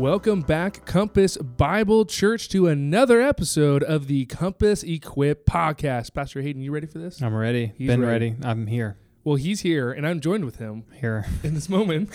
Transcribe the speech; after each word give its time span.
Welcome 0.00 0.40
back, 0.40 0.86
Compass 0.86 1.36
Bible 1.36 2.06
Church, 2.06 2.48
to 2.48 2.68
another 2.68 3.20
episode 3.20 3.82
of 3.82 4.06
the 4.06 4.24
Compass 4.24 4.82
Equip 4.82 5.44
podcast. 5.44 6.14
Pastor 6.14 6.40
Hayden, 6.40 6.62
you 6.62 6.72
ready 6.72 6.86
for 6.86 6.98
this? 6.98 7.20
I'm 7.20 7.34
ready. 7.34 7.74
He's 7.76 7.86
Been 7.86 8.00
ready. 8.00 8.30
ready. 8.30 8.42
I'm 8.42 8.66
here. 8.66 8.96
Well, 9.24 9.36
he's 9.36 9.60
here, 9.60 9.92
and 9.92 10.06
I'm 10.06 10.20
joined 10.20 10.46
with 10.46 10.56
him 10.56 10.84
Here. 10.94 11.26
in 11.42 11.52
this 11.52 11.68
moment. 11.68 12.08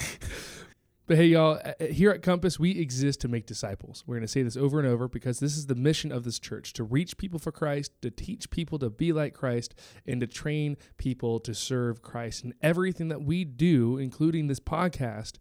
but 1.06 1.18
hey, 1.18 1.28
y'all, 1.28 1.60
uh, 1.64 1.86
here 1.86 2.10
at 2.10 2.24
Compass, 2.24 2.58
we 2.60 2.72
exist 2.72 3.22
to 3.22 3.28
make 3.28 3.46
disciples. 3.46 4.04
We're 4.08 4.16
going 4.16 4.26
to 4.26 4.28
say 4.28 4.42
this 4.42 4.58
over 4.58 4.80
and 4.80 4.88
over 4.88 5.08
because 5.08 5.40
this 5.40 5.56
is 5.56 5.68
the 5.68 5.76
mission 5.76 6.12
of 6.12 6.24
this 6.24 6.40
church 6.40 6.74
to 6.74 6.84
reach 6.84 7.18
people 7.18 7.38
for 7.38 7.52
Christ, 7.52 7.92
to 8.02 8.10
teach 8.10 8.50
people 8.50 8.80
to 8.80 8.90
be 8.90 9.14
like 9.14 9.36
Christ, 9.36 9.76
and 10.08 10.20
to 10.22 10.26
train 10.26 10.76
people 10.98 11.40
to 11.42 11.54
serve 11.54 12.02
Christ. 12.02 12.46
And 12.46 12.56
everything 12.64 13.10
that 13.10 13.22
we 13.22 13.44
do, 13.44 14.00
including 14.00 14.48
this 14.48 14.60
podcast, 14.60 15.34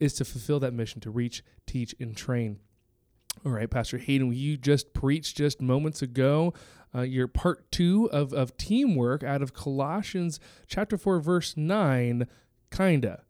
is 0.00 0.14
to 0.14 0.24
fulfill 0.24 0.60
that 0.60 0.72
mission 0.72 1.00
to 1.02 1.10
reach, 1.10 1.42
teach, 1.66 1.94
and 2.00 2.16
train. 2.16 2.58
All 3.44 3.52
right, 3.52 3.70
Pastor 3.70 3.98
Hayden, 3.98 4.32
you 4.32 4.56
just 4.56 4.92
preached 4.92 5.36
just 5.36 5.60
moments 5.60 6.02
ago 6.02 6.54
uh, 6.94 7.02
your 7.02 7.28
part 7.28 7.70
two 7.70 8.08
of, 8.10 8.32
of 8.32 8.56
teamwork 8.56 9.22
out 9.22 9.42
of 9.42 9.52
Colossians 9.52 10.40
chapter 10.66 10.96
4, 10.96 11.20
verse 11.20 11.56
9, 11.56 12.26
kinda. 12.70 13.22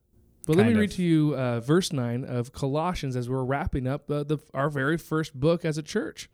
But 0.47 0.57
let 0.57 0.65
me 0.65 0.71
Kind 0.71 0.81
read 0.81 0.91
to 0.93 1.03
you 1.03 1.35
uh, 1.37 1.61
verse 1.61 1.93
9 1.93 2.25
of 2.25 2.53
Colossians 2.53 3.17
as 3.17 3.29
we're 3.29 3.45
wrapping 3.45 3.87
up 3.87 4.11
uh, 4.11 4.25
the, 4.25 4.39
our 4.55 4.71
very 4.71 4.97
first 4.97 5.39
book 5.39 5.63
as 5.63 5.77
a 5.77 5.83
church. 5.83 6.31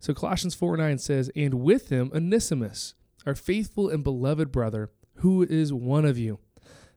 So 0.00 0.12
Colossians 0.12 0.54
4 0.54 0.76
9 0.76 0.98
says, 0.98 1.30
And 1.34 1.54
with 1.54 1.88
him 1.88 2.10
Onesimus, 2.14 2.94
our 3.24 3.34
faithful 3.34 3.88
and 3.88 4.04
beloved 4.04 4.52
brother, 4.52 4.90
who 5.16 5.44
is 5.44 5.72
one 5.72 6.04
of 6.04 6.18
you. 6.18 6.40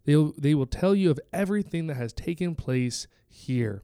They'll, 0.06 0.34
they 0.38 0.56
will 0.56 0.66
tell 0.68 0.96
you 0.96 1.12
of 1.12 1.20
everything 1.34 1.88
that 1.88 1.96
has 1.96 2.14
taken 2.14 2.56
place 2.56 3.08
here. 3.28 3.84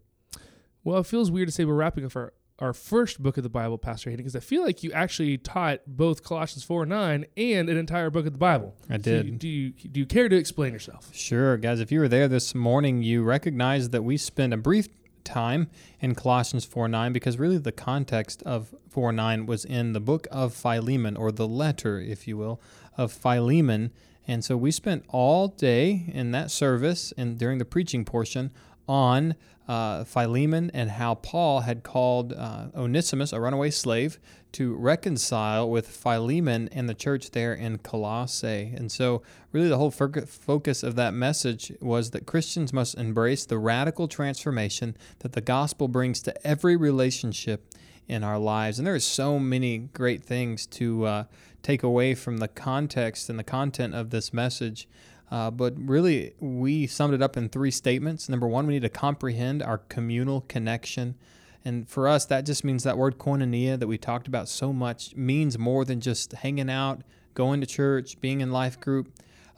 Well, 0.83 0.99
it 0.99 1.05
feels 1.05 1.29
weird 1.29 1.47
to 1.47 1.51
say 1.51 1.65
we're 1.65 1.73
wrapping 1.75 2.05
up 2.05 2.15
our, 2.15 2.33
our 2.59 2.73
first 2.73 3.21
book 3.21 3.37
of 3.37 3.43
the 3.43 3.49
Bible, 3.49 3.77
Pastor 3.77 4.09
Hayden, 4.09 4.23
because 4.23 4.35
I 4.35 4.39
feel 4.39 4.63
like 4.63 4.83
you 4.83 4.91
actually 4.91 5.37
taught 5.37 5.81
both 5.87 6.23
Colossians 6.23 6.63
4 6.63 6.85
9 6.85 7.25
and 7.37 7.69
an 7.69 7.77
entire 7.77 8.09
book 8.09 8.25
of 8.25 8.33
the 8.33 8.39
Bible. 8.39 8.75
I 8.89 8.97
Do 8.97 9.11
you, 9.11 9.23
did. 9.23 9.39
do 9.39 9.47
you, 9.47 9.69
do 9.71 9.99
you 9.99 10.05
care 10.05 10.29
to 10.29 10.35
explain 10.35 10.73
yourself? 10.73 11.09
Sure, 11.13 11.57
guys. 11.57 11.79
If 11.79 11.91
you 11.91 11.99
were 11.99 12.07
there 12.07 12.27
this 12.27 12.55
morning, 12.55 13.01
you 13.03 13.23
recognize 13.23 13.89
that 13.89 14.03
we 14.03 14.17
spent 14.17 14.53
a 14.53 14.57
brief 14.57 14.87
time 15.23 15.69
in 15.99 16.15
Colossians 16.15 16.65
4 16.65 16.87
9 16.87 17.13
because 17.13 17.37
really 17.37 17.57
the 17.57 17.71
context 17.71 18.41
of 18.43 18.73
4 18.89 19.11
9 19.11 19.45
was 19.45 19.65
in 19.65 19.93
the 19.93 19.99
book 19.99 20.27
of 20.31 20.53
Philemon, 20.53 21.15
or 21.15 21.31
the 21.31 21.47
letter, 21.47 21.99
if 21.99 22.27
you 22.27 22.37
will, 22.37 22.61
of 22.97 23.11
Philemon. 23.11 23.91
And 24.27 24.43
so 24.43 24.55
we 24.55 24.71
spent 24.71 25.03
all 25.09 25.47
day 25.47 26.05
in 26.13 26.31
that 26.31 26.51
service 26.51 27.13
and 27.17 27.37
during 27.37 27.57
the 27.57 27.65
preaching 27.65 28.05
portion 28.05 28.51
on 28.87 29.35
uh, 29.67 30.03
Philemon 30.03 30.69
and 30.73 30.89
how 30.89 31.15
Paul 31.15 31.61
had 31.61 31.83
called 31.83 32.33
uh, 32.33 32.67
Onesimus, 32.75 33.31
a 33.31 33.39
runaway 33.39 33.69
slave, 33.69 34.19
to 34.53 34.75
reconcile 34.75 35.69
with 35.69 35.87
Philemon 35.87 36.67
and 36.73 36.89
the 36.89 36.93
church 36.93 37.31
there 37.31 37.53
in 37.53 37.77
Colossae. 37.77 38.73
And 38.75 38.91
so, 38.91 39.21
really, 39.53 39.69
the 39.69 39.77
whole 39.77 39.91
focus 39.91 40.83
of 40.83 40.95
that 40.95 41.13
message 41.13 41.71
was 41.79 42.11
that 42.11 42.25
Christians 42.25 42.73
must 42.73 42.95
embrace 42.95 43.45
the 43.45 43.57
radical 43.57 44.09
transformation 44.09 44.97
that 45.19 45.33
the 45.33 45.41
gospel 45.41 45.87
brings 45.87 46.21
to 46.23 46.47
every 46.47 46.75
relationship 46.75 47.65
in 48.07 48.23
our 48.23 48.37
lives. 48.37 48.77
And 48.77 48.85
there 48.85 48.95
are 48.95 48.99
so 48.99 49.39
many 49.39 49.77
great 49.77 50.23
things 50.23 50.65
to 50.67 51.05
uh, 51.05 51.23
take 51.63 51.83
away 51.83 52.15
from 52.15 52.37
the 52.37 52.47
context 52.47 53.29
and 53.29 53.37
the 53.37 53.43
content 53.43 53.95
of 53.95 54.09
this 54.09 54.33
message. 54.33 54.87
Uh, 55.29 55.49
but 55.49 55.73
really, 55.77 56.33
we 56.39 56.85
summed 56.87 57.13
it 57.13 57.21
up 57.21 57.37
in 57.37 57.47
three 57.47 57.71
statements. 57.71 58.27
Number 58.27 58.47
one, 58.47 58.67
we 58.67 58.73
need 58.73 58.81
to 58.81 58.89
comprehend 58.89 59.63
our 59.63 59.77
communal 59.77 60.41
connection. 60.41 61.15
And 61.63 61.87
for 61.87 62.07
us, 62.07 62.25
that 62.25 62.45
just 62.45 62.63
means 62.63 62.83
that 62.83 62.97
word 62.97 63.17
koinonia 63.17 63.79
that 63.79 63.87
we 63.87 63.97
talked 63.97 64.27
about 64.27 64.49
so 64.49 64.73
much 64.73 65.15
means 65.15 65.57
more 65.57 65.85
than 65.85 66.01
just 66.01 66.33
hanging 66.33 66.69
out, 66.69 67.01
going 67.33 67.61
to 67.61 67.67
church, 67.67 68.19
being 68.19 68.41
in 68.41 68.51
life 68.51 68.79
group. 68.79 69.09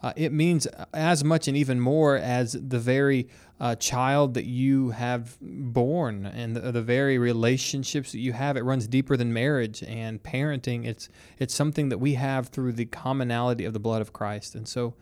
Uh, 0.04 0.12
it 0.16 0.32
means 0.34 0.66
as 0.92 1.24
much 1.24 1.48
and 1.48 1.56
even 1.56 1.80
more 1.80 2.18
as 2.18 2.52
the 2.52 2.78
very 2.78 3.26
uh, 3.58 3.74
child 3.76 4.34
that 4.34 4.44
you 4.44 4.90
have 4.90 5.38
born 5.40 6.26
and 6.26 6.54
the, 6.54 6.72
the 6.72 6.82
very 6.82 7.16
relationships 7.16 8.12
that 8.12 8.18
you 8.18 8.34
have. 8.34 8.58
It 8.58 8.64
runs 8.64 8.86
deeper 8.86 9.16
than 9.16 9.32
marriage 9.32 9.82
and 9.82 10.22
parenting. 10.22 10.84
It's 10.84 11.08
it's 11.38 11.54
something 11.54 11.88
that 11.88 11.96
we 11.96 12.14
have 12.16 12.48
through 12.48 12.72
the 12.72 12.84
commonality 12.84 13.64
of 13.64 13.72
the 13.72 13.80
blood 13.80 14.02
of 14.02 14.12
Christ. 14.12 14.54
And 14.54 14.68
so, 14.68 14.92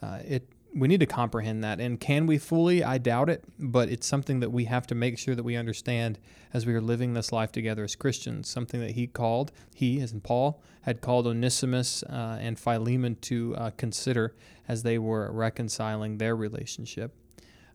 uh, 0.00 0.20
it 0.24 0.48
we 0.74 0.88
need 0.88 1.00
to 1.00 1.06
comprehend 1.06 1.62
that. 1.64 1.80
And 1.80 2.00
can 2.00 2.26
we 2.26 2.38
fully? 2.38 2.82
I 2.82 2.98
doubt 2.98 3.28
it, 3.28 3.44
but 3.58 3.88
it's 3.88 4.06
something 4.06 4.40
that 4.40 4.50
we 4.50 4.64
have 4.64 4.86
to 4.88 4.94
make 4.94 5.18
sure 5.18 5.34
that 5.34 5.42
we 5.42 5.56
understand 5.56 6.18
as 6.52 6.66
we 6.66 6.74
are 6.74 6.80
living 6.80 7.14
this 7.14 7.32
life 7.32 7.52
together 7.52 7.84
as 7.84 7.94
Christians. 7.94 8.48
Something 8.48 8.80
that 8.80 8.92
he 8.92 9.06
called, 9.06 9.52
he, 9.74 10.00
as 10.00 10.12
in 10.12 10.20
Paul, 10.20 10.62
had 10.82 11.00
called 11.00 11.26
Onesimus 11.26 12.02
uh, 12.04 12.38
and 12.40 12.58
Philemon 12.58 13.16
to 13.22 13.54
uh, 13.56 13.70
consider 13.76 14.34
as 14.66 14.82
they 14.82 14.98
were 14.98 15.30
reconciling 15.30 16.18
their 16.18 16.34
relationship. 16.34 17.14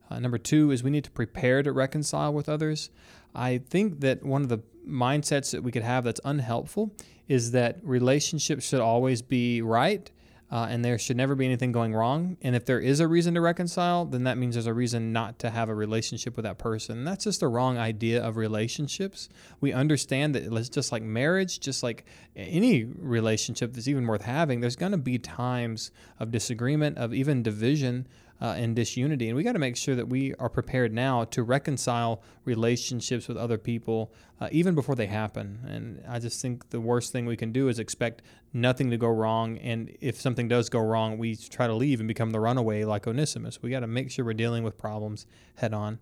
Uh, 0.10 0.20
number 0.20 0.38
two 0.38 0.72
is 0.72 0.84
we 0.84 0.90
need 0.90 1.04
to 1.04 1.12
prepare 1.12 1.62
to 1.62 1.72
reconcile 1.72 2.34
with 2.34 2.50
others. 2.50 2.90
I 3.36 3.60
think 3.60 4.00
that 4.00 4.24
one 4.24 4.42
of 4.42 4.50
the 4.50 4.62
mindsets 4.88 5.52
that 5.52 5.64
we 5.64 5.72
could 5.72 5.84
have 5.84 6.06
that's 6.06 6.22
unhelpful 6.24 6.96
is 7.28 7.52
that 7.52 7.78
relationships 7.84 8.68
should 8.68 8.80
always 8.80 9.22
be 9.22 9.62
right 9.62 10.10
uh, 10.50 10.68
and 10.70 10.84
there 10.84 10.98
should 10.98 11.18
never 11.18 11.36
be 11.36 11.46
anything 11.46 11.72
going 11.72 11.94
wrong. 11.94 12.38
And 12.42 12.56
if 12.56 12.66
there 12.66 12.80
is 12.80 13.00
a 13.00 13.08
reason 13.08 13.34
to 13.34 13.42
reconcile, 13.42 14.06
then 14.06 14.24
that 14.24 14.38
means 14.38 14.56
there's 14.56 14.68
a 14.68 14.74
reason 14.74 15.12
not 15.12 15.40
to 15.40 15.50
have 15.50 15.68
a 15.68 15.76
relationship 15.76 16.38
with 16.38 16.44
that 16.44 16.58
person. 16.58 17.00
And 17.00 17.08
that's 17.08 17.26
just 17.26 17.42
the 17.42 17.50
wrong 17.50 17.78
idea 17.78 18.24
of 18.24 18.38
relationships. 18.38 19.28
We 19.60 19.74
understand 19.74 20.36
that 20.36 20.44
it's 20.44 20.70
just 20.70 20.92
like 20.92 21.04
marriage, 21.04 21.60
just 21.60 21.84
like 21.84 22.06
any 22.36 22.86
relationship 22.86 23.74
that's 23.74 23.90
even 23.90 24.08
worth 24.08 24.24
having, 24.24 24.62
there's 24.62 24.78
going 24.78 24.94
to 24.94 24.98
be 24.98 25.18
times 25.18 25.92
of 26.20 26.32
disagreement, 26.32 26.98
of 26.98 27.14
even 27.14 27.44
division. 27.44 28.08
Uh, 28.40 28.54
and 28.56 28.76
disunity. 28.76 29.30
And 29.30 29.36
we 29.36 29.42
got 29.42 29.54
to 29.54 29.60
make 29.60 29.76
sure 29.76 29.96
that 29.96 30.10
we 30.10 30.32
are 30.36 30.48
prepared 30.48 30.94
now 30.94 31.24
to 31.24 31.42
reconcile 31.42 32.22
relationships 32.46 33.28
with 33.28 33.36
other 33.36 33.58
people 33.58 34.14
uh, 34.40 34.48
even 34.52 34.76
before 34.76 34.94
they 34.94 35.08
happen. 35.08 35.60
And 35.68 36.04
I 36.08 36.20
just 36.20 36.40
think 36.40 36.70
the 36.70 36.80
worst 36.80 37.12
thing 37.12 37.26
we 37.26 37.36
can 37.36 37.52
do 37.52 37.68
is 37.68 37.80
expect 37.80 38.22
nothing 38.54 38.92
to 38.92 38.98
go 38.98 39.08
wrong. 39.08 39.58
And 39.58 39.96
if 40.02 40.22
something 40.22 40.48
does 40.48 40.70
go 40.70 40.80
wrong, 40.80 41.18
we 41.18 41.36
try 41.36 41.66
to 41.66 41.74
leave 41.74 42.00
and 42.00 42.08
become 42.08 42.30
the 42.30 42.40
runaway 42.40 42.84
like 42.84 43.08
Onesimus. 43.08 43.64
We 43.64 43.72
got 43.72 43.80
to 43.80 43.88
make 43.88 44.12
sure 44.12 44.24
we're 44.24 44.34
dealing 44.34 44.64
with 44.64 44.78
problems 44.78 45.26
head 45.56 45.74
on. 45.74 45.98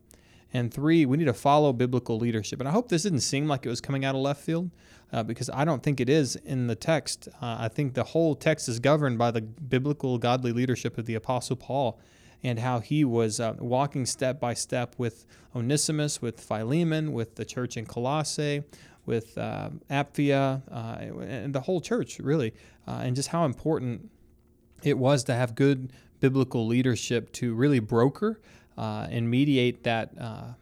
And 0.54 0.74
three, 0.74 1.06
we 1.06 1.18
need 1.18 1.26
to 1.26 1.34
follow 1.34 1.74
biblical 1.74 2.18
leadership. 2.18 2.60
And 2.60 2.70
I 2.70 2.72
hope 2.72 2.90
this 2.90 3.04
didn't 3.04 3.22
seem 3.22 3.48
like 3.48 3.66
it 3.66 3.70
was 3.70 3.82
coming 3.82 4.06
out 4.06 4.16
of 4.16 4.22
left 4.22 4.42
field 4.42 4.72
uh, 5.12 5.24
because 5.24 5.50
I 5.50 5.66
don't 5.66 5.84
think 5.84 6.00
it 6.00 6.10
is 6.10 6.36
in 6.38 6.68
the 6.68 6.76
text. 6.76 7.28
Uh, 7.42 7.58
I 7.60 7.68
think 7.68 7.94
the 7.94 8.04
whole 8.04 8.36
text 8.36 8.70
is 8.70 8.80
governed 8.80 9.18
by 9.18 9.32
the 9.32 9.42
biblical, 9.42 10.18
godly 10.18 10.52
leadership 10.52 10.98
of 10.98 11.06
the 11.06 11.16
Apostle 11.16 11.56
Paul 11.56 12.00
and 12.46 12.60
how 12.60 12.80
he 12.80 13.04
was 13.04 13.40
uh, 13.40 13.56
walking 13.58 14.06
step 14.06 14.40
by 14.40 14.54
step 14.54 14.94
with 15.00 15.26
Onesimus, 15.56 16.22
with 16.22 16.40
Philemon, 16.40 17.12
with 17.12 17.36
the 17.36 17.44
church 17.44 17.76
in 17.76 17.88
Colossae, 17.88 18.64
with 19.08 19.36
uh, 19.36 19.72
Apphia, 19.90 20.62
uh, 20.72 21.24
and 21.24 21.56
the 21.56 21.62
whole 21.62 21.82
church, 21.82 22.20
really, 22.20 22.54
uh, 22.88 23.02
and 23.04 23.16
just 23.16 23.30
how 23.30 23.46
important 23.46 24.12
it 24.84 24.96
was 24.96 25.24
to 25.24 25.34
have 25.34 25.56
good 25.56 25.92
biblical 26.20 26.68
leadership 26.68 27.32
to 27.32 27.56
really 27.56 27.80
broker 27.80 28.40
uh, 28.78 29.08
and 29.10 29.30
mediate 29.30 29.84
that. 29.84 30.12
Uh, 30.18 30.54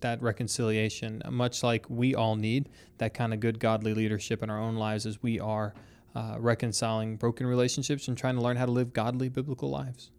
that 0.00 0.22
reconciliation, 0.22 1.20
much 1.28 1.64
like 1.64 1.84
we 1.90 2.14
all 2.14 2.36
need 2.36 2.68
that 2.98 3.14
kind 3.14 3.34
of 3.34 3.40
good 3.40 3.58
godly 3.58 3.94
leadership 3.94 4.44
in 4.44 4.48
our 4.48 4.60
own 4.60 4.76
lives 4.76 5.06
as 5.06 5.20
we 5.24 5.40
are 5.40 5.74
uh, 6.14 6.36
reconciling 6.38 7.16
broken 7.16 7.48
relationships 7.48 8.06
and 8.06 8.16
trying 8.16 8.36
to 8.36 8.40
learn 8.40 8.56
how 8.56 8.64
to 8.64 8.70
live 8.70 8.92
godly 8.92 9.28
biblical 9.28 9.68
lives. 9.68 10.12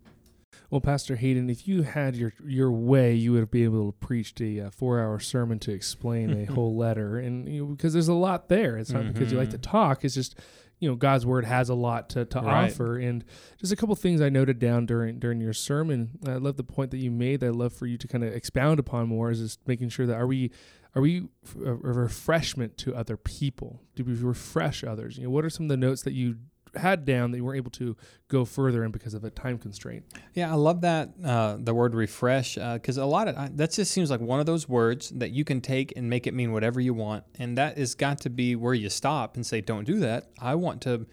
Well, 0.70 0.82
Pastor 0.82 1.16
Hayden, 1.16 1.50
if 1.50 1.68
you 1.68 1.82
had 1.84 2.16
your 2.16 2.34
your 2.46 2.72
way, 2.72 3.14
you 3.16 3.32
would 3.34 3.50
be 3.50 3.64
able 3.64 3.92
to 3.92 3.98
preach 3.98 4.34
a 4.40 4.68
uh, 4.68 4.70
four 4.70 5.00
hour 5.00 5.20
sermon 5.20 5.58
to 5.60 5.72
explain 5.72 6.32
a 6.32 6.46
whole 6.46 6.76
letter, 6.78 7.18
and 7.18 7.48
you 7.48 7.62
know, 7.66 7.72
because 7.72 7.94
there's 7.94 8.08
a 8.08 8.14
lot 8.14 8.50
there. 8.50 8.78
It's 8.78 8.92
not 8.92 9.08
because 9.08 9.32
you 9.32 9.38
like 9.38 9.50
to 9.52 9.58
Mhm. 9.58 9.64
talk. 9.64 10.06
It's 10.06 10.14
just 10.16 10.36
you 10.80 10.88
know 10.88 10.96
God's 10.96 11.26
word 11.26 11.46
has 11.46 11.70
a 11.70 11.74
lot 11.74 12.10
to, 12.12 12.26
to 12.26 12.40
Right. 12.40 12.72
offer, 12.72 12.98
and 12.98 13.26
just 13.58 13.74
a 13.74 13.76
couple 13.76 13.96
things 13.96 14.22
I 14.22 14.30
noted 14.30 14.60
down 14.60 14.86
during 14.86 15.18
during 15.18 15.42
your 15.42 15.54
sermon. 15.54 16.12
I 16.28 16.34
love 16.36 16.58
the 16.58 16.64
point 16.64 16.92
that 16.92 16.98
you 16.98 17.10
made. 17.12 17.40
That 17.40 17.48
I'd 17.50 17.56
love 17.56 17.74
for 17.74 17.88
you 17.88 17.98
to 17.98 18.08
kind 18.08 18.24
of 18.24 18.32
expound 18.34 18.80
upon 18.80 19.08
more. 19.08 19.32
Is 19.32 19.40
just 19.40 19.68
making 19.68 19.90
sure 19.90 20.06
that 20.06 20.16
are 20.16 20.28
we 20.28 20.52
are 20.96 21.02
we 21.02 21.30
a 21.66 21.74
refreshment 21.74 22.78
to 22.78 22.96
other 22.96 23.18
people? 23.18 23.82
Do 23.96 24.04
we 24.04 24.14
refresh 24.14 24.84
others? 24.84 25.18
You 25.18 25.24
know, 25.26 25.30
what 25.32 25.46
are 25.46 25.50
some 25.50 25.66
of 25.66 25.70
the 25.70 25.78
notes 25.78 26.02
that 26.04 26.14
you 26.14 26.38
had 26.76 27.06
down 27.06 27.32
that 27.32 27.38
you 27.38 27.44
weren't 27.46 27.58
able 27.58 27.72
to 27.72 27.96
go 28.28 28.46
further 28.46 28.84
in 28.84 28.92
because 28.92 29.14
of 29.14 29.24
a 29.24 29.30
time 29.30 29.58
constraint? 29.58 30.06
Yeah, 30.34 30.52
I 30.52 30.56
love 30.56 30.82
that 30.82 31.10
uh, 31.24 31.58
the 31.60 31.74
word 31.74 31.96
refresh 31.96 32.56
because 32.56 32.98
a 32.98 33.06
lot 33.06 33.28
of 33.28 33.38
I, 33.38 33.50
that 33.54 33.72
just 33.72 33.92
seems 33.92 34.10
like 34.12 34.22
one 34.22 34.40
of 34.40 34.46
those 34.46 34.68
words 34.70 35.10
that 35.10 35.32
you 35.32 35.44
can 35.44 35.62
take 35.62 35.94
and 35.96 36.10
make 36.10 36.28
it 36.28 36.34
mean 36.34 36.52
whatever 36.52 36.80
you 36.80 36.94
want, 36.94 37.24
and 37.38 37.58
that 37.58 37.78
has 37.78 37.96
got 37.96 38.20
to 38.22 38.30
be 38.30 38.56
where 38.56 38.74
you 38.74 38.90
stop 38.90 39.36
and 39.36 39.46
say, 39.46 39.62
"Don't 39.62 39.86
do 39.86 40.00
that." 40.00 40.30
I 40.40 40.56
want 40.56 40.82
to, 40.82 41.06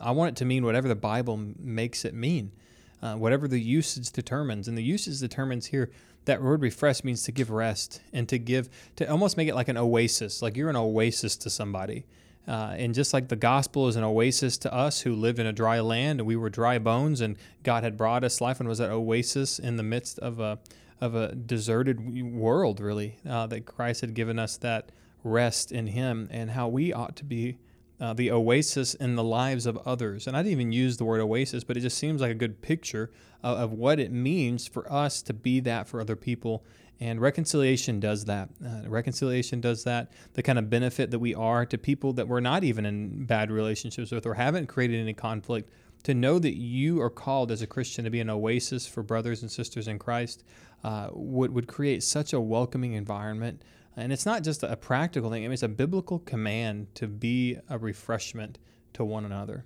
I 0.00 0.10
want 0.10 0.30
it 0.30 0.36
to 0.36 0.44
mean 0.44 0.64
whatever 0.64 0.88
the 0.88 0.96
Bible 0.96 1.36
makes 1.58 2.04
it 2.04 2.14
mean. 2.14 2.52
uh, 3.02 3.14
whatever 3.14 3.46
the 3.48 3.60
usage 3.60 4.10
determines. 4.10 4.68
And 4.68 4.76
the 4.76 4.82
usage 4.82 5.20
determines 5.20 5.66
here 5.66 5.90
that 6.24 6.42
word 6.42 6.62
refresh 6.62 7.04
means 7.04 7.22
to 7.24 7.32
give 7.32 7.50
rest 7.50 8.00
and 8.12 8.28
to 8.28 8.38
give, 8.38 8.68
to 8.96 9.10
almost 9.10 9.36
make 9.36 9.48
it 9.48 9.54
like 9.54 9.68
an 9.68 9.76
oasis, 9.76 10.42
like 10.42 10.56
you're 10.56 10.70
an 10.70 10.76
oasis 10.76 11.36
to 11.38 11.50
somebody. 11.50 12.06
Uh, 12.48 12.74
and 12.78 12.94
just 12.94 13.12
like 13.12 13.28
the 13.28 13.36
gospel 13.36 13.88
is 13.88 13.96
an 13.96 14.02
oasis 14.02 14.56
to 14.56 14.72
us 14.72 15.02
who 15.02 15.14
lived 15.14 15.38
in 15.38 15.46
a 15.46 15.52
dry 15.52 15.80
land 15.80 16.18
and 16.18 16.26
we 16.26 16.34
were 16.34 16.48
dry 16.48 16.78
bones 16.78 17.20
and 17.20 17.36
God 17.62 17.84
had 17.84 17.98
brought 17.98 18.24
us 18.24 18.40
life 18.40 18.58
and 18.58 18.66
was 18.66 18.78
that 18.78 18.90
oasis 18.90 19.58
in 19.58 19.76
the 19.76 19.82
midst 19.82 20.18
of 20.20 20.40
a, 20.40 20.58
of 20.98 21.14
a 21.14 21.34
deserted 21.34 22.24
world, 22.32 22.80
really, 22.80 23.16
uh, 23.28 23.46
that 23.48 23.66
Christ 23.66 24.00
had 24.00 24.14
given 24.14 24.38
us 24.38 24.56
that 24.56 24.90
rest 25.22 25.72
in 25.72 25.88
Him 25.88 26.26
and 26.30 26.52
how 26.52 26.68
we 26.68 26.90
ought 26.90 27.16
to 27.16 27.24
be 27.24 27.58
uh, 28.00 28.14
the 28.14 28.30
oasis 28.30 28.94
in 28.94 29.14
the 29.14 29.24
lives 29.24 29.66
of 29.66 29.76
others. 29.86 30.26
And 30.26 30.36
I 30.36 30.40
didn't 30.40 30.52
even 30.52 30.72
use 30.72 30.96
the 30.96 31.04
word 31.04 31.20
oasis, 31.20 31.64
but 31.64 31.76
it 31.76 31.80
just 31.80 31.98
seems 31.98 32.22
like 32.22 32.30
a 32.30 32.34
good 32.34 32.62
picture 32.62 33.10
of, 33.42 33.58
of 33.58 33.72
what 33.72 34.00
it 34.00 34.10
means 34.10 34.66
for 34.66 34.90
us 34.90 35.20
to 35.22 35.34
be 35.34 35.60
that 35.60 35.86
for 35.86 36.00
other 36.00 36.16
people 36.16 36.64
and 37.00 37.20
reconciliation 37.20 38.00
does 38.00 38.24
that. 38.24 38.48
Uh, 38.64 38.88
reconciliation 38.88 39.60
does 39.60 39.84
that. 39.84 40.10
The 40.34 40.42
kind 40.42 40.58
of 40.58 40.68
benefit 40.68 41.10
that 41.12 41.18
we 41.18 41.34
are 41.34 41.64
to 41.66 41.78
people 41.78 42.12
that 42.14 42.26
we're 42.26 42.40
not 42.40 42.64
even 42.64 42.84
in 42.84 43.24
bad 43.24 43.50
relationships 43.50 44.10
with 44.10 44.26
or 44.26 44.34
haven't 44.34 44.66
created 44.66 45.00
any 45.00 45.14
conflict. 45.14 45.70
To 46.04 46.14
know 46.14 46.38
that 46.38 46.56
you 46.56 47.00
are 47.00 47.10
called 47.10 47.50
as 47.50 47.60
a 47.60 47.66
Christian 47.66 48.04
to 48.04 48.10
be 48.10 48.20
an 48.20 48.30
oasis 48.30 48.86
for 48.86 49.02
brothers 49.02 49.42
and 49.42 49.50
sisters 49.50 49.88
in 49.88 49.98
Christ 49.98 50.44
uh, 50.84 51.08
would, 51.12 51.52
would 51.52 51.66
create 51.66 52.02
such 52.02 52.32
a 52.32 52.40
welcoming 52.40 52.92
environment. 52.92 53.62
And 53.96 54.12
it's 54.12 54.24
not 54.24 54.44
just 54.44 54.62
a 54.62 54.76
practical 54.76 55.28
thing, 55.28 55.44
I 55.44 55.48
mean, 55.48 55.54
it's 55.54 55.62
a 55.64 55.68
biblical 55.68 56.20
command 56.20 56.94
to 56.94 57.08
be 57.08 57.58
a 57.68 57.78
refreshment 57.78 58.58
to 58.92 59.04
one 59.04 59.24
another. 59.24 59.64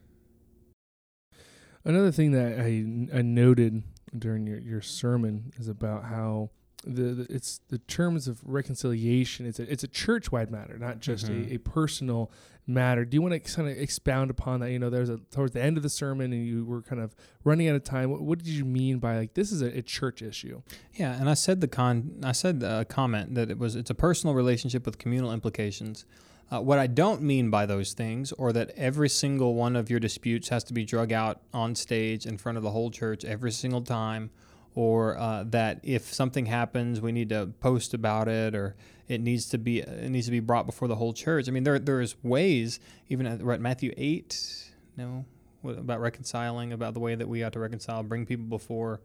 Another 1.84 2.10
thing 2.10 2.32
that 2.32 2.60
I, 2.60 3.18
I 3.18 3.22
noted 3.22 3.82
during 4.16 4.46
your, 4.46 4.58
your 4.58 4.80
sermon 4.80 5.52
is 5.58 5.68
about 5.68 6.04
how 6.04 6.50
the, 6.84 7.02
the, 7.02 7.26
it's 7.34 7.60
the 7.68 7.78
terms 7.78 8.28
of 8.28 8.40
reconciliation. 8.44 9.46
It's 9.46 9.58
a 9.58 9.70
it's 9.70 9.84
a 9.84 9.88
church 9.88 10.32
wide 10.32 10.50
matter, 10.50 10.78
not 10.78 11.00
just 11.00 11.26
mm-hmm. 11.26 11.52
a, 11.52 11.54
a 11.54 11.58
personal 11.58 12.30
matter. 12.66 13.04
Do 13.04 13.16
you 13.16 13.22
want 13.22 13.34
to 13.34 13.40
kind 13.40 13.68
of 13.68 13.76
expound 13.76 14.30
upon 14.30 14.60
that? 14.60 14.70
You 14.70 14.78
know, 14.78 14.90
there's 14.90 15.08
a 15.08 15.18
towards 15.30 15.52
the 15.52 15.62
end 15.62 15.76
of 15.76 15.82
the 15.82 15.88
sermon, 15.88 16.32
and 16.32 16.46
you 16.46 16.64
were 16.64 16.82
kind 16.82 17.00
of 17.00 17.14
running 17.44 17.68
out 17.68 17.76
of 17.76 17.84
time. 17.84 18.10
What, 18.10 18.22
what 18.22 18.38
did 18.38 18.48
you 18.48 18.64
mean 18.64 18.98
by 18.98 19.16
like 19.16 19.34
this 19.34 19.52
is 19.52 19.62
a, 19.62 19.78
a, 19.78 19.82
church 19.82 20.22
issue? 20.22 20.62
Yeah, 20.94 21.18
and 21.18 21.28
I 21.28 21.34
said 21.34 21.60
the 21.60 21.68
con 21.68 22.20
I 22.22 22.32
said 22.32 22.62
a 22.62 22.84
comment 22.84 23.34
that 23.34 23.50
it 23.50 23.58
was 23.58 23.76
it's 23.76 23.90
a 23.90 23.94
personal 23.94 24.34
relationship 24.34 24.86
with 24.86 24.98
communal 24.98 25.32
implications. 25.32 26.04
Uh, 26.50 26.60
what 26.60 26.78
I 26.78 26.86
don't 26.86 27.22
mean 27.22 27.48
by 27.48 27.64
those 27.64 27.94
things, 27.94 28.30
or 28.32 28.52
that 28.52 28.70
every 28.76 29.08
single 29.08 29.54
one 29.54 29.74
of 29.74 29.88
your 29.88 29.98
disputes 29.98 30.50
has 30.50 30.62
to 30.64 30.74
be 30.74 30.84
drug 30.84 31.10
out 31.10 31.40
on 31.54 31.74
stage 31.74 32.26
in 32.26 32.36
front 32.36 32.58
of 32.58 32.64
the 32.64 32.70
whole 32.70 32.90
church 32.90 33.24
every 33.24 33.50
single 33.50 33.80
time, 33.80 34.30
or 34.74 35.18
uh, 35.18 35.44
that 35.44 35.80
if 35.82 36.12
something 36.12 36.46
happens, 36.46 37.00
we 37.00 37.12
need 37.12 37.28
to 37.28 37.52
post 37.60 37.94
about 37.94 38.28
it, 38.28 38.54
or 38.54 38.74
it 39.08 39.20
needs 39.20 39.46
to 39.50 39.58
be 39.58 39.80
it 39.80 40.10
needs 40.10 40.26
to 40.26 40.32
be 40.32 40.40
brought 40.40 40.66
before 40.66 40.88
the 40.88 40.96
whole 40.96 41.12
church. 41.12 41.48
I 41.48 41.50
mean, 41.50 41.64
there 41.64 41.78
there's 41.78 42.16
ways, 42.22 42.80
even 43.08 43.26
at, 43.26 43.40
at 43.40 43.60
Matthew 43.60 43.92
eight, 43.96 44.70
no, 44.96 45.24
about 45.64 46.00
reconciling, 46.00 46.72
about 46.72 46.94
the 46.94 47.00
way 47.00 47.14
that 47.14 47.28
we 47.28 47.42
ought 47.42 47.52
to 47.52 47.60
reconcile, 47.60 48.02
bring 48.02 48.24
people 48.26 48.46
before 48.46 49.00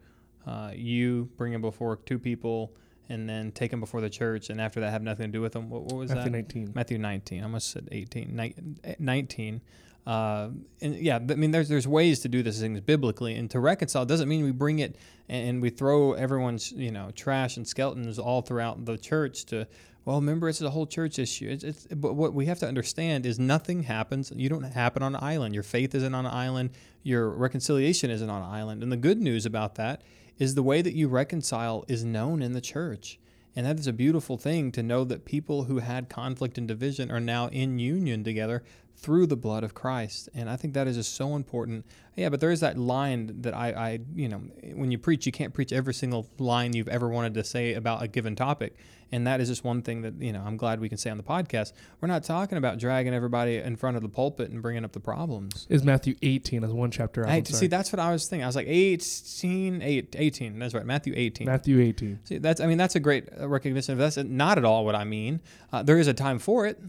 uh, 0.45 0.71
you, 0.73 1.29
bring 1.37 1.51
them 1.51 1.61
before 1.61 1.97
two 1.97 2.17
people, 2.17 2.73
and 3.09 3.27
then 3.27 3.51
take 3.51 3.71
them 3.71 3.79
before 3.79 4.01
the 4.01 4.09
church, 4.09 4.49
and 4.49 4.61
after 4.61 4.79
that 4.79 4.91
have 4.91 5.01
nothing 5.01 5.27
to 5.27 5.31
do 5.31 5.41
with 5.41 5.53
them. 5.53 5.69
What, 5.69 5.83
what 5.83 5.95
was 5.95 6.09
Matthew 6.09 6.31
that? 6.31 6.37
Matthew 6.37 6.61
19. 6.61 6.71
Matthew 6.75 6.97
19. 6.97 7.39
I 7.41 7.43
almost 7.43 7.71
said 7.71 7.89
18. 7.91 8.69
19. 8.99 9.61
Uh, 10.07 10.51
and 10.79 10.95
yeah, 10.95 11.17
I 11.17 11.35
mean, 11.35 11.51
there's 11.51 11.67
there's 11.67 11.87
ways 11.87 12.21
to 12.21 12.29
do 12.29 12.41
this 12.41 12.61
things 12.61 12.79
biblically, 12.79 13.35
and 13.35 13.51
to 13.51 13.59
reconcile 13.59 14.05
doesn't 14.05 14.29
mean 14.29 14.45
we 14.45 14.51
bring 14.51 14.79
it 14.79 14.95
and, 15.27 15.49
and 15.49 15.61
we 15.61 15.69
throw 15.69 16.13
everyone's 16.13 16.71
you 16.71 16.91
know 16.91 17.11
trash 17.11 17.57
and 17.57 17.67
skeletons 17.67 18.17
all 18.17 18.41
throughout 18.41 18.85
the 18.85 18.97
church 18.97 19.43
to 19.47 19.67
well, 20.05 20.15
remember 20.15 20.47
it's 20.47 20.61
a 20.61 20.69
whole 20.69 20.87
church 20.87 21.19
issue. 21.19 21.49
It's, 21.49 21.65
it's, 21.65 21.87
but 21.87 22.13
what 22.13 22.33
we 22.33 22.45
have 22.45 22.59
to 22.59 22.67
understand 22.67 23.25
is 23.25 23.37
nothing 23.37 23.83
happens. 23.83 24.31
You 24.33 24.47
don't 24.47 24.63
happen 24.63 25.03
on 25.03 25.13
an 25.13 25.21
island. 25.21 25.53
Your 25.53 25.63
faith 25.63 25.93
isn't 25.93 26.15
on 26.15 26.25
an 26.25 26.31
island. 26.31 26.69
Your 27.03 27.29
reconciliation 27.29 28.09
isn't 28.09 28.29
on 28.29 28.41
an 28.41 28.49
island. 28.49 28.83
And 28.83 28.89
the 28.89 28.95
good 28.95 29.21
news 29.21 29.45
about 29.45 29.75
that 29.75 30.03
is 30.39 30.55
the 30.55 30.63
way 30.63 30.81
that 30.81 30.93
you 30.93 31.09
reconcile 31.09 31.83
is 31.89 32.05
known 32.05 32.41
in 32.41 32.53
the 32.53 32.61
church. 32.61 33.19
And 33.53 33.65
that 33.65 33.79
is 33.79 33.87
a 33.87 33.91
beautiful 33.91 34.37
thing 34.37 34.71
to 34.71 34.81
know 34.81 35.03
that 35.03 35.25
people 35.25 35.65
who 35.65 35.79
had 35.79 36.07
conflict 36.07 36.57
and 36.57 36.69
division 36.69 37.11
are 37.11 37.19
now 37.19 37.47
in 37.47 37.77
union 37.77 38.23
together 38.23 38.63
through 38.97 39.27
the 39.27 39.37
blood 39.37 39.63
of 39.63 39.73
Christ. 39.73 40.27
And 40.33 40.49
I 40.49 40.55
think 40.55 40.73
that 40.73 40.87
is 40.87 40.95
just 40.95 41.13
so 41.13 41.35
important. 41.35 41.85
Yeah, 42.15 42.29
but 42.29 42.39
there 42.39 42.49
is 42.49 42.61
that 42.61 42.77
line 42.77 43.41
that 43.41 43.53
I, 43.53 43.69
I, 43.69 43.99
you 44.15 44.27
know, 44.27 44.39
when 44.73 44.89
you 44.91 44.97
preach, 44.97 45.27
you 45.27 45.31
can't 45.31 45.53
preach 45.53 45.71
every 45.71 45.93
single 45.93 46.27
line 46.39 46.73
you've 46.73 46.87
ever 46.87 47.07
wanted 47.07 47.35
to 47.35 47.43
say 47.43 47.75
about 47.75 48.01
a 48.01 48.07
given 48.07 48.35
topic. 48.35 48.75
And 49.11 49.25
that 49.27 49.39
is 49.39 49.47
just 49.49 49.63
one 49.63 49.83
thing 49.83 50.01
that, 50.01 50.19
you 50.19 50.33
know, 50.33 50.41
I'm 50.45 50.57
glad 50.57 50.81
we 50.81 50.89
can 50.89 50.97
say 50.97 51.11
on 51.11 51.17
the 51.17 51.23
podcast. 51.23 51.73
We're 52.01 52.07
not 52.07 52.23
talking 52.23 52.57
about 52.57 52.79
dragging 52.79 53.13
everybody 53.13 53.57
in 53.57 53.75
front 53.75 53.95
of 53.97 54.03
the 54.03 54.09
pulpit 54.09 54.49
and 54.49 54.61
bringing 54.63 54.83
up 54.83 54.91
the 54.91 54.99
problems. 54.99 55.67
Is 55.69 55.83
Matthew 55.83 56.15
18 56.23 56.63
as 56.63 56.71
one 56.73 56.89
chapter 56.89 57.23
out? 57.23 57.31
I, 57.31 57.43
see, 57.43 57.67
that's 57.67 57.93
what 57.93 57.99
I 57.99 58.11
was 58.11 58.27
thinking. 58.27 58.43
I 58.43 58.47
was 58.47 58.55
like 58.55 58.67
18, 58.67 59.81
8, 59.81 60.15
18. 60.17 60.59
That's 60.59 60.73
right. 60.73 60.85
Matthew 60.85 61.13
18. 61.15 61.45
Matthew 61.45 61.79
18. 61.79 62.19
See, 62.23 62.37
that's, 62.39 62.59
I 62.59 62.65
mean, 62.65 62.79
that's 62.79 62.95
a 62.95 62.99
great 62.99 63.29
recognition 63.39 63.93
of 63.93 63.99
that's 63.99 64.17
not 64.17 64.57
at 64.57 64.65
all 64.65 64.83
what 64.83 64.95
I 64.95 65.03
mean. 65.03 65.39
Uh, 65.71 65.83
there 65.83 65.99
is 65.99 66.07
a 66.07 66.13
time 66.13 66.39
for 66.39 66.65
it 66.65 66.81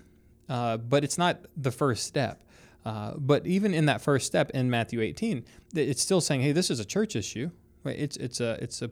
uh, 0.48 0.76
but 0.76 1.04
it's 1.04 1.18
not 1.18 1.40
the 1.56 1.70
first 1.70 2.06
step. 2.06 2.42
Uh, 2.84 3.12
but 3.16 3.46
even 3.46 3.74
in 3.74 3.86
that 3.86 4.00
first 4.00 4.26
step 4.26 4.50
in 4.50 4.70
Matthew 4.70 5.00
18, 5.00 5.44
it's 5.74 6.00
still 6.00 6.20
saying, 6.20 6.40
"Hey, 6.40 6.52
this 6.52 6.70
is 6.70 6.80
a 6.80 6.84
church 6.84 7.16
issue. 7.16 7.50
Right? 7.84 7.98
It's 7.98 8.16
it's 8.16 8.40
a 8.40 8.58
it's 8.62 8.82
a 8.82 8.90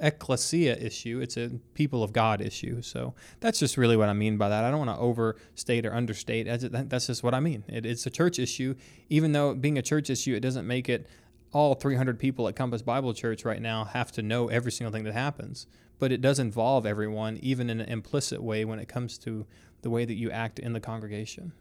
ecclesia 0.00 0.76
issue. 0.76 1.20
It's 1.20 1.36
a 1.36 1.50
people 1.74 2.02
of 2.02 2.12
God 2.12 2.40
issue. 2.40 2.82
So 2.82 3.14
that's 3.40 3.58
just 3.58 3.76
really 3.76 3.96
what 3.96 4.08
I 4.08 4.12
mean 4.12 4.36
by 4.36 4.48
that. 4.48 4.64
I 4.64 4.70
don't 4.70 4.86
want 4.86 4.90
to 4.90 5.02
overstate 5.02 5.86
or 5.86 5.94
understate. 5.94 6.46
That's 6.46 7.06
just 7.06 7.22
what 7.22 7.34
I 7.34 7.40
mean. 7.40 7.64
It, 7.68 7.86
it's 7.86 8.06
a 8.06 8.10
church 8.10 8.38
issue. 8.38 8.74
Even 9.08 9.32
though 9.32 9.54
being 9.54 9.78
a 9.78 9.82
church 9.82 10.10
issue, 10.10 10.34
it 10.34 10.40
doesn't 10.40 10.66
make 10.66 10.88
it 10.88 11.06
all 11.52 11.74
300 11.74 12.18
people 12.18 12.48
at 12.48 12.56
Compass 12.56 12.82
Bible 12.82 13.12
Church 13.12 13.44
right 13.44 13.60
now 13.60 13.84
have 13.84 14.10
to 14.12 14.22
know 14.22 14.48
every 14.48 14.72
single 14.72 14.92
thing 14.92 15.04
that 15.04 15.12
happens. 15.12 15.66
But 15.98 16.10
it 16.10 16.20
does 16.20 16.38
involve 16.38 16.84
everyone, 16.84 17.38
even 17.42 17.70
in 17.70 17.80
an 17.80 17.88
implicit 17.88 18.42
way, 18.42 18.64
when 18.64 18.78
it 18.78 18.88
comes 18.88 19.18
to 19.18 19.46
the 19.82 19.90
way 19.90 20.04
that 20.04 20.14
you 20.14 20.30
act 20.30 20.58
in 20.58 20.72
the 20.72 20.80
congregation. 20.80 21.52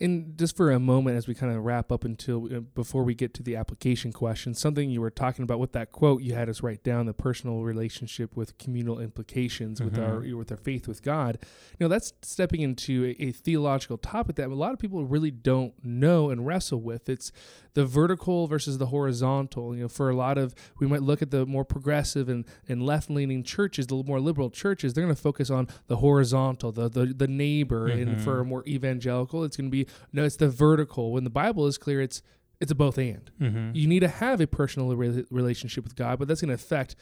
And 0.00 0.38
just 0.38 0.56
for 0.56 0.70
a 0.70 0.78
moment, 0.78 1.16
as 1.16 1.26
we 1.26 1.34
kind 1.34 1.54
of 1.54 1.64
wrap 1.64 1.90
up 1.90 2.04
until 2.04 2.44
uh, 2.54 2.60
before 2.60 3.02
we 3.02 3.14
get 3.14 3.34
to 3.34 3.42
the 3.42 3.56
application 3.56 4.12
question, 4.12 4.54
something 4.54 4.90
you 4.90 5.00
were 5.00 5.10
talking 5.10 5.42
about 5.42 5.58
with 5.58 5.72
that 5.72 5.92
quote, 5.92 6.22
you 6.22 6.34
had 6.34 6.48
us 6.48 6.62
write 6.62 6.84
down 6.84 7.06
the 7.06 7.14
personal 7.14 7.62
relationship 7.62 8.36
with 8.36 8.56
communal 8.58 9.00
implications 9.00 9.80
mm-hmm. 9.80 9.90
with 9.90 9.98
our 9.98 10.20
mm-hmm. 10.20 10.38
with 10.38 10.50
our 10.50 10.56
faith 10.56 10.86
with 10.86 11.02
God. 11.02 11.38
You 11.78 11.84
know, 11.84 11.88
that's 11.88 12.12
stepping 12.22 12.60
into 12.60 13.14
a, 13.18 13.22
a, 13.22 13.32
theological 13.32 13.98
topic 13.98 14.36
that 14.36 14.48
a 14.48 14.54
lot 14.54 14.72
of 14.72 14.78
people 14.78 15.04
really 15.04 15.30
don't 15.30 15.74
know 15.84 16.30
and 16.30 16.46
wrestle 16.46 16.80
with. 16.80 17.08
It's 17.08 17.32
the 17.74 17.84
vertical 17.84 18.46
versus 18.46 18.78
the 18.78 18.86
horizontal. 18.86 19.74
You 19.74 19.82
know, 19.82 19.88
for 19.88 20.10
a 20.10 20.16
lot 20.16 20.38
of 20.38 20.54
we 20.78 20.86
might 20.86 21.02
look 21.02 21.22
at 21.22 21.30
the 21.30 21.46
more 21.46 21.64
progressive 21.64 22.28
and, 22.28 22.44
and 22.68 22.82
left 22.82 23.10
leaning 23.10 23.42
churches, 23.42 23.86
the 23.86 24.02
more 24.02 24.20
liberal 24.20 24.50
churches, 24.50 24.94
they're 24.94 25.04
going 25.04 25.14
to 25.14 25.20
focus 25.20 25.50
on 25.50 25.68
the 25.88 25.96
horizontal, 25.96 26.72
the 26.72 26.88
the, 26.88 27.06
the 27.06 27.28
neighbor, 27.28 27.88
mm-hmm. 27.88 28.08
and 28.08 28.22
for 28.22 28.40
a 28.40 28.44
more 28.44 28.64
evangelical, 28.66 29.44
it's 29.44 29.56
going 29.56 29.70
to 29.70 29.70
be 29.70 29.87
no, 30.12 30.24
it's 30.24 30.36
the 30.36 30.48
vertical. 30.48 31.12
When 31.12 31.24
the 31.24 31.30
Bible 31.30 31.66
is 31.66 31.78
clear, 31.78 32.00
it's 32.00 32.22
it's 32.60 32.72
a 32.72 32.74
both 32.74 32.98
and. 32.98 33.30
Mm-hmm. 33.40 33.70
You 33.74 33.86
need 33.86 34.00
to 34.00 34.08
have 34.08 34.40
a 34.40 34.46
personal 34.46 34.94
re- 34.96 35.24
relationship 35.30 35.84
with 35.84 35.94
God, 35.94 36.18
but 36.18 36.26
that's 36.26 36.40
going 36.40 36.48
to 36.48 36.54
affect 36.54 36.96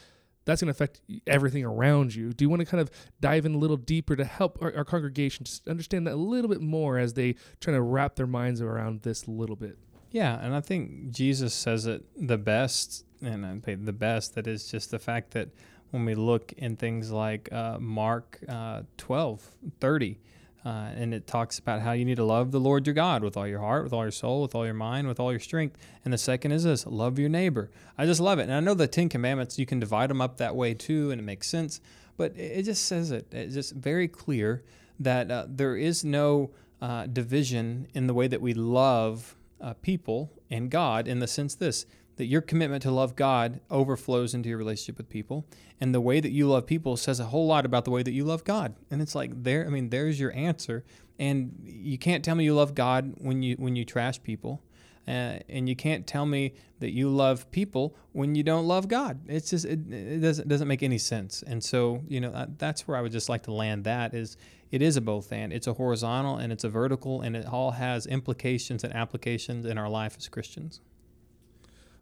that's 0.44 0.62
going 0.62 0.72
to 0.72 0.76
affect 0.76 1.00
everything 1.26 1.64
around 1.64 2.14
you. 2.14 2.32
Do 2.32 2.44
you 2.44 2.48
want 2.48 2.60
to 2.60 2.66
kind 2.66 2.80
of 2.80 2.90
dive 3.20 3.44
in 3.46 3.54
a 3.54 3.58
little 3.58 3.76
deeper 3.76 4.14
to 4.14 4.24
help 4.24 4.58
our, 4.62 4.74
our 4.76 4.84
congregation 4.84 5.44
to 5.44 5.70
understand 5.70 6.06
that 6.06 6.14
a 6.14 6.16
little 6.16 6.48
bit 6.48 6.60
more 6.60 6.98
as 6.98 7.14
they 7.14 7.34
try 7.60 7.74
to 7.74 7.82
wrap 7.82 8.14
their 8.14 8.28
minds 8.28 8.60
around 8.60 9.02
this 9.02 9.26
a 9.26 9.30
little 9.30 9.56
bit? 9.56 9.76
Yeah, 10.12 10.38
and 10.40 10.54
I 10.54 10.60
think 10.60 11.10
Jesus 11.10 11.52
says 11.52 11.86
it 11.86 12.04
the 12.16 12.38
best, 12.38 13.04
and 13.20 13.44
I 13.44 13.58
say 13.64 13.74
the 13.74 13.92
best. 13.92 14.34
That 14.36 14.46
is 14.46 14.70
just 14.70 14.92
the 14.92 15.00
fact 15.00 15.32
that 15.32 15.50
when 15.90 16.04
we 16.04 16.14
look 16.14 16.52
in 16.56 16.76
things 16.76 17.10
like 17.10 17.52
uh, 17.52 17.78
Mark 17.80 18.38
uh, 18.48 18.82
12, 18.98 19.50
30, 19.80 20.20
uh, 20.64 20.90
and 20.96 21.14
it 21.14 21.26
talks 21.26 21.58
about 21.58 21.80
how 21.80 21.92
you 21.92 22.04
need 22.04 22.16
to 22.16 22.24
love 22.24 22.50
the 22.50 22.60
Lord 22.60 22.86
your 22.86 22.94
God 22.94 23.22
with 23.22 23.36
all 23.36 23.46
your 23.46 23.60
heart, 23.60 23.84
with 23.84 23.92
all 23.92 24.02
your 24.02 24.10
soul, 24.10 24.42
with 24.42 24.54
all 24.54 24.64
your 24.64 24.74
mind, 24.74 25.06
with 25.06 25.20
all 25.20 25.30
your 25.30 25.40
strength. 25.40 25.76
And 26.04 26.12
the 26.12 26.18
second 26.18 26.52
is 26.52 26.64
this 26.64 26.86
love 26.86 27.18
your 27.18 27.28
neighbor. 27.28 27.70
I 27.96 28.06
just 28.06 28.20
love 28.20 28.38
it. 28.38 28.44
And 28.44 28.54
I 28.54 28.60
know 28.60 28.74
the 28.74 28.88
Ten 28.88 29.08
Commandments, 29.08 29.58
you 29.58 29.66
can 29.66 29.78
divide 29.78 30.10
them 30.10 30.20
up 30.20 30.38
that 30.38 30.56
way 30.56 30.74
too, 30.74 31.10
and 31.10 31.20
it 31.20 31.24
makes 31.24 31.48
sense. 31.48 31.80
But 32.16 32.36
it 32.36 32.64
just 32.64 32.86
says 32.86 33.10
it. 33.10 33.32
It's 33.32 33.54
just 33.54 33.74
very 33.74 34.08
clear 34.08 34.64
that 34.98 35.30
uh, 35.30 35.46
there 35.48 35.76
is 35.76 36.04
no 36.04 36.50
uh, 36.80 37.06
division 37.06 37.86
in 37.94 38.06
the 38.06 38.14
way 38.14 38.26
that 38.26 38.40
we 38.40 38.54
love 38.54 39.36
uh, 39.60 39.74
people 39.82 40.32
and 40.50 40.70
God 40.70 41.08
in 41.08 41.18
the 41.20 41.26
sense 41.26 41.54
this 41.54 41.86
that 42.16 42.26
your 42.26 42.40
commitment 42.40 42.82
to 42.82 42.90
love 42.90 43.14
God 43.14 43.60
overflows 43.70 44.34
into 44.34 44.48
your 44.48 44.58
relationship 44.58 44.96
with 44.96 45.08
people. 45.08 45.46
And 45.80 45.94
the 45.94 46.00
way 46.00 46.20
that 46.20 46.32
you 46.32 46.48
love 46.48 46.66
people 46.66 46.96
says 46.96 47.20
a 47.20 47.26
whole 47.26 47.46
lot 47.46 47.66
about 47.66 47.84
the 47.84 47.90
way 47.90 48.02
that 48.02 48.12
you 48.12 48.24
love 48.24 48.44
God. 48.44 48.74
And 48.90 49.02
it's 49.02 49.14
like 49.14 49.42
there, 49.42 49.66
I 49.66 49.68
mean, 49.68 49.90
there's 49.90 50.18
your 50.18 50.32
answer. 50.32 50.84
And 51.18 51.52
you 51.62 51.98
can't 51.98 52.24
tell 52.24 52.34
me 52.34 52.44
you 52.44 52.54
love 52.54 52.74
God 52.74 53.14
when 53.18 53.42
you 53.42 53.56
when 53.56 53.76
you 53.76 53.84
trash 53.84 54.22
people. 54.22 54.62
Uh, 55.08 55.38
and 55.48 55.68
you 55.68 55.76
can't 55.76 56.04
tell 56.04 56.26
me 56.26 56.52
that 56.80 56.90
you 56.90 57.08
love 57.08 57.48
people 57.52 57.94
when 58.10 58.34
you 58.34 58.42
don't 58.42 58.66
love 58.66 58.88
God. 58.88 59.20
It's 59.28 59.50
just 59.50 59.64
it, 59.64 59.92
it 59.92 60.20
doesn't 60.20 60.48
doesn't 60.48 60.66
make 60.66 60.82
any 60.82 60.98
sense. 60.98 61.44
And 61.46 61.62
so 61.62 62.02
you 62.08 62.20
know 62.20 62.30
uh, 62.30 62.46
that's 62.58 62.88
where 62.88 62.96
I 62.96 63.02
would 63.02 63.12
just 63.12 63.28
like 63.28 63.44
to 63.44 63.52
land. 63.52 63.84
That 63.84 64.14
is, 64.14 64.36
it 64.72 64.82
is 64.82 64.96
a 64.96 65.00
both 65.00 65.32
and. 65.32 65.52
It's 65.52 65.68
a 65.68 65.74
horizontal 65.74 66.38
and 66.38 66.52
it's 66.52 66.64
a 66.64 66.68
vertical, 66.68 67.20
and 67.20 67.36
it 67.36 67.46
all 67.46 67.70
has 67.72 68.06
implications 68.06 68.82
and 68.82 68.92
applications 68.94 69.64
in 69.64 69.78
our 69.78 69.88
life 69.88 70.16
as 70.18 70.28
Christians. 70.28 70.80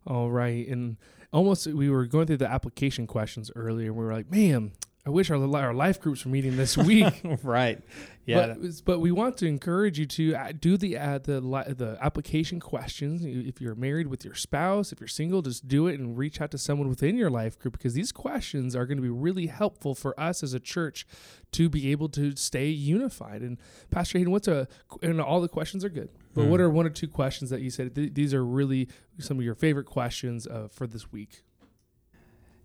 All 0.06 0.30
right, 0.30 0.66
and 0.68 0.96
almost 1.32 1.66
we 1.66 1.88
were 1.88 2.06
going 2.06 2.26
through 2.26 2.38
the 2.38 2.50
application 2.50 3.06
questions 3.06 3.50
earlier. 3.56 3.88
and 3.88 3.96
We 3.96 4.04
were 4.04 4.12
like, 4.12 4.30
man, 4.30 4.72
I 5.06 5.10
wish 5.10 5.30
our 5.30 5.56
our 5.56 5.74
life 5.74 6.00
groups 6.00 6.24
were 6.24 6.30
meeting 6.30 6.56
this 6.56 6.78
week. 6.78 7.20
right. 7.42 7.78
Yeah. 8.24 8.54
But, 8.58 8.84
but, 8.86 9.00
we 9.00 9.12
want 9.12 9.36
to 9.38 9.46
encourage 9.46 9.98
you 9.98 10.06
to 10.06 10.34
uh, 10.34 10.52
do 10.58 10.78
the 10.78 10.96
uh, 10.96 11.18
the 11.18 11.40
the 11.76 11.98
application 12.00 12.58
questions. 12.58 13.22
If 13.22 13.60
you're 13.60 13.74
married 13.74 14.06
with 14.06 14.24
your 14.24 14.34
spouse, 14.34 14.92
if 14.92 15.00
you're 15.00 15.08
single, 15.08 15.42
just 15.42 15.68
do 15.68 15.88
it 15.88 16.00
and 16.00 16.16
reach 16.16 16.40
out 16.40 16.50
to 16.52 16.58
someone 16.58 16.88
within 16.88 17.18
your 17.18 17.28
life 17.28 17.58
group 17.58 17.76
because 17.76 17.92
these 17.92 18.12
questions 18.12 18.74
are 18.74 18.86
going 18.86 18.96
to 18.96 19.02
be 19.02 19.10
really 19.10 19.46
helpful 19.46 19.94
for 19.94 20.18
us 20.18 20.42
as 20.42 20.54
a 20.54 20.60
church 20.60 21.06
to 21.52 21.68
be 21.68 21.92
able 21.92 22.08
to 22.08 22.34
stay 22.34 22.68
unified. 22.68 23.42
And 23.42 23.58
Pastor 23.90 24.16
Hayden, 24.16 24.32
what's 24.32 24.48
a 24.48 24.66
and 25.02 25.20
all 25.20 25.42
the 25.42 25.48
questions 25.48 25.84
are 25.84 25.90
good, 25.90 26.08
but 26.32 26.44
hmm. 26.44 26.50
what 26.50 26.62
are 26.62 26.70
one 26.70 26.86
or 26.86 26.90
two 26.90 27.08
questions 27.08 27.50
that 27.50 27.60
you 27.60 27.68
said 27.68 27.94
th- 27.94 28.14
these 28.14 28.32
are 28.32 28.44
really 28.44 28.88
some 29.18 29.38
of 29.38 29.44
your 29.44 29.54
favorite 29.54 29.86
questions 29.86 30.46
uh, 30.46 30.68
for 30.72 30.86
this 30.86 31.12
week? 31.12 31.42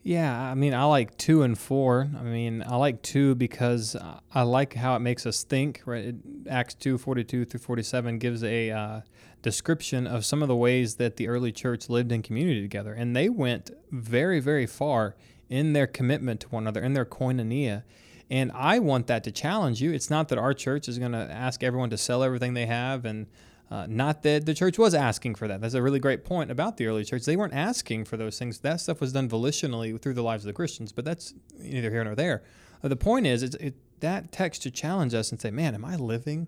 Yeah, 0.01 0.41
I 0.41 0.55
mean, 0.55 0.73
I 0.73 0.85
like 0.85 1.17
two 1.17 1.43
and 1.43 1.57
four. 1.57 2.09
I 2.17 2.23
mean, 2.23 2.63
I 2.65 2.77
like 2.77 3.01
two 3.01 3.35
because 3.35 3.97
I 4.33 4.41
like 4.43 4.73
how 4.73 4.95
it 4.95 4.99
makes 4.99 5.25
us 5.25 5.43
think. 5.43 5.81
Right, 5.85 6.05
it, 6.05 6.15
Acts 6.49 6.73
two 6.73 6.97
forty 6.97 7.23
two 7.23 7.43
through 7.45 7.59
forty 7.59 7.83
seven 7.83 8.17
gives 8.17 8.43
a 8.43 8.71
uh, 8.71 9.01
description 9.41 10.07
of 10.07 10.25
some 10.25 10.41
of 10.41 10.47
the 10.47 10.55
ways 10.55 10.95
that 10.95 11.17
the 11.17 11.27
early 11.27 11.51
church 11.51 11.89
lived 11.89 12.11
in 12.11 12.21
community 12.21 12.61
together, 12.61 12.93
and 12.93 13.15
they 13.15 13.27
went 13.27 13.71
very, 13.91 14.39
very 14.39 14.65
far 14.65 15.15
in 15.49 15.73
their 15.73 15.87
commitment 15.87 16.39
to 16.41 16.49
one 16.49 16.63
another, 16.63 16.81
in 16.81 16.93
their 16.93 17.05
koinonia. 17.05 17.83
And 18.29 18.51
I 18.53 18.79
want 18.79 19.07
that 19.07 19.23
to 19.23 19.31
challenge 19.31 19.81
you. 19.81 19.91
It's 19.91 20.09
not 20.09 20.29
that 20.29 20.37
our 20.37 20.53
church 20.53 20.87
is 20.87 20.99
going 20.99 21.13
to 21.13 21.17
ask 21.31 21.63
everyone 21.63 21.89
to 21.89 21.97
sell 21.97 22.23
everything 22.23 22.53
they 22.53 22.67
have 22.67 23.03
and 23.03 23.25
uh, 23.71 23.85
not 23.87 24.23
that 24.23 24.45
the 24.45 24.53
church 24.53 24.79
was 24.79 24.95
asking 24.95 25.35
for 25.35 25.47
that. 25.47 25.61
That's 25.61 25.75
a 25.75 25.81
really 25.81 25.99
great 25.99 26.25
point 26.25 26.49
about 26.49 26.77
the 26.77 26.87
early 26.87 27.05
church. 27.05 27.25
They 27.25 27.35
weren't 27.35 27.53
asking 27.53 28.05
for 28.05 28.17
those 28.17 28.39
things. 28.39 28.59
That 28.59 28.81
stuff 28.81 28.99
was 28.99 29.13
done 29.13 29.29
volitionally 29.29 29.99
through 30.01 30.15
the 30.15 30.23
lives 30.23 30.43
of 30.43 30.47
the 30.47 30.53
Christians, 30.53 30.91
but 30.91 31.05
that's 31.05 31.33
neither 31.57 31.91
here 31.91 32.03
nor 32.03 32.15
there. 32.15 32.43
Uh, 32.83 32.87
the 32.87 32.95
point 32.95 33.27
is, 33.27 33.43
it's, 33.43 33.55
it, 33.55 33.75
that 33.99 34.31
text 34.31 34.63
should 34.63 34.73
challenge 34.73 35.13
us 35.13 35.31
and 35.31 35.39
say, 35.39 35.51
man, 35.51 35.75
am 35.75 35.85
I 35.85 35.95
living 35.97 36.47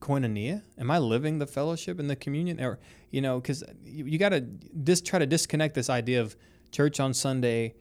koinonia? 0.00 0.62
Am 0.78 0.90
I 0.90 0.98
living 0.98 1.38
the 1.38 1.46
fellowship 1.46 1.98
and 1.98 2.08
the 2.08 2.16
communion? 2.16 2.60
Or, 2.60 2.78
you 3.10 3.20
know, 3.20 3.40
because 3.40 3.62
you, 3.84 4.06
you 4.06 4.18
got 4.18 4.30
to 4.30 4.40
dis- 4.40 5.02
try 5.02 5.18
to 5.18 5.26
disconnect 5.26 5.74
this 5.74 5.90
idea 5.90 6.20
of 6.20 6.36
church 6.70 7.00
on 7.00 7.12
Sunday 7.12 7.74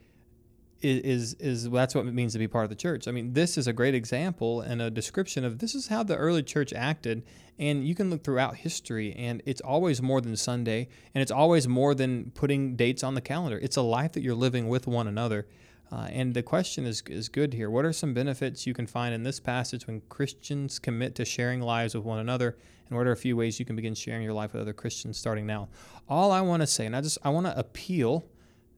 is, 0.82 1.34
is 1.36 1.70
that's 1.70 1.96
what 1.96 2.06
it 2.06 2.14
means 2.14 2.34
to 2.34 2.40
be 2.40 2.48
part 2.48 2.64
of 2.64 2.70
the 2.70 2.76
church. 2.76 3.08
I 3.08 3.12
mean, 3.12 3.34
this 3.34 3.58
is 3.58 3.68
a 3.68 3.74
great 3.74 3.96
example 3.96 4.62
and 4.62 4.82
a 4.82 4.92
description 4.92 5.44
of 5.44 5.60
this 5.60 5.74
is 5.76 5.88
how 5.88 6.04
the 6.04 6.16
early 6.16 6.44
church 6.44 6.74
acted. 6.74 7.24
And 7.58 7.88
you 7.88 7.96
can 7.96 8.10
look 8.10 8.24
throughout 8.24 8.58
history, 8.58 9.14
and 9.14 9.42
it's 9.46 9.62
always 9.62 10.02
more 10.02 10.20
than 10.20 10.36
Sunday, 10.36 10.90
and 11.14 11.22
it's 11.22 11.32
always 11.32 11.70
more 11.70 11.96
than 11.96 12.32
putting 12.32 12.76
dates 12.76 13.02
on 13.02 13.16
the 13.16 13.22
calendar. 13.22 13.58
It's 13.62 13.78
a 13.78 13.82
life 13.82 14.12
that 14.12 14.22
you're 14.22 14.36
living 14.36 14.68
with 14.68 14.88
one 14.88 15.08
another. 15.08 15.48
Uh, 15.90 16.08
and 16.12 16.34
the 16.34 16.44
question 16.44 16.86
is, 16.86 17.02
is 17.08 17.30
good 17.30 17.54
here. 17.54 17.70
What 17.70 17.86
are 17.86 17.94
some 17.94 18.14
benefits 18.14 18.68
you 18.68 18.74
can 18.74 18.88
find 18.88 19.16
in 19.16 19.24
this 19.24 19.40
passage 19.40 19.88
when 19.88 20.02
Christians 20.10 20.80
commit 20.80 21.16
to 21.16 21.24
sharing 21.24 21.62
lives 21.62 21.96
with 21.96 22.04
one 22.04 22.20
another? 22.20 22.58
And 22.90 22.98
what 22.98 23.08
are 23.08 23.14
a 23.14 23.18
few 23.18 23.38
ways 23.38 23.60
you 23.60 23.66
can 23.66 23.76
begin 23.76 23.96
sharing 23.96 24.24
your 24.24 24.34
life 24.34 24.54
with 24.54 24.62
other 24.62 24.74
Christians 24.74 25.18
starting 25.18 25.46
now? 25.46 25.70
All 26.10 26.32
I 26.32 26.42
want 26.42 26.62
to 26.62 26.68
say, 26.68 26.86
and 26.86 26.96
I 26.96 27.02
just 27.02 27.18
I 27.24 27.30
want 27.30 27.46
to 27.46 27.58
appeal 27.58 28.26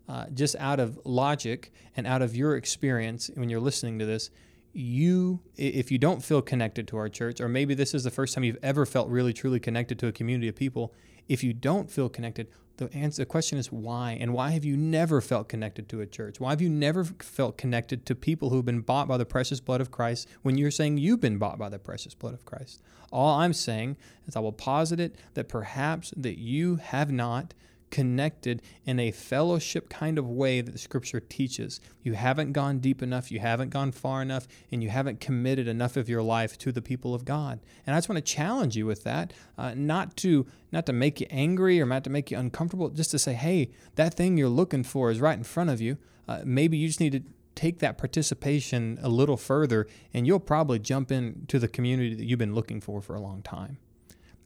uh, 0.07 0.25
just 0.33 0.55
out 0.57 0.79
of 0.79 0.99
logic 1.03 1.71
and 1.95 2.07
out 2.07 2.21
of 2.21 2.35
your 2.35 2.55
experience 2.55 3.29
when 3.35 3.49
you're 3.49 3.59
listening 3.59 3.99
to 3.99 4.05
this, 4.05 4.29
you, 4.73 5.39
if 5.55 5.91
you 5.91 5.97
don't 5.97 6.23
feel 6.23 6.41
connected 6.41 6.87
to 6.87 6.97
our 6.97 7.09
church, 7.09 7.41
or 7.41 7.49
maybe 7.49 7.73
this 7.73 7.93
is 7.93 8.03
the 8.03 8.11
first 8.11 8.33
time 8.33 8.43
you've 8.43 8.57
ever 8.61 8.85
felt 8.85 9.09
really 9.09 9.33
truly 9.33 9.59
connected 9.59 9.97
to 9.99 10.07
a 10.07 10.11
community 10.11 10.47
of 10.47 10.55
people, 10.55 10.93
if 11.27 11.43
you 11.43 11.51
don't 11.51 11.89
feel 11.89 12.09
connected, 12.09 12.47
the 12.77 12.93
answer, 12.93 13.23
the 13.23 13.25
question 13.25 13.57
is 13.57 13.71
why, 13.71 14.17
and 14.19 14.33
why 14.33 14.51
have 14.51 14.63
you 14.63 14.77
never 14.77 15.19
felt 15.19 15.49
connected 15.49 15.89
to 15.89 16.01
a 16.01 16.05
church? 16.05 16.39
Why 16.39 16.51
have 16.51 16.61
you 16.61 16.69
never 16.69 17.03
felt 17.03 17.57
connected 17.57 18.05
to 18.05 18.15
people 18.15 18.49
who've 18.49 18.63
been 18.63 18.81
bought 18.81 19.07
by 19.07 19.17
the 19.17 19.25
precious 19.25 19.59
blood 19.59 19.81
of 19.81 19.89
Christ 19.89 20.27
when 20.43 20.57
you're 20.57 20.71
saying 20.71 20.97
you've 20.97 21.19
been 21.19 21.39
bought 21.39 21.57
by 21.57 21.69
the 21.69 21.79
precious 21.79 22.13
blood 22.13 22.35
of 22.35 22.45
Christ? 22.45 22.81
All 23.11 23.39
I'm 23.39 23.53
saying 23.53 23.97
is 24.27 24.35
I 24.35 24.41
will 24.41 24.51
posit 24.51 24.99
it 24.99 25.15
that 25.33 25.49
perhaps 25.49 26.13
that 26.15 26.37
you 26.37 26.75
have 26.75 27.11
not 27.11 27.55
connected 27.89 28.61
in 28.85 28.99
a 28.99 29.11
fellowship 29.11 29.89
kind 29.89 30.17
of 30.17 30.29
way 30.29 30.61
that 30.61 30.71
the 30.71 30.77
scripture 30.77 31.19
teaches. 31.19 31.79
You 32.03 32.13
haven't 32.13 32.53
gone 32.53 32.79
deep 32.79 33.01
enough, 33.01 33.31
you 33.31 33.39
haven't 33.39 33.69
gone 33.69 33.91
far 33.91 34.21
enough, 34.21 34.47
and 34.71 34.83
you 34.83 34.89
haven't 34.89 35.19
committed 35.19 35.67
enough 35.67 35.97
of 35.97 36.09
your 36.09 36.23
life 36.23 36.57
to 36.59 36.71
the 36.71 36.81
people 36.81 37.13
of 37.13 37.25
God. 37.25 37.59
And 37.85 37.95
I 37.95 37.97
just 37.97 38.09
want 38.09 38.17
to 38.17 38.33
challenge 38.33 38.75
you 38.75 38.85
with 38.85 39.03
that, 39.03 39.33
uh, 39.57 39.73
not 39.75 40.15
to 40.17 40.45
not 40.71 40.85
to 40.85 40.93
make 40.93 41.21
you 41.21 41.27
angry 41.29 41.81
or 41.81 41.85
not 41.85 42.03
to 42.03 42.09
make 42.09 42.29
you 42.29 42.37
uncomfortable, 42.37 42.89
just 42.89 43.11
to 43.11 43.19
say, 43.19 43.33
hey, 43.33 43.71
that 43.95 44.15
thing 44.15 44.37
you're 44.37 44.49
looking 44.49 44.83
for 44.83 45.09
is 45.09 45.21
right 45.21 45.37
in 45.37 45.43
front 45.43 45.69
of 45.69 45.79
you. 45.79 45.97
Uh, 46.27 46.41
maybe 46.43 46.77
you 46.77 46.87
just 46.87 46.99
need 46.99 47.13
to 47.13 47.23
take 47.55 47.79
that 47.79 47.97
participation 47.97 48.99
a 49.01 49.09
little 49.09 49.37
further, 49.37 49.87
and 50.13 50.27
you'll 50.27 50.39
probably 50.39 50.77
jump 50.77 51.11
into 51.11 51.57
the 51.57 51.67
community 51.67 52.13
that 52.13 52.25
you've 52.25 52.37
been 52.37 52.53
looking 52.53 52.79
for 52.79 53.01
for 53.01 53.15
a 53.15 53.19
long 53.19 53.41
time. 53.41 53.77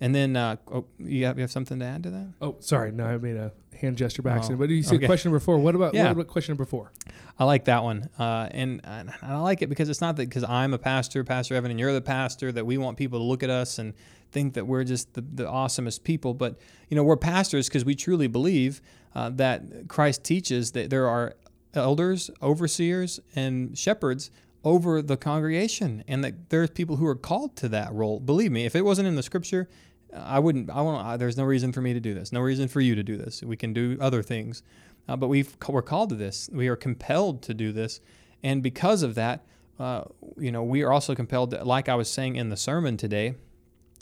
And 0.02 0.16
then, 0.16 0.36
uh, 0.36 0.58
oh, 0.72 0.86
you 0.98 1.26
have, 1.26 1.38
you 1.38 1.44
have 1.44 1.52
something 1.52 1.80
to 1.80 1.86
add 1.86 2.04
to 2.04 2.10
that? 2.10 2.28
Oh, 2.42 2.58
sorry. 2.60 2.92
No, 2.92 3.06
I 3.06 3.18
made 3.18 3.38
a 3.38 3.52
hand 3.80 3.98
gesture 3.98 4.24
by 4.24 4.32
accident. 4.32 4.60
Oh, 4.60 4.66
but 4.66 4.70
you 4.70 4.82
said 4.82 4.96
okay. 4.96 5.06
question 5.06 5.30
number 5.30 5.40
four. 5.40 5.60
What 5.60 5.76
about, 5.76 5.94
yeah. 5.94 6.06
what 6.06 6.12
about 6.14 6.28
question 6.28 6.54
number 6.54 6.66
four? 6.66 6.92
I 7.38 7.46
like 7.46 7.66
that 7.66 7.84
one. 7.84 8.10
Uh, 8.18 8.50
and, 8.50 8.82
and 8.84 9.14
I 9.22 9.38
like 9.38 9.62
it 9.62 9.68
because 9.68 9.90
it's 9.90 10.02
not 10.02 10.16
that 10.16 10.28
because 10.28 10.44
I'm 10.44 10.74
a 10.74 10.80
pastor, 10.80 11.24
Pastor 11.24 11.54
Evan, 11.54 11.70
and 11.70 11.80
you're 11.80 11.94
the 11.94 12.02
pastor, 12.02 12.52
that 12.52 12.66
we 12.66 12.80
want 12.80 12.98
people 12.98 13.20
to 13.20 13.24
look 13.24 13.44
at 13.44 13.52
us 13.52 13.78
and 13.78 13.94
think 14.32 14.56
that 14.56 14.66
we're 14.66 14.84
just 14.84 15.14
the, 15.14 15.22
the 15.22 15.46
awesomest 15.46 16.04
people. 16.04 16.34
But, 16.34 16.58
you 16.90 16.96
know, 16.96 17.04
we're 17.04 17.16
pastors 17.16 17.70
because 17.70 17.86
we 17.86 17.94
truly 17.94 18.28
believe 18.28 18.82
uh, 19.14 19.30
that 19.36 19.88
Christ 19.88 20.24
teaches 20.24 20.72
that 20.72 20.90
there 20.90 21.08
are 21.08 21.36
elders, 21.76 22.32
overseers, 22.42 23.20
and 23.36 23.78
shepherds 23.78 24.32
over 24.64 25.02
the 25.02 25.18
congregation 25.18 26.04
and 26.08 26.24
that 26.24 26.50
there's 26.50 26.70
people 26.70 26.98
who 26.98 27.06
are 27.06 27.16
called 27.16 27.56
to 27.58 27.70
that 27.70 27.94
role. 27.94 28.20
Believe 28.20 28.52
me, 28.52 28.66
if 28.66 28.76
it 28.76 28.86
wasn't 28.86 29.08
in 29.08 29.16
the 29.16 29.24
scripture, 29.24 29.68
I 30.14 30.40
wouldn't. 30.40 30.70
I 30.70 30.82
won't. 30.82 31.20
There's 31.20 31.38
no 31.38 31.44
reason 31.44 31.72
for 31.72 31.82
me 31.82 31.94
to 31.94 32.00
do 32.00 32.14
this. 32.14 32.32
No 32.32 32.42
reason 32.42 32.68
for 32.68 32.82
you 32.82 32.96
to 32.96 33.04
do 33.04 33.18
this. 33.18 33.42
We 33.44 33.56
can 33.56 33.74
do 33.74 33.98
other 34.00 34.22
things, 34.22 34.64
uh, 35.08 35.16
but 35.16 35.28
we 35.28 35.46
we're 35.68 35.82
called 35.82 36.10
to 36.10 36.16
this. 36.16 36.50
We 36.52 36.68
are 36.68 36.76
compelled 36.76 37.42
to 37.44 37.54
do 37.54 37.72
this, 37.72 38.02
and 38.44 38.62
because 38.62 39.04
of 39.04 39.16
that, 39.16 39.46
uh, 39.80 40.04
you 40.38 40.52
know, 40.52 40.64
we 40.64 40.84
are 40.84 40.92
also 40.92 41.16
compelled. 41.16 41.52
To, 41.52 41.64
like 41.64 41.88
I 41.88 41.96
was 41.96 42.10
saying 42.10 42.36
in 42.36 42.50
the 42.50 42.58
sermon 42.58 42.98
today, 42.98 43.36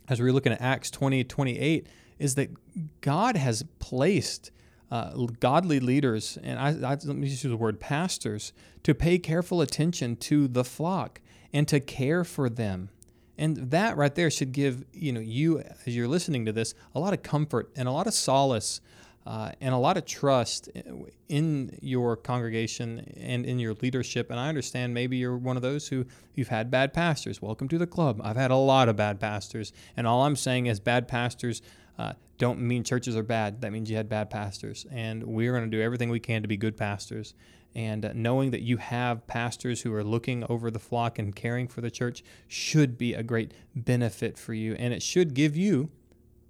as 0.08 0.20
we 0.20 0.30
are 0.30 0.34
looking 0.34 0.51
at 0.51 0.62
Acts 0.62 0.89
20, 0.89 1.24
28, 1.24 1.88
is 2.18 2.36
that 2.36 2.50
God 3.01 3.38
has 3.38 3.63
placed 3.80 4.51
uh, 4.92 5.12
godly 5.39 5.80
leaders, 5.80 6.38
and 6.42 6.60
I, 6.60 6.70
I 6.70 6.92
let 6.92 7.06
me 7.16 7.30
just 7.30 7.44
use 7.44 7.51
the 7.51 7.58
word 7.58 7.80
pastors, 7.80 8.54
to 8.84 8.96
pay 8.96 9.20
careful 9.20 9.62
attention 9.62 10.16
to 10.16 10.48
the 10.48 10.63
flock 10.63 11.22
and 11.54 11.68
to 11.68 11.80
care 11.80 12.24
for 12.24 12.50
them 12.50 12.89
and 13.39 13.72
that 13.72 13.98
right 13.98 14.13
there 14.13 14.29
should 14.29 14.51
give 14.51 14.86
you 14.93 15.12
know 15.12 15.19
you 15.19 15.60
as 15.60 15.96
you're 15.96 16.08
listening 16.08 16.46
to 16.46 16.51
this 16.51 16.75
a 16.93 17.00
lot 17.00 17.13
of 17.13 17.24
comfort 17.24 17.72
and 17.75 17.88
a 17.88 17.91
lot 17.91 18.05
of 18.05 18.13
solace 18.13 18.81
uh, 19.25 19.51
and 19.62 19.74
a 19.74 19.77
lot 19.77 19.98
of 19.98 20.05
trust 20.05 20.69
in 21.27 21.77
your 21.81 22.15
congregation 22.15 23.13
and 23.15 23.46
in 23.46 23.60
your 23.60 23.75
leadership. 23.75 24.31
And 24.31 24.39
I 24.39 24.50
understand 24.50 24.93
maybe 24.93 25.17
you're 25.17 25.38
one 25.38 25.55
of 25.55 25.62
those 25.62 25.88
who 25.88 26.05
you've 26.34 26.48
had 26.48 26.72
bad 26.72 26.93
pastors. 26.93 27.41
Welcome 27.41 27.67
to 27.67 27.77
the 27.77 27.86
club. 27.86 28.22
I've 28.24 28.38
had 28.38 28.50
a 28.50 28.55
lot 28.55 28.89
of 28.89 28.96
bad 28.96 29.19
pastors, 29.19 29.72
and 29.96 30.08
all 30.08 30.24
I'm 30.24 30.36
saying 30.36 30.65
is 30.65 30.79
bad 30.79 31.08
pastors 31.08 31.62
uh, 32.00 32.13
don't 32.38 32.60
mean 32.62 32.84
churches 32.84 33.15
are 33.17 33.24
bad. 33.24 33.62
That 33.62 33.72
means 33.74 33.89
you 33.89 33.98
had 33.98 34.08
bad 34.08 34.29
pastors, 34.29 34.86
and 34.89 35.22
we're 35.24 35.51
going 35.51 35.69
to 35.69 35.77
do 35.77 35.84
everything 35.84 36.10
we 36.10 36.22
can 36.22 36.41
to 36.41 36.48
be 36.48 36.58
good 36.58 36.77
pastors. 36.77 37.34
And 37.76 38.12
knowing 38.16 38.52
that 38.52 38.62
you 38.62 38.78
have 38.78 39.28
pastors 39.28 39.82
who 39.82 39.94
are 39.94 40.04
looking 40.04 40.44
over 40.50 40.72
the 40.72 40.80
flock 40.80 41.20
and 41.20 41.36
caring 41.36 41.68
for 41.68 41.82
the 41.82 41.92
church 41.92 42.24
should 42.48 42.98
be 42.98 43.14
a 43.14 43.24
great 43.24 43.54
benefit 43.76 44.38
for 44.38 44.54
you. 44.54 44.74
And 44.74 44.94
it 44.94 45.04
should 45.04 45.34
give 45.34 45.56
you 45.56 45.92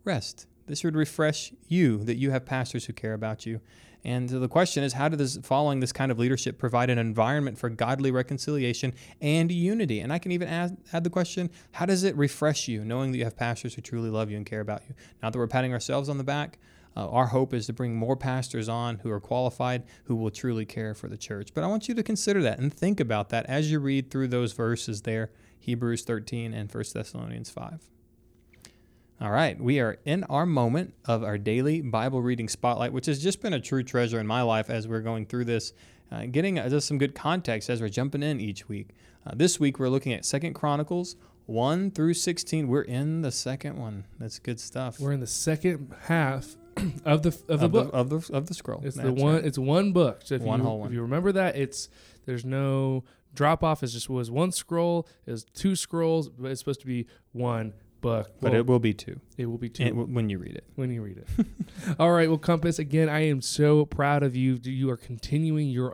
rest. 0.06 0.48
This 0.66 0.80
should 0.80 0.96
refresh 0.96 1.52
you 1.68 2.04
that 2.06 2.18
you 2.18 2.32
have 2.32 2.46
pastors 2.46 2.86
who 2.86 2.94
care 2.94 3.14
about 3.14 3.46
you. 3.46 3.60
And 4.06 4.30
the 4.30 4.48
question 4.48 4.84
is, 4.84 4.94
how 4.94 5.10
does 5.10 5.38
following 5.44 5.82
this 5.82 5.92
kind 5.92 6.10
of 6.10 6.18
leadership 6.18 6.58
provide 6.58 6.90
an 6.90 6.98
environment 6.98 7.58
for 7.58 7.70
godly 7.70 8.12
reconciliation 8.12 8.94
and 9.20 9.52
unity? 9.52 10.00
And 10.00 10.14
I 10.14 10.20
can 10.20 10.32
even 10.32 10.48
add, 10.48 10.78
add 10.94 11.04
the 11.04 11.10
question, 11.10 11.50
how 11.74 11.86
does 11.86 12.04
it 12.04 12.16
refresh 12.16 12.70
you 12.70 12.86
knowing 12.86 13.12
that 13.12 13.18
you 13.18 13.26
have 13.26 13.36
pastors 13.36 13.74
who 13.74 13.82
truly 13.82 14.10
love 14.10 14.32
you 14.32 14.38
and 14.38 14.46
care 14.46 14.62
about 14.62 14.84
you? 14.88 14.96
Not 15.22 15.34
that 15.34 15.40
we're 15.40 15.48
patting 15.48 15.74
ourselves 15.74 16.08
on 16.08 16.18
the 16.18 16.24
back, 16.24 16.60
uh, 17.00 17.08
our 17.12 17.28
hope 17.28 17.54
is 17.54 17.66
to 17.66 17.74
bring 17.74 17.96
more 17.96 18.18
pastors 18.18 18.68
on 18.68 18.98
who 18.98 19.10
are 19.10 19.22
qualified, 19.22 19.84
who 20.04 20.18
will 20.18 20.30
truly 20.30 20.66
care 20.66 20.94
for 20.94 21.08
the 21.08 21.16
church. 21.16 21.54
But 21.54 21.64
I 21.64 21.68
want 21.68 21.88
you 21.88 21.96
to 21.96 22.04
consider 22.04 22.42
that 22.42 22.60
and 22.60 22.74
think 22.74 23.00
about 23.00 23.30
that 23.30 23.46
as 23.46 23.72
you 23.72 23.80
read 23.80 24.12
through 24.12 24.28
those 24.28 24.52
verses 24.52 25.04
there 25.04 25.32
Hebrews 25.60 26.04
13 26.04 26.54
and 26.54 26.74
1 26.74 26.84
Thessalonians 26.94 27.50
5. 27.50 27.80
All 29.22 29.32
right, 29.32 29.58
we 29.58 29.80
are 29.80 29.98
in 30.04 30.26
our 30.26 30.46
moment 30.46 30.94
of 31.06 31.24
our 31.24 31.38
daily 31.38 31.82
Bible 31.82 32.22
reading 32.22 32.50
spotlight, 32.50 32.92
which 32.92 33.06
has 33.06 33.24
just 33.24 33.42
been 33.42 33.54
a 33.54 33.62
true 33.62 33.84
treasure 33.84 34.20
in 34.20 34.28
my 34.28 34.42
life 34.42 34.70
as 34.70 34.86
we're 34.86 35.02
going 35.02 35.26
through 35.26 35.46
this, 35.46 35.72
uh, 36.12 36.26
getting 36.26 36.60
uh, 36.60 36.68
just 36.68 36.88
some 36.88 36.98
good 36.98 37.16
context 37.16 37.70
as 37.70 37.82
we're 37.82 37.88
jumping 37.88 38.24
in 38.24 38.42
each 38.42 38.68
week. 38.68 38.90
Uh, 39.26 39.32
this 39.36 39.58
week 39.58 39.80
we're 39.80 39.90
looking 39.90 40.12
at 40.12 40.26
Second 40.26 40.54
Chronicles 40.54 41.16
1 41.46 41.92
through 41.92 42.14
16. 42.14 42.68
We're 42.68 42.82
in 42.82 43.22
the 43.22 43.32
second 43.32 43.78
one. 43.78 44.06
That's 44.20 44.38
good 44.38 44.60
stuff. 44.60 45.00
We're 45.00 45.14
in 45.14 45.22
the 45.22 45.28
second 45.28 45.96
half 46.04 46.56
of 47.06 47.24
the 47.24 47.30
of 47.48 47.60
the 47.60 47.66
of, 47.66 47.72
book. 47.72 47.92
the, 47.92 47.98
of 47.98 48.10
the 48.10 48.34
of 48.34 48.46
the 48.48 48.54
scroll. 48.54 48.82
It's 48.84 48.96
the 48.96 49.12
one. 49.14 49.36
right. 49.36 49.46
It's 49.46 49.58
one 49.58 49.92
book. 49.94 50.22
So 50.26 50.36
if 50.36 50.42
One 50.42 50.60
you, 50.60 50.66
whole 50.66 50.80
one. 50.80 50.88
If 50.90 50.94
you 50.94 51.02
remember 51.02 51.32
that, 51.34 51.56
it's 51.56 51.90
there's 52.26 52.46
no 52.46 53.04
drop 53.34 53.64
off. 53.64 53.84
It 53.84 53.88
just 53.88 54.10
was 54.10 54.30
one 54.32 54.52
scroll. 54.52 55.08
It 55.26 55.32
was 55.32 55.44
two 55.44 55.76
scrolls, 55.76 56.30
but 56.30 56.52
it's 56.52 56.60
supposed 56.62 56.82
to 56.82 56.88
be 56.88 57.08
one 57.32 57.74
book. 58.02 58.32
but 58.40 58.54
it 58.54 58.66
will 58.66 58.80
be 58.80 58.94
two 58.94 59.20
it 59.38 59.46
will 59.48 59.58
be 59.58 59.68
two 59.68 59.84
w- 59.84 60.08
when 60.08 60.30
you 60.30 60.38
read 60.38 60.56
it. 60.56 60.64
when 60.76 60.90
you 60.90 61.02
read 61.02 61.18
it. 61.18 61.46
All 62.00 62.12
right. 62.12 62.30
Well, 62.30 62.38
Compass. 62.38 62.80
Again, 62.80 63.10
I 63.10 63.22
am 63.28 63.42
so 63.42 63.86
proud 63.86 64.24
of 64.24 64.36
you. 64.38 64.58
You 64.64 64.90
are 64.90 64.98
continuing 64.98 65.68
your 65.70 65.94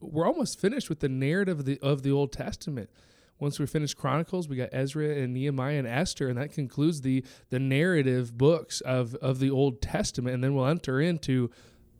we're 0.00 0.26
almost 0.26 0.60
finished 0.60 0.88
with 0.90 1.00
the 1.00 1.08
narrative 1.08 1.60
of 1.60 1.64
the 1.64 1.78
of 1.80 2.02
the 2.02 2.10
Old 2.10 2.32
Testament. 2.32 2.90
Once 3.40 3.58
we 3.58 3.66
finish 3.66 3.94
Chronicles, 3.94 4.48
we 4.48 4.56
got 4.56 4.68
Ezra 4.72 5.08
and 5.08 5.32
Nehemiah 5.32 5.78
and 5.78 5.86
Esther, 5.86 6.28
and 6.28 6.38
that 6.38 6.52
concludes 6.52 7.00
the 7.02 7.24
the 7.50 7.58
narrative 7.58 8.36
books 8.36 8.80
of 8.80 9.14
of 9.16 9.38
the 9.38 9.50
Old 9.50 9.80
Testament. 9.80 10.34
And 10.34 10.42
then 10.44 10.54
we'll 10.54 10.66
enter 10.66 11.00
into 11.00 11.50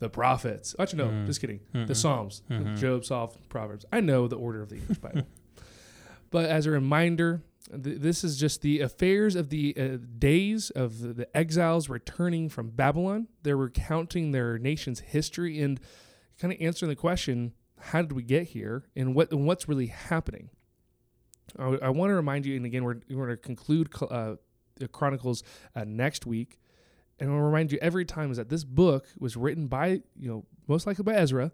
the 0.00 0.08
prophets. 0.08 0.74
Actually, 0.78 1.04
no, 1.04 1.10
Mm. 1.10 1.26
just 1.26 1.40
kidding. 1.40 1.60
Mm-mm. 1.74 1.86
The 1.86 1.94
Psalms, 1.94 2.42
Mhm. 2.50 2.76
Job, 2.78 3.04
Psalm, 3.04 3.30
Proverbs. 3.48 3.84
I 3.92 4.00
know 4.00 4.28
the 4.28 4.36
order 4.36 4.62
of 4.62 4.68
the 4.68 4.76
English 4.76 4.98
Bible. 4.98 5.26
but 6.30 6.44
as 6.48 6.66
a 6.66 6.70
reminder, 6.70 7.42
th- 7.70 7.98
this 8.00 8.22
is 8.22 8.36
just 8.38 8.62
the 8.62 8.80
affairs 8.80 9.34
of 9.34 9.48
the 9.50 9.74
uh, 9.76 9.96
days 10.18 10.70
of 10.70 11.00
the, 11.00 11.12
the 11.12 11.36
exiles 11.36 11.88
returning 11.88 12.48
from 12.48 12.70
Babylon. 12.70 13.26
They're 13.42 13.56
recounting 13.56 14.30
their 14.30 14.58
nation's 14.58 15.00
history 15.00 15.60
and 15.60 15.80
kind 16.40 16.52
of 16.52 16.60
answering 16.60 16.90
the 16.90 16.96
question, 16.96 17.52
how 17.78 18.02
did 18.02 18.12
we 18.12 18.22
get 18.22 18.48
here 18.48 18.84
and 18.94 19.14
what 19.14 19.32
and 19.32 19.46
what's 19.46 19.68
really 19.68 19.86
happening? 19.86 20.50
I, 21.58 21.78
I 21.82 21.88
want 21.90 22.10
to 22.10 22.14
remind 22.14 22.46
you, 22.46 22.56
and 22.56 22.66
again, 22.66 22.84
we're, 22.84 22.96
we're 23.10 23.26
going 23.26 23.28
to 23.30 23.36
conclude 23.36 23.90
uh, 24.02 24.36
the 24.76 24.88
Chronicles 24.88 25.42
uh, 25.74 25.84
next 25.84 26.26
week. 26.26 26.58
And 27.20 27.30
I'll 27.30 27.38
remind 27.38 27.72
you 27.72 27.78
every 27.82 28.04
time 28.04 28.30
is 28.30 28.36
that 28.36 28.48
this 28.48 28.64
book 28.64 29.06
was 29.18 29.36
written 29.36 29.66
by, 29.66 30.02
you 30.16 30.28
know, 30.28 30.44
most 30.68 30.86
likely 30.86 31.02
by 31.02 31.14
Ezra 31.14 31.52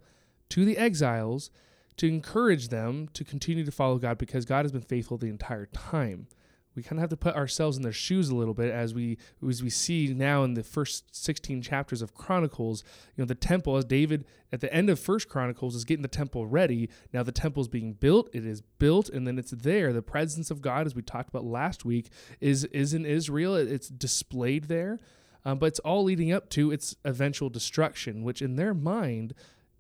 to 0.51 0.65
the 0.65 0.77
exiles 0.77 1.51
to 1.97 2.09
encourage 2.09 2.69
them 2.69 3.09
to 3.15 3.25
continue 3.25 3.65
to 3.65 3.71
follow 3.71 3.99
God 3.99 4.19
because 4.19 4.45
God 4.45 4.65
has 4.65 4.73
been 4.73 4.83
faithful 4.83 5.17
the 5.17 5.29
entire 5.29 5.67
time. 5.67 6.27
We 6.75 6.83
kind 6.83 6.99
of 6.99 7.03
have 7.03 7.11
to 7.11 7.17
put 7.17 7.37
ourselves 7.37 7.77
in 7.77 7.83
their 7.83 7.93
shoes 7.93 8.29
a 8.29 8.35
little 8.35 8.55
bit 8.55 8.71
as 8.71 8.95
we 8.95 9.19
as 9.47 9.63
we 9.63 9.71
see 9.71 10.13
now 10.15 10.43
in 10.45 10.55
the 10.55 10.63
first 10.63 11.15
16 11.15 11.63
chapters 11.63 12.03
of 12.03 12.15
Chronicles, 12.15 12.83
you 13.17 13.23
know, 13.23 13.27
the 13.27 13.35
temple 13.35 13.77
as 13.77 13.85
David 13.85 14.25
at 14.53 14.61
the 14.61 14.73
end 14.73 14.91
of 14.91 14.99
First 14.99 15.29
Chronicles 15.29 15.75
is 15.75 15.85
getting 15.85 16.03
the 16.03 16.09
temple 16.09 16.47
ready. 16.47 16.89
Now 17.13 17.23
the 17.23 17.33
temple 17.33 17.61
is 17.61 17.69
being 17.69 17.93
built, 17.93 18.29
it 18.33 18.45
is 18.45 18.61
built 18.61 19.09
and 19.09 19.27
then 19.27 19.39
it's 19.39 19.53
there. 19.53 19.93
The 19.93 20.03
presence 20.03 20.51
of 20.51 20.63
God 20.63 20.87
as 20.87 20.95
we 20.95 21.03
talked 21.03 21.29
about 21.29 21.45
last 21.45 21.85
week 21.85 22.11
is 22.41 22.65
is 22.67 22.95
in 22.95 23.07
Israel. 23.07 23.55
It's 23.55 23.89
displayed 23.89 24.65
there. 24.65 25.01
Um, 25.45 25.59
but 25.59 25.67
it's 25.67 25.81
all 25.81 26.05
leading 26.05 26.33
up 26.33 26.49
to 26.51 26.71
its 26.71 26.97
eventual 27.05 27.51
destruction, 27.51 28.25
which 28.25 28.41
in 28.41 28.57
their 28.57 28.73
mind 28.73 29.35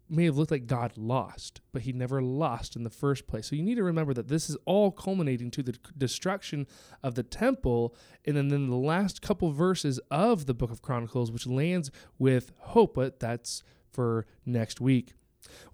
may 0.08 0.24
have 0.24 0.36
looked 0.36 0.50
like 0.50 0.66
God 0.66 0.96
lost, 0.96 1.60
but 1.72 1.82
he 1.82 1.92
never 1.92 2.22
lost 2.22 2.76
in 2.76 2.82
the 2.82 2.90
first 2.90 3.26
place. 3.26 3.48
So 3.48 3.56
you 3.56 3.62
need 3.62 3.76
to 3.76 3.82
remember 3.82 4.14
that 4.14 4.28
this 4.28 4.50
is 4.50 4.56
all 4.64 4.90
culminating 4.90 5.50
to 5.52 5.62
the 5.62 5.76
destruction 5.96 6.66
of 7.02 7.14
the 7.14 7.22
temple, 7.22 7.94
and 8.24 8.36
then, 8.36 8.48
then 8.48 8.68
the 8.68 8.76
last 8.76 9.22
couple 9.22 9.50
verses 9.50 9.98
of 10.10 10.46
the 10.46 10.54
book 10.54 10.70
of 10.70 10.82
Chronicles, 10.82 11.32
which 11.32 11.46
lands 11.46 11.90
with 12.18 12.52
hope, 12.58 12.94
but 12.94 13.18
that's 13.20 13.62
for 13.90 14.26
next 14.44 14.80
week. 14.80 15.14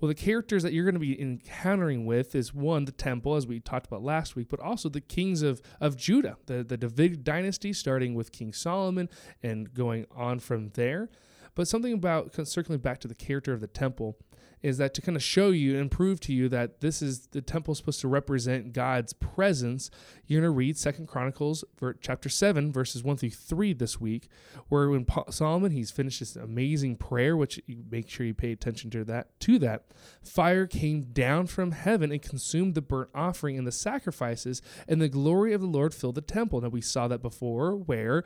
Well, 0.00 0.08
the 0.08 0.14
characters 0.14 0.62
that 0.62 0.72
you're 0.72 0.84
going 0.84 0.94
to 0.94 1.00
be 1.00 1.20
encountering 1.20 2.04
with 2.04 2.34
is 2.34 2.52
one, 2.52 2.84
the 2.84 2.92
temple, 2.92 3.36
as 3.36 3.46
we 3.46 3.60
talked 3.60 3.86
about 3.86 4.02
last 4.02 4.36
week, 4.36 4.48
but 4.48 4.60
also 4.60 4.88
the 4.88 5.00
kings 5.00 5.42
of, 5.42 5.62
of 5.80 5.96
Judah, 5.96 6.36
the, 6.46 6.64
the 6.64 6.76
Davidic 6.76 7.22
dynasty, 7.22 7.72
starting 7.72 8.14
with 8.14 8.32
King 8.32 8.52
Solomon 8.52 9.08
and 9.42 9.72
going 9.72 10.06
on 10.14 10.38
from 10.38 10.70
there. 10.70 11.08
But 11.54 11.68
something 11.68 11.92
about 11.92 12.34
circling 12.46 12.78
back 12.78 13.00
to 13.00 13.08
the 13.08 13.14
character 13.14 13.52
of 13.52 13.60
the 13.60 13.66
temple 13.66 14.16
is 14.62 14.76
that 14.78 14.92
to 14.92 15.00
kind 15.00 15.16
of 15.16 15.22
show 15.22 15.50
you 15.50 15.78
and 15.78 15.90
prove 15.90 16.20
to 16.20 16.32
you 16.32 16.48
that 16.48 16.80
this 16.80 17.00
is 17.00 17.28
the 17.28 17.40
temple 17.40 17.72
is 17.72 17.78
supposed 17.78 18.00
to 18.00 18.08
represent 18.08 18.72
God's 18.72 19.12
presence, 19.14 19.90
you're 20.26 20.40
going 20.40 20.52
to 20.52 20.54
read 20.54 20.76
Second 20.76 21.08
Chronicles 21.08 21.64
chapter 22.00 22.28
7 22.28 22.70
verses 22.70 23.02
1 23.02 23.16
through 23.16 23.30
3 23.30 23.72
this 23.72 24.00
week, 24.00 24.28
where 24.68 24.90
when 24.90 25.06
Solomon 25.30 25.72
he's 25.72 25.90
finished 25.90 26.20
this 26.20 26.36
amazing 26.36 26.96
prayer, 26.96 27.36
which 27.36 27.60
you 27.66 27.84
make 27.90 28.08
sure 28.08 28.26
you 28.26 28.34
pay 28.34 28.52
attention 28.52 28.90
to 28.90 29.04
that, 29.04 29.40
to 29.40 29.58
that, 29.60 29.86
fire 30.22 30.66
came 30.66 31.02
down 31.04 31.46
from 31.46 31.72
heaven 31.72 32.12
and 32.12 32.20
consumed 32.20 32.74
the 32.74 32.82
burnt 32.82 33.10
offering 33.14 33.56
and 33.56 33.66
the 33.66 33.72
sacrifices, 33.72 34.60
and 34.86 35.00
the 35.00 35.08
glory 35.08 35.54
of 35.54 35.62
the 35.62 35.66
Lord 35.66 35.94
filled 35.94 36.16
the 36.16 36.20
temple. 36.20 36.60
Now 36.60 36.68
we 36.68 36.82
saw 36.82 37.08
that 37.08 37.22
before 37.22 37.74
where 37.76 38.24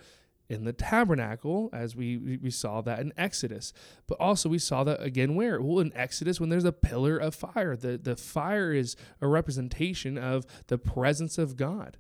in 0.48 0.64
the 0.64 0.72
tabernacle, 0.72 1.70
as 1.72 1.96
we 1.96 2.38
we- 2.42 2.50
saw 2.50 2.80
that 2.82 3.00
in 3.00 3.12
Exodus. 3.16 3.72
But 4.06 4.20
also 4.20 4.48
we 4.48 4.58
saw 4.58 4.84
that 4.84 5.02
again 5.02 5.34
where? 5.34 5.60
Well, 5.60 5.80
in 5.80 5.92
Exodus 5.96 6.40
when 6.40 6.50
there's 6.50 6.64
a 6.64 6.72
pillar 6.72 7.16
of 7.16 7.34
fire. 7.34 7.76
The 7.76 7.96
the 7.98 8.16
fire 8.16 8.72
is 8.72 8.96
a 9.20 9.26
representation 9.26 10.18
of 10.18 10.44
the 10.66 10.78
presence 10.78 11.38
of 11.38 11.56
God. 11.56 11.96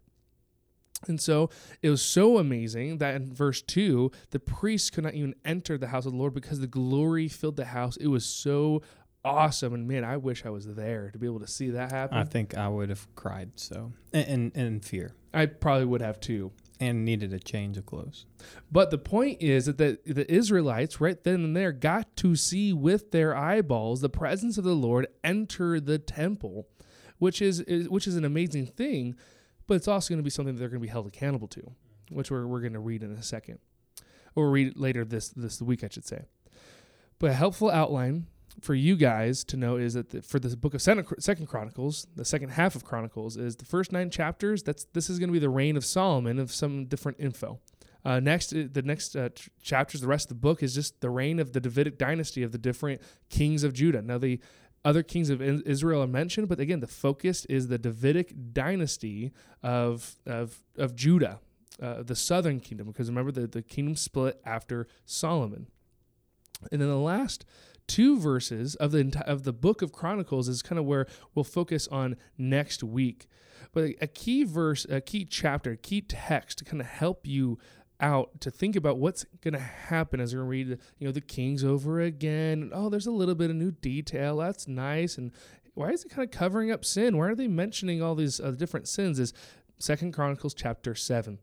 And 1.08 1.20
so 1.20 1.50
it 1.82 1.90
was 1.90 2.00
so 2.00 2.38
amazing 2.38 2.96
that 2.98 3.14
in 3.14 3.34
verse 3.34 3.60
2, 3.60 4.10
the 4.30 4.40
priests 4.40 4.88
could 4.88 5.04
not 5.04 5.12
even 5.14 5.34
enter 5.44 5.76
the 5.76 5.88
house 5.88 6.06
of 6.06 6.12
the 6.12 6.18
Lord 6.18 6.32
because 6.32 6.60
the 6.60 6.66
glory 6.66 7.28
filled 7.28 7.56
the 7.56 7.66
house. 7.66 7.98
It 7.98 8.06
was 8.06 8.24
so 8.24 8.80
awesome. 9.22 9.74
And 9.74 9.86
man, 9.88 10.04
I 10.04 10.16
wish 10.16 10.46
I 10.46 10.50
was 10.50 10.66
there 10.66 11.10
to 11.10 11.18
be 11.18 11.26
able 11.26 11.40
to 11.40 11.46
see 11.46 11.70
that 11.70 11.90
happen. 11.92 12.16
I 12.16 12.24
think 12.24 12.56
I 12.56 12.68
would 12.68 12.88
have 12.88 13.06
cried 13.14 13.52
so 13.56 13.92
and 14.12 14.26
and, 14.28 14.52
and 14.54 14.66
in 14.66 14.80
fear 14.80 15.12
I 15.32 15.46
probably 15.46 15.86
would 15.86 16.00
have 16.00 16.20
too. 16.20 16.52
And 16.88 17.04
needed 17.04 17.32
a 17.32 17.38
change 17.38 17.76
of 17.76 17.86
clothes. 17.86 18.26
But 18.70 18.90
the 18.90 18.98
point 18.98 19.40
is 19.40 19.66
that 19.66 19.78
the, 19.78 19.98
the 20.06 20.30
Israelites, 20.32 21.00
right 21.00 21.22
then 21.22 21.44
and 21.44 21.56
there, 21.56 21.72
got 21.72 22.16
to 22.16 22.36
see 22.36 22.72
with 22.72 23.10
their 23.10 23.36
eyeballs 23.36 24.00
the 24.00 24.08
presence 24.08 24.58
of 24.58 24.64
the 24.64 24.74
Lord 24.74 25.06
enter 25.22 25.80
the 25.80 25.98
temple, 25.98 26.68
which 27.18 27.40
is, 27.40 27.60
is 27.60 27.88
which 27.88 28.06
is 28.06 28.16
an 28.16 28.24
amazing 28.24 28.66
thing. 28.66 29.16
But 29.66 29.74
it's 29.74 29.88
also 29.88 30.10
going 30.10 30.18
to 30.18 30.24
be 30.24 30.30
something 30.30 30.54
that 30.54 30.58
they're 30.58 30.68
going 30.68 30.80
to 30.80 30.86
be 30.86 30.90
held 30.92 31.06
accountable 31.06 31.48
to, 31.48 31.72
which 32.10 32.30
we're, 32.30 32.46
we're 32.46 32.60
going 32.60 32.74
to 32.74 32.80
read 32.80 33.02
in 33.02 33.12
a 33.12 33.22
second, 33.22 33.58
or 34.34 34.50
read 34.50 34.76
later 34.76 35.04
this 35.04 35.30
this 35.30 35.62
week, 35.62 35.82
I 35.82 35.88
should 35.88 36.06
say. 36.06 36.24
But 37.18 37.30
a 37.30 37.34
helpful 37.34 37.70
outline 37.70 38.26
for 38.60 38.74
you 38.74 38.96
guys 38.96 39.44
to 39.44 39.56
know 39.56 39.76
is 39.76 39.94
that 39.94 40.10
the, 40.10 40.22
for 40.22 40.38
the 40.38 40.56
book 40.56 40.74
of 40.74 40.82
Second 40.82 41.46
Chronicles, 41.46 42.06
the 42.14 42.24
second 42.24 42.50
half 42.50 42.74
of 42.74 42.84
Chronicles 42.84 43.36
is 43.36 43.56
the 43.56 43.64
first 43.64 43.92
nine 43.92 44.10
chapters. 44.10 44.62
That's 44.62 44.84
this 44.92 45.10
is 45.10 45.18
going 45.18 45.28
to 45.28 45.32
be 45.32 45.38
the 45.38 45.48
reign 45.48 45.76
of 45.76 45.84
Solomon 45.84 46.38
of 46.38 46.52
some 46.52 46.86
different 46.86 47.18
info. 47.20 47.60
Uh, 48.04 48.20
next, 48.20 48.52
uh, 48.52 48.64
the 48.70 48.82
next 48.82 49.16
uh, 49.16 49.30
ch- 49.30 49.48
chapters, 49.62 50.02
the 50.02 50.06
rest 50.06 50.26
of 50.26 50.36
the 50.36 50.40
book 50.40 50.62
is 50.62 50.74
just 50.74 51.00
the 51.00 51.08
reign 51.08 51.38
of 51.38 51.52
the 51.52 51.60
Davidic 51.60 51.96
dynasty 51.96 52.42
of 52.42 52.52
the 52.52 52.58
different 52.58 53.00
kings 53.30 53.64
of 53.64 53.72
Judah. 53.72 54.02
Now, 54.02 54.18
the 54.18 54.40
other 54.84 55.02
kings 55.02 55.30
of 55.30 55.40
Israel 55.40 56.02
are 56.02 56.06
mentioned, 56.06 56.48
but 56.48 56.60
again, 56.60 56.80
the 56.80 56.86
focus 56.86 57.46
is 57.46 57.68
the 57.68 57.78
Davidic 57.78 58.52
dynasty 58.52 59.32
of 59.62 60.16
of 60.26 60.62
of 60.76 60.94
Judah, 60.94 61.40
uh, 61.82 62.02
the 62.02 62.14
southern 62.14 62.60
kingdom. 62.60 62.88
Because 62.88 63.08
remember, 63.08 63.32
the 63.32 63.46
the 63.46 63.62
kingdom 63.62 63.96
split 63.96 64.38
after 64.44 64.86
Solomon, 65.06 65.68
and 66.70 66.82
then 66.82 66.88
the 66.88 66.96
last 66.96 67.46
two 67.86 68.18
verses 68.18 68.74
of 68.76 68.92
the 68.92 69.22
of 69.26 69.44
the 69.44 69.52
book 69.52 69.82
of 69.82 69.92
Chronicles 69.92 70.48
is 70.48 70.62
kind 70.62 70.78
of 70.78 70.84
where 70.84 71.06
we'll 71.34 71.44
focus 71.44 71.88
on 71.88 72.16
next 72.38 72.82
week. 72.82 73.26
But 73.72 73.90
a, 74.00 74.06
key 74.06 74.44
verse, 74.44 74.86
a 74.88 75.00
key 75.00 75.24
chapter, 75.24 75.72
a 75.72 75.76
key 75.76 76.00
text 76.00 76.58
to 76.58 76.64
kind 76.64 76.80
of 76.80 76.86
help 76.86 77.26
you 77.26 77.58
out 78.00 78.40
to 78.40 78.50
think 78.50 78.76
about 78.76 78.98
what's 78.98 79.24
going 79.40 79.54
to 79.54 79.60
happen 79.60 80.20
as 80.20 80.34
we're 80.34 80.44
read, 80.44 80.68
you 80.98 81.06
know, 81.06 81.12
the 81.12 81.20
kings 81.20 81.64
over 81.64 82.00
again. 82.00 82.70
Oh, 82.72 82.88
there's 82.88 83.06
a 83.06 83.12
little 83.12 83.34
bit 83.34 83.50
of 83.50 83.56
new 83.56 83.72
detail. 83.72 84.36
That's 84.36 84.68
nice. 84.68 85.18
And 85.18 85.32
why 85.74 85.90
is 85.90 86.04
it 86.04 86.10
kind 86.10 86.24
of 86.24 86.30
covering 86.30 86.70
up 86.70 86.84
sin? 86.84 87.16
Why 87.16 87.28
are 87.28 87.34
they 87.34 87.48
mentioning 87.48 88.00
all 88.00 88.14
these 88.14 88.38
uh, 88.38 88.52
different 88.52 88.86
sins? 88.86 89.18
Is 89.18 89.32
Second 89.78 90.12
Chronicles 90.12 90.54
chapter 90.54 90.94
seven. 90.94 91.38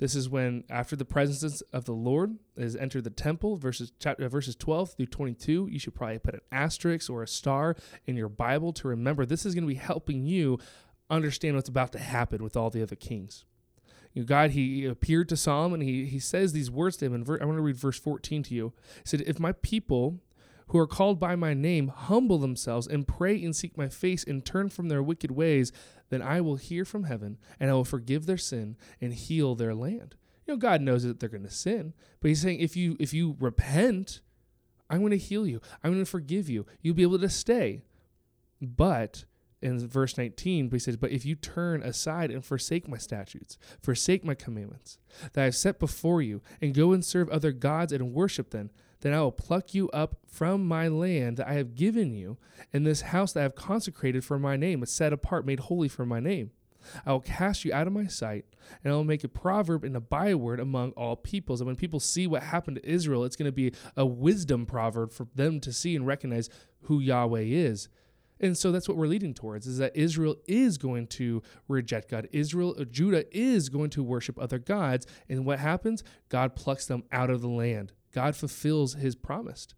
This 0.00 0.14
is 0.14 0.30
when, 0.30 0.64
after 0.70 0.96
the 0.96 1.04
presence 1.04 1.60
of 1.74 1.84
the 1.84 1.92
Lord 1.92 2.38
is 2.56 2.74
entered 2.74 3.04
the 3.04 3.10
temple, 3.10 3.56
verses 3.56 3.92
chapter, 4.00 4.24
uh, 4.24 4.28
verses 4.30 4.56
12 4.56 4.94
through 4.94 5.06
22. 5.06 5.68
You 5.70 5.78
should 5.78 5.94
probably 5.94 6.18
put 6.18 6.32
an 6.32 6.40
asterisk 6.50 7.10
or 7.10 7.22
a 7.22 7.28
star 7.28 7.76
in 8.06 8.16
your 8.16 8.30
Bible 8.30 8.72
to 8.72 8.88
remember. 8.88 9.26
This 9.26 9.44
is 9.44 9.54
going 9.54 9.64
to 9.64 9.68
be 9.68 9.74
helping 9.74 10.24
you 10.24 10.58
understand 11.10 11.54
what's 11.54 11.68
about 11.68 11.92
to 11.92 11.98
happen 11.98 12.42
with 12.42 12.56
all 12.56 12.70
the 12.70 12.82
other 12.82 12.96
kings. 12.96 13.44
You 14.14 14.22
know, 14.22 14.26
God, 14.26 14.52
He 14.52 14.86
appeared 14.86 15.28
to 15.28 15.36
Solomon. 15.36 15.82
He 15.82 16.06
He 16.06 16.18
says 16.18 16.54
these 16.54 16.70
words 16.70 16.96
to 16.96 17.04
him. 17.04 17.12
And 17.12 17.26
ver- 17.26 17.38
I 17.38 17.44
want 17.44 17.58
to 17.58 17.62
read 17.62 17.76
verse 17.76 18.00
14 18.00 18.42
to 18.44 18.54
you. 18.54 18.72
He 18.96 19.08
said, 19.08 19.22
"If 19.26 19.38
my 19.38 19.52
people." 19.52 20.20
Who 20.68 20.78
are 20.78 20.86
called 20.86 21.18
by 21.18 21.34
my 21.34 21.52
name 21.52 21.88
humble 21.88 22.38
themselves 22.38 22.86
and 22.86 23.04
pray 23.04 23.42
and 23.42 23.56
seek 23.56 23.76
my 23.76 23.88
face 23.88 24.22
and 24.22 24.44
turn 24.44 24.68
from 24.68 24.88
their 24.88 25.02
wicked 25.02 25.32
ways, 25.32 25.72
then 26.10 26.22
I 26.22 26.40
will 26.40 26.56
hear 26.56 26.84
from 26.84 27.04
heaven 27.04 27.38
and 27.58 27.70
I 27.70 27.74
will 27.74 27.84
forgive 27.84 28.26
their 28.26 28.36
sin 28.36 28.76
and 29.00 29.14
heal 29.14 29.54
their 29.54 29.74
land. 29.74 30.16
You 30.46 30.54
know, 30.54 30.58
God 30.58 30.82
knows 30.82 31.04
that 31.04 31.20
they're 31.20 31.28
going 31.28 31.44
to 31.44 31.50
sin, 31.50 31.94
but 32.20 32.28
He's 32.28 32.42
saying 32.42 32.60
if 32.60 32.76
you 32.76 32.96
if 33.00 33.14
you 33.14 33.36
repent, 33.40 34.20
I'm 34.90 34.98
going 35.00 35.10
to 35.10 35.16
heal 35.16 35.46
you. 35.46 35.60
I'm 35.82 35.92
going 35.92 36.04
to 36.04 36.10
forgive 36.10 36.48
you. 36.48 36.66
You'll 36.82 36.94
be 36.94 37.02
able 37.02 37.18
to 37.20 37.28
stay. 37.28 37.82
But 38.60 39.24
in 39.62 39.86
verse 39.86 40.16
19, 40.16 40.68
but 40.68 40.76
he 40.76 40.80
says, 40.80 40.96
But 40.96 41.12
if 41.12 41.24
you 41.24 41.34
turn 41.34 41.82
aside 41.82 42.30
and 42.30 42.44
forsake 42.44 42.88
my 42.88 42.96
statutes, 42.98 43.58
forsake 43.80 44.24
my 44.24 44.34
commandments 44.34 44.98
that 45.32 45.42
I 45.42 45.44
have 45.44 45.56
set 45.56 45.78
before 45.78 46.22
you, 46.22 46.42
and 46.60 46.74
go 46.74 46.92
and 46.92 47.04
serve 47.04 47.28
other 47.28 47.52
gods 47.52 47.92
and 47.92 48.12
worship 48.12 48.50
them, 48.50 48.70
then 49.00 49.14
I 49.14 49.20
will 49.20 49.32
pluck 49.32 49.74
you 49.74 49.88
up 49.90 50.16
from 50.26 50.66
my 50.66 50.88
land 50.88 51.38
that 51.38 51.48
I 51.48 51.54
have 51.54 51.74
given 51.74 52.12
you, 52.14 52.38
and 52.72 52.86
this 52.86 53.00
house 53.02 53.32
that 53.32 53.40
I 53.40 53.44
have 53.44 53.54
consecrated 53.54 54.24
for 54.24 54.38
my 54.38 54.56
name, 54.56 54.82
a 54.82 54.86
set 54.86 55.12
apart, 55.12 55.46
made 55.46 55.60
holy 55.60 55.88
for 55.88 56.04
my 56.04 56.20
name. 56.20 56.50
I 57.04 57.12
will 57.12 57.20
cast 57.20 57.64
you 57.64 57.72
out 57.72 57.86
of 57.86 57.92
my 57.92 58.06
sight, 58.06 58.44
and 58.82 58.92
I 58.92 58.96
will 58.96 59.04
make 59.04 59.24
a 59.24 59.28
proverb 59.28 59.84
and 59.84 59.96
a 59.96 60.00
byword 60.00 60.60
among 60.60 60.92
all 60.92 61.16
peoples. 61.16 61.60
And 61.60 61.66
when 61.66 61.76
people 61.76 62.00
see 62.00 62.26
what 62.26 62.42
happened 62.42 62.76
to 62.76 62.90
Israel, 62.90 63.24
it's 63.24 63.36
going 63.36 63.50
to 63.50 63.52
be 63.52 63.72
a 63.96 64.06
wisdom 64.06 64.66
proverb 64.66 65.12
for 65.12 65.26
them 65.34 65.60
to 65.60 65.72
see 65.72 65.94
and 65.94 66.06
recognize 66.06 66.48
who 66.82 66.98
Yahweh 67.00 67.40
is. 67.40 67.88
And 68.42 68.56
so 68.56 68.72
that's 68.72 68.88
what 68.88 68.96
we're 68.96 69.06
leading 69.06 69.34
towards 69.34 69.66
is 69.66 69.76
that 69.78 69.94
Israel 69.94 70.36
is 70.46 70.78
going 70.78 71.08
to 71.08 71.42
reject 71.68 72.10
God. 72.10 72.26
Israel, 72.32 72.74
Judah 72.90 73.24
is 73.36 73.68
going 73.68 73.90
to 73.90 74.02
worship 74.02 74.38
other 74.38 74.58
gods. 74.58 75.06
And 75.28 75.44
what 75.44 75.58
happens? 75.58 76.02
God 76.30 76.56
plucks 76.56 76.86
them 76.86 77.04
out 77.12 77.28
of 77.28 77.42
the 77.42 77.48
land. 77.48 77.92
God 78.12 78.36
fulfills 78.36 78.94
his 78.94 79.14
promise. 79.14 79.68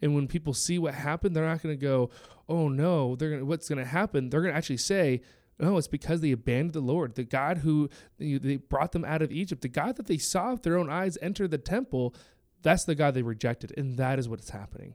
And 0.00 0.14
when 0.14 0.28
people 0.28 0.54
see 0.54 0.78
what 0.78 0.94
happened, 0.94 1.34
they're 1.34 1.46
not 1.46 1.62
going 1.62 1.78
to 1.78 1.80
go, 1.80 2.10
"Oh 2.48 2.68
no!" 2.68 3.16
They're 3.16 3.30
going. 3.30 3.46
What's 3.46 3.68
going 3.68 3.78
to 3.78 3.84
happen? 3.84 4.30
They're 4.30 4.40
going 4.40 4.52
to 4.52 4.56
actually 4.56 4.76
say, 4.78 5.22
"No, 5.58 5.76
it's 5.76 5.88
because 5.88 6.20
they 6.20 6.32
abandoned 6.32 6.72
the 6.72 6.80
Lord, 6.80 7.14
the 7.14 7.24
God 7.24 7.58
who 7.58 7.88
they 8.18 8.56
brought 8.56 8.92
them 8.92 9.04
out 9.04 9.22
of 9.22 9.32
Egypt, 9.32 9.62
the 9.62 9.68
God 9.68 9.96
that 9.96 10.06
they 10.06 10.18
saw 10.18 10.52
with 10.52 10.62
their 10.62 10.78
own 10.78 10.90
eyes 10.90 11.18
enter 11.20 11.46
the 11.46 11.58
temple. 11.58 12.14
That's 12.62 12.84
the 12.84 12.94
God 12.94 13.14
they 13.14 13.22
rejected, 13.22 13.72
and 13.76 13.96
that 13.96 14.18
is 14.18 14.28
what's 14.28 14.50
happening." 14.50 14.94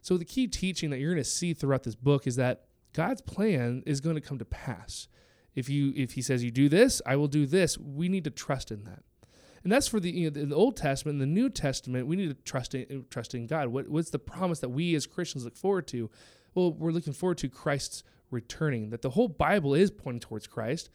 So 0.00 0.16
the 0.16 0.24
key 0.24 0.46
teaching 0.46 0.90
that 0.90 0.98
you're 1.00 1.12
going 1.12 1.22
to 1.22 1.28
see 1.28 1.54
throughout 1.54 1.82
this 1.82 1.96
book 1.96 2.26
is 2.26 2.36
that 2.36 2.66
God's 2.92 3.20
plan 3.20 3.82
is 3.84 4.00
going 4.00 4.14
to 4.14 4.20
come 4.20 4.38
to 4.38 4.44
pass. 4.44 5.08
If 5.54 5.68
you 5.68 5.92
if 5.96 6.12
he 6.12 6.22
says 6.22 6.44
you 6.44 6.50
do 6.50 6.68
this, 6.68 7.02
I 7.04 7.16
will 7.16 7.28
do 7.28 7.46
this. 7.46 7.76
We 7.78 8.08
need 8.08 8.24
to 8.24 8.30
trust 8.30 8.70
in 8.70 8.84
that. 8.84 9.02
And 9.62 9.72
that's 9.72 9.88
for 9.88 10.00
the, 10.00 10.10
you 10.10 10.30
know, 10.30 10.44
the 10.44 10.54
Old 10.54 10.76
Testament 10.76 11.14
and 11.14 11.22
the 11.22 11.40
New 11.40 11.50
Testament. 11.50 12.06
We 12.06 12.16
need 12.16 12.28
to 12.28 12.42
trust 12.42 12.74
in, 12.74 13.06
trust 13.10 13.34
in 13.34 13.46
God. 13.46 13.68
What, 13.68 13.88
what's 13.88 14.10
the 14.10 14.18
promise 14.18 14.60
that 14.60 14.68
we 14.68 14.94
as 14.94 15.06
Christians 15.06 15.44
look 15.44 15.56
forward 15.56 15.86
to? 15.88 16.10
Well, 16.54 16.72
we're 16.72 16.92
looking 16.92 17.12
forward 17.12 17.38
to 17.38 17.48
Christ's 17.48 18.02
returning. 18.30 18.90
That 18.90 19.02
the 19.02 19.10
whole 19.10 19.28
Bible 19.28 19.74
is 19.74 19.90
pointing 19.90 20.20
towards 20.20 20.46
Christ. 20.46 20.90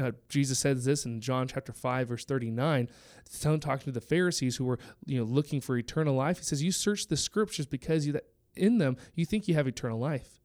Uh, 0.00 0.12
Jesus 0.28 0.58
says 0.58 0.84
this 0.84 1.04
in 1.04 1.20
John 1.20 1.48
chapter 1.48 1.72
5 1.72 2.08
verse 2.08 2.24
39 2.24 2.88
talking 3.40 3.78
to 3.78 3.90
the 3.90 4.00
Pharisees 4.00 4.56
who 4.56 4.64
were 4.64 4.78
you 5.04 5.18
know 5.18 5.24
looking 5.24 5.60
for 5.60 5.76
eternal 5.76 6.14
life 6.14 6.38
he 6.38 6.44
says 6.44 6.62
you 6.62 6.70
search 6.70 7.08
the 7.08 7.16
scriptures 7.16 7.66
because 7.66 8.06
you, 8.06 8.12
that 8.12 8.24
in 8.54 8.78
them 8.78 8.96
you 9.16 9.26
think 9.26 9.48
you 9.48 9.54
have 9.54 9.66
eternal 9.66 9.98
life 9.98 10.38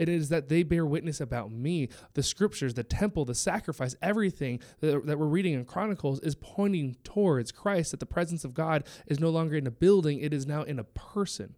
it 0.00 0.08
is 0.08 0.30
that 0.30 0.48
they 0.48 0.62
bear 0.62 0.86
witness 0.86 1.20
about 1.20 1.52
me. 1.52 1.90
The 2.14 2.22
scriptures, 2.22 2.72
the 2.72 2.82
temple, 2.82 3.26
the 3.26 3.34
sacrifice, 3.34 3.94
everything 4.00 4.60
that, 4.80 5.04
that 5.04 5.18
we're 5.18 5.26
reading 5.26 5.52
in 5.52 5.66
Chronicles 5.66 6.20
is 6.20 6.34
pointing 6.34 6.96
towards 7.04 7.52
Christ, 7.52 7.90
that 7.90 8.00
the 8.00 8.06
presence 8.06 8.42
of 8.42 8.54
God 8.54 8.84
is 9.06 9.20
no 9.20 9.28
longer 9.28 9.56
in 9.56 9.66
a 9.66 9.70
building, 9.70 10.18
it 10.20 10.32
is 10.32 10.46
now 10.46 10.62
in 10.62 10.78
a 10.78 10.84
person. 10.84 11.54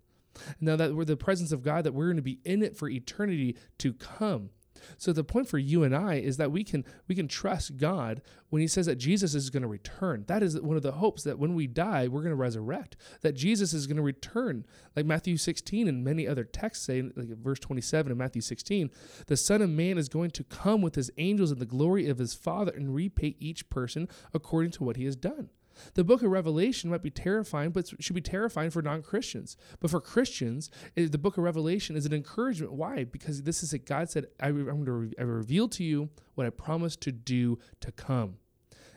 Now 0.61 0.75
that 0.75 0.97
we're 0.97 1.05
the 1.05 1.17
presence 1.17 1.53
of 1.53 1.63
God, 1.63 1.85
that 1.85 1.95
we're 1.95 2.07
going 2.07 2.17
to 2.17 2.23
be 2.23 2.41
in 2.45 2.65
it 2.65 2.77
for 2.77 2.89
eternity 2.89 3.57
to 3.79 3.93
come. 3.93 4.51
So 4.99 5.13
the 5.13 5.25
point 5.25 5.49
for 5.49 5.59
you 5.59 5.85
and 5.85 5.95
I 5.95 6.15
is 6.15 6.37
that 6.37 6.53
we 6.53 6.65
can 6.65 6.85
we 7.09 7.15
can 7.15 7.29
trust 7.29 7.77
God 7.77 8.23
when 8.51 8.61
he 8.61 8.69
says 8.69 8.87
that 8.87 8.97
Jesus 8.97 9.35
is 9.35 9.51
going 9.51 9.63
to 9.63 9.69
return. 9.69 10.25
That 10.27 10.43
is 10.43 10.61
one 10.61 10.77
of 10.77 10.83
the 10.83 10.93
hopes 10.93 11.23
that 11.25 11.39
when 11.39 11.55
we 11.55 11.67
die, 11.67 12.09
we're 12.09 12.23
going 12.23 12.31
to 12.31 12.37
resurrect. 12.37 12.97
That 13.23 13.33
Jesus 13.33 13.73
is 13.73 13.87
going 13.87 13.97
to 13.97 14.03
return. 14.03 14.67
Like 14.95 15.07
Matthew 15.07 15.37
16 15.37 15.89
and 15.89 16.05
many 16.05 16.27
other 16.27 16.45
texts 16.45 16.87
say 16.87 17.03
like 17.03 17.29
verse 17.29 17.59
27 17.59 18.13
in 18.13 18.19
Matthew 18.19 18.43
16, 18.43 18.91
the 19.27 19.37
son 19.37 19.63
of 19.63 19.71
man 19.71 19.99
is 19.99 20.09
going 20.09 20.31
to 20.33 20.45
come 20.45 20.83
with 20.83 20.95
his 20.95 21.11
angels 21.19 21.51
in 21.51 21.59
the 21.59 21.67
glory 21.67 22.09
of 22.09 22.19
his 22.19 22.35
Father 22.35 22.73
and 22.75 22.95
repay 22.95 23.37
each 23.39 23.71
person 23.71 24.09
according 24.35 24.73
to 24.73 24.85
what 24.85 24.97
he 24.97 25.05
has 25.05 25.17
done. 25.17 25.49
The 25.95 26.05
book 26.05 26.23
of 26.23 26.31
Revelation 26.31 26.91
might 26.91 27.03
be 27.03 27.11
terrifying, 27.11 27.71
but 27.71 27.93
should 28.01 28.15
be 28.15 28.21
terrifying 28.21 28.71
for 28.71 28.83
non 28.83 29.03
Christians. 29.03 29.57
But 29.81 29.91
for 29.91 30.01
Christians, 30.01 30.71
the 30.95 31.19
book 31.19 31.37
of 31.37 31.45
Revelation 31.45 31.97
is 31.97 32.07
an 32.07 32.13
encouragement. 32.13 32.73
Why? 32.73 33.05
Because 33.05 33.43
this 33.43 33.63
is 33.63 33.73
it. 33.73 33.87
God 33.87 34.11
said, 34.11 34.27
I, 34.41 34.49
am 34.49 34.65
going 34.65 34.85
to 34.85 34.93
re- 34.93 35.15
I 35.19 35.23
reveal 35.23 35.69
to 35.69 35.85
you 35.85 36.11
what 36.35 36.47
I 36.47 36.51
promised 36.51 37.01
to 37.03 37.13
do 37.13 37.59
to 37.81 37.93
come. 37.93 38.37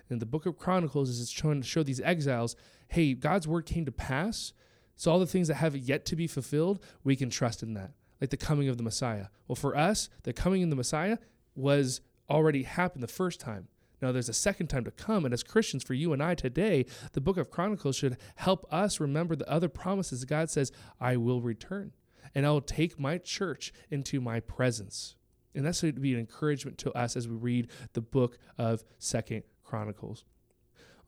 And 0.09 0.21
the 0.21 0.25
book 0.25 0.45
of 0.45 0.57
Chronicles 0.57 1.09
is 1.09 1.31
trying 1.31 1.61
to 1.61 1.67
show 1.67 1.83
these 1.83 2.01
exiles 2.01 2.55
hey, 2.88 3.13
God's 3.15 3.47
word 3.47 3.65
came 3.65 3.83
to 3.85 3.91
pass. 3.91 4.53
So 4.95 5.11
all 5.11 5.19
the 5.19 5.25
things 5.25 5.47
that 5.47 5.55
have 5.55 5.75
yet 5.75 6.05
to 6.05 6.15
be 6.15 6.27
fulfilled, 6.27 6.83
we 7.03 7.15
can 7.15 7.29
trust 7.29 7.63
in 7.63 7.73
that, 7.73 7.91
like 8.21 8.29
the 8.29 8.38
coming 8.38 8.69
of 8.69 8.77
the 8.77 8.83
Messiah. 8.83 9.27
Well, 9.47 9.55
for 9.55 9.75
us, 9.75 10.07
the 10.23 10.33
coming 10.33 10.63
of 10.63 10.69
the 10.69 10.75
Messiah 10.75 11.17
was 11.55 12.01
already 12.29 12.63
happened 12.63 13.03
the 13.03 13.07
first 13.07 13.39
time. 13.39 13.67
Now, 14.05 14.11
there's 14.11 14.29
a 14.29 14.33
second 14.33 14.67
time 14.67 14.83
to 14.83 14.91
come. 14.91 15.25
And 15.25 15.33
as 15.33 15.41
Christians, 15.41 15.83
for 15.83 15.95
you 15.95 16.13
and 16.13 16.21
I 16.21 16.35
today, 16.35 16.85
the 17.13 17.21
book 17.21 17.37
of 17.37 17.49
Chronicles 17.49 17.95
should 17.95 18.17
help 18.35 18.71
us 18.71 18.99
remember 18.99 19.35
the 19.35 19.49
other 19.49 19.67
promises. 19.67 20.23
God 20.25 20.51
says, 20.51 20.71
I 21.01 21.17
will 21.17 21.41
return 21.41 21.91
and 22.35 22.45
I 22.45 22.51
will 22.51 22.61
take 22.61 22.99
my 22.99 23.17
church 23.17 23.73
into 23.89 24.21
my 24.21 24.41
presence. 24.41 25.15
And 25.55 25.65
that's 25.65 25.81
going 25.81 25.95
to 25.95 25.99
be 25.99 26.13
an 26.13 26.19
encouragement 26.19 26.77
to 26.79 26.91
us 26.93 27.15
as 27.15 27.27
we 27.27 27.35
read 27.35 27.69
the 27.93 28.01
book 28.01 28.37
of 28.59 28.83
Second 28.99 29.41
Chronicles. 29.63 30.23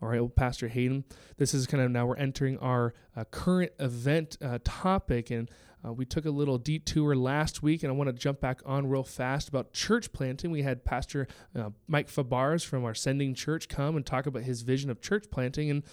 All 0.02 0.10
right, 0.10 0.20
well, 0.20 0.30
Pastor 0.30 0.68
Hayden, 0.68 1.04
this 1.38 1.54
is 1.54 1.68
kind 1.68 1.84
of 1.84 1.92
now 1.92 2.08
we're 2.08 2.18
entering 2.18 2.58
our 2.60 2.96
uh, 3.16 3.26
current 3.26 3.74
event 3.80 4.38
uh, 4.42 4.60
topic, 4.64 5.32
and 5.32 5.50
uh, 5.86 5.94
we 5.94 6.06
took 6.06 6.26
a 6.26 6.32
little 6.32 6.58
detour 6.58 7.16
last 7.16 7.62
week, 7.62 7.84
and 7.84 7.92
I 7.92 7.96
want 7.96 8.08
to 8.08 8.14
jump 8.14 8.40
back 8.40 8.62
on 8.66 8.88
real 8.88 9.04
fast 9.04 9.48
about 9.50 9.74
church 9.74 10.12
planting. 10.12 10.52
We 10.52 10.64
had 10.64 10.84
Pastor 10.84 11.28
uh, 11.56 11.70
Mike 11.88 12.10
Fabarez 12.10 12.66
from 12.66 12.84
our 12.84 12.96
Sending 12.96 13.34
Church 13.34 13.70
come 13.70 13.96
and 13.96 14.06
talk 14.06 14.26
about 14.26 14.44
his 14.44 14.64
vision 14.64 14.90
of 14.90 15.02
church 15.02 15.26
planting, 15.30 15.70
and 15.70 15.84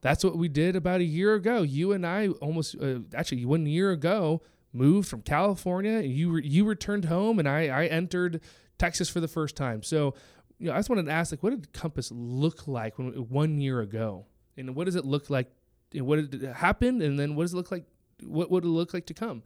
that's 0.00 0.24
what 0.24 0.36
we 0.36 0.48
did 0.48 0.76
about 0.76 1.00
a 1.00 1.04
year 1.04 1.34
ago. 1.34 1.62
You 1.62 1.92
and 1.92 2.06
I 2.06 2.28
almost, 2.28 2.76
uh, 2.80 3.00
actually, 3.14 3.44
one 3.44 3.66
year 3.66 3.90
ago, 3.90 4.42
moved 4.72 5.08
from 5.08 5.22
California. 5.22 5.98
And 5.98 6.12
you 6.12 6.32
re- 6.32 6.46
you 6.46 6.64
returned 6.64 7.06
home, 7.06 7.38
and 7.38 7.48
I 7.48 7.68
I 7.68 7.86
entered 7.86 8.40
Texas 8.76 9.08
for 9.08 9.20
the 9.20 9.28
first 9.28 9.56
time. 9.56 9.82
So, 9.82 10.14
you 10.58 10.66
know, 10.66 10.74
I 10.74 10.78
just 10.78 10.90
wanted 10.90 11.06
to 11.06 11.12
ask, 11.12 11.32
like, 11.32 11.42
what 11.42 11.50
did 11.50 11.72
Compass 11.72 12.10
look 12.12 12.66
like 12.66 12.98
when 12.98 13.12
one 13.12 13.58
year 13.58 13.80
ago, 13.80 14.26
and 14.56 14.74
what 14.74 14.84
does 14.84 14.96
it 14.96 15.04
look 15.04 15.30
like? 15.30 15.50
What 15.92 16.34
happened, 16.56 17.02
and 17.02 17.18
then 17.18 17.36
what 17.36 17.44
does 17.44 17.54
it 17.54 17.56
look 17.56 17.70
like 17.70 17.84
what 18.22 18.50
would 18.50 18.64
it 18.64 18.68
look 18.68 18.94
like 18.94 19.06
to 19.06 19.14
come? 19.14 19.42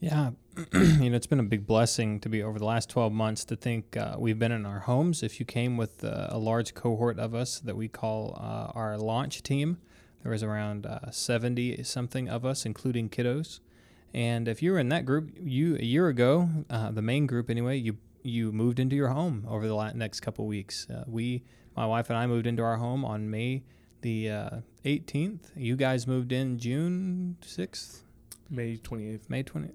Yeah, 0.00 0.30
you 0.72 1.10
know, 1.10 1.16
it's 1.16 1.26
been 1.26 1.40
a 1.40 1.44
big 1.44 1.66
blessing 1.66 2.20
to 2.20 2.28
be 2.30 2.42
over 2.42 2.58
the 2.58 2.64
last 2.64 2.88
12 2.88 3.12
months 3.12 3.44
to 3.44 3.56
think 3.56 3.98
uh, 3.98 4.16
we've 4.18 4.38
been 4.38 4.52
in 4.52 4.64
our 4.64 4.80
homes. 4.80 5.22
If 5.22 5.38
you 5.38 5.44
came 5.44 5.76
with 5.76 6.02
uh, 6.02 6.28
a 6.30 6.38
large 6.38 6.74
cohort 6.74 7.18
of 7.18 7.34
us 7.34 7.60
that 7.60 7.76
we 7.76 7.86
call 7.86 8.34
uh, 8.40 8.72
our 8.74 8.96
launch 8.96 9.42
team, 9.42 9.76
there 10.22 10.32
was 10.32 10.42
around 10.42 10.86
70 11.10 11.78
uh, 11.78 11.84
something 11.84 12.28
of 12.28 12.46
us, 12.46 12.64
including 12.64 13.10
kiddos. 13.10 13.60
And 14.12 14.48
if 14.48 14.62
you 14.62 14.72
were 14.72 14.78
in 14.78 14.88
that 14.88 15.04
group, 15.04 15.30
you 15.38 15.76
a 15.76 15.84
year 15.84 16.08
ago, 16.08 16.48
uh, 16.68 16.90
the 16.90 17.02
main 17.02 17.26
group 17.26 17.50
anyway, 17.50 17.76
you 17.76 17.98
you 18.22 18.52
moved 18.52 18.78
into 18.78 18.96
your 18.96 19.08
home 19.08 19.46
over 19.48 19.66
the 19.66 19.92
next 19.94 20.20
couple 20.20 20.46
weeks. 20.46 20.86
Uh, 20.90 21.04
we, 21.06 21.42
my 21.74 21.86
wife 21.86 22.10
and 22.10 22.18
I, 22.18 22.26
moved 22.26 22.46
into 22.46 22.62
our 22.62 22.76
home 22.76 23.02
on 23.02 23.30
May 23.30 23.62
the 24.00 24.26
18th. 24.84 25.50
You 25.56 25.76
guys 25.76 26.06
moved 26.06 26.32
in 26.32 26.58
June 26.58 27.36
6th. 27.42 28.00
May 28.48 28.76
28th. 28.76 29.28
May 29.28 29.42
20 29.42 29.70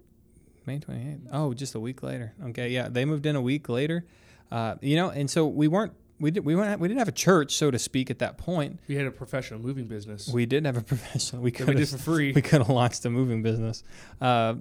May 0.65 0.79
28th. 0.79 1.27
Oh, 1.31 1.53
just 1.53 1.75
a 1.75 1.79
week 1.79 2.01
later. 2.03 2.33
Okay, 2.47 2.69
yeah, 2.69 2.89
they 2.89 3.05
moved 3.05 3.25
in 3.25 3.35
a 3.35 3.41
week 3.41 3.69
later. 3.69 4.05
Uh, 4.51 4.75
you 4.81 4.95
know, 4.95 5.09
and 5.09 5.29
so 5.29 5.47
we 5.47 5.67
weren't 5.67 5.93
we 6.19 6.31
did 6.31 6.45
we 6.45 6.55
went 6.55 6.79
we 6.79 6.87
didn't 6.87 6.99
have 6.99 7.09
a 7.09 7.13
church 7.13 7.55
so 7.55 7.69
to 7.69 7.79
speak 7.79 8.09
at 8.09 8.19
that 8.19 8.37
point. 8.37 8.79
We 8.87 8.95
had 8.95 9.05
a 9.05 9.11
professional 9.11 9.59
moving 9.59 9.85
business. 9.85 10.27
We 10.27 10.45
did 10.45 10.65
have 10.65 10.77
a 10.77 10.81
professional. 10.93 11.41
We 11.41 11.51
could 11.51 11.67
we 11.67 11.75
did 11.75 11.89
for 11.89 11.97
free. 11.97 12.31
We 12.35 12.41
could 12.41 12.59
have 12.61 12.69
launched 12.69 13.05
a 13.05 13.09
moving 13.09 13.43
business. 13.43 13.83
Uh, 14.21 14.55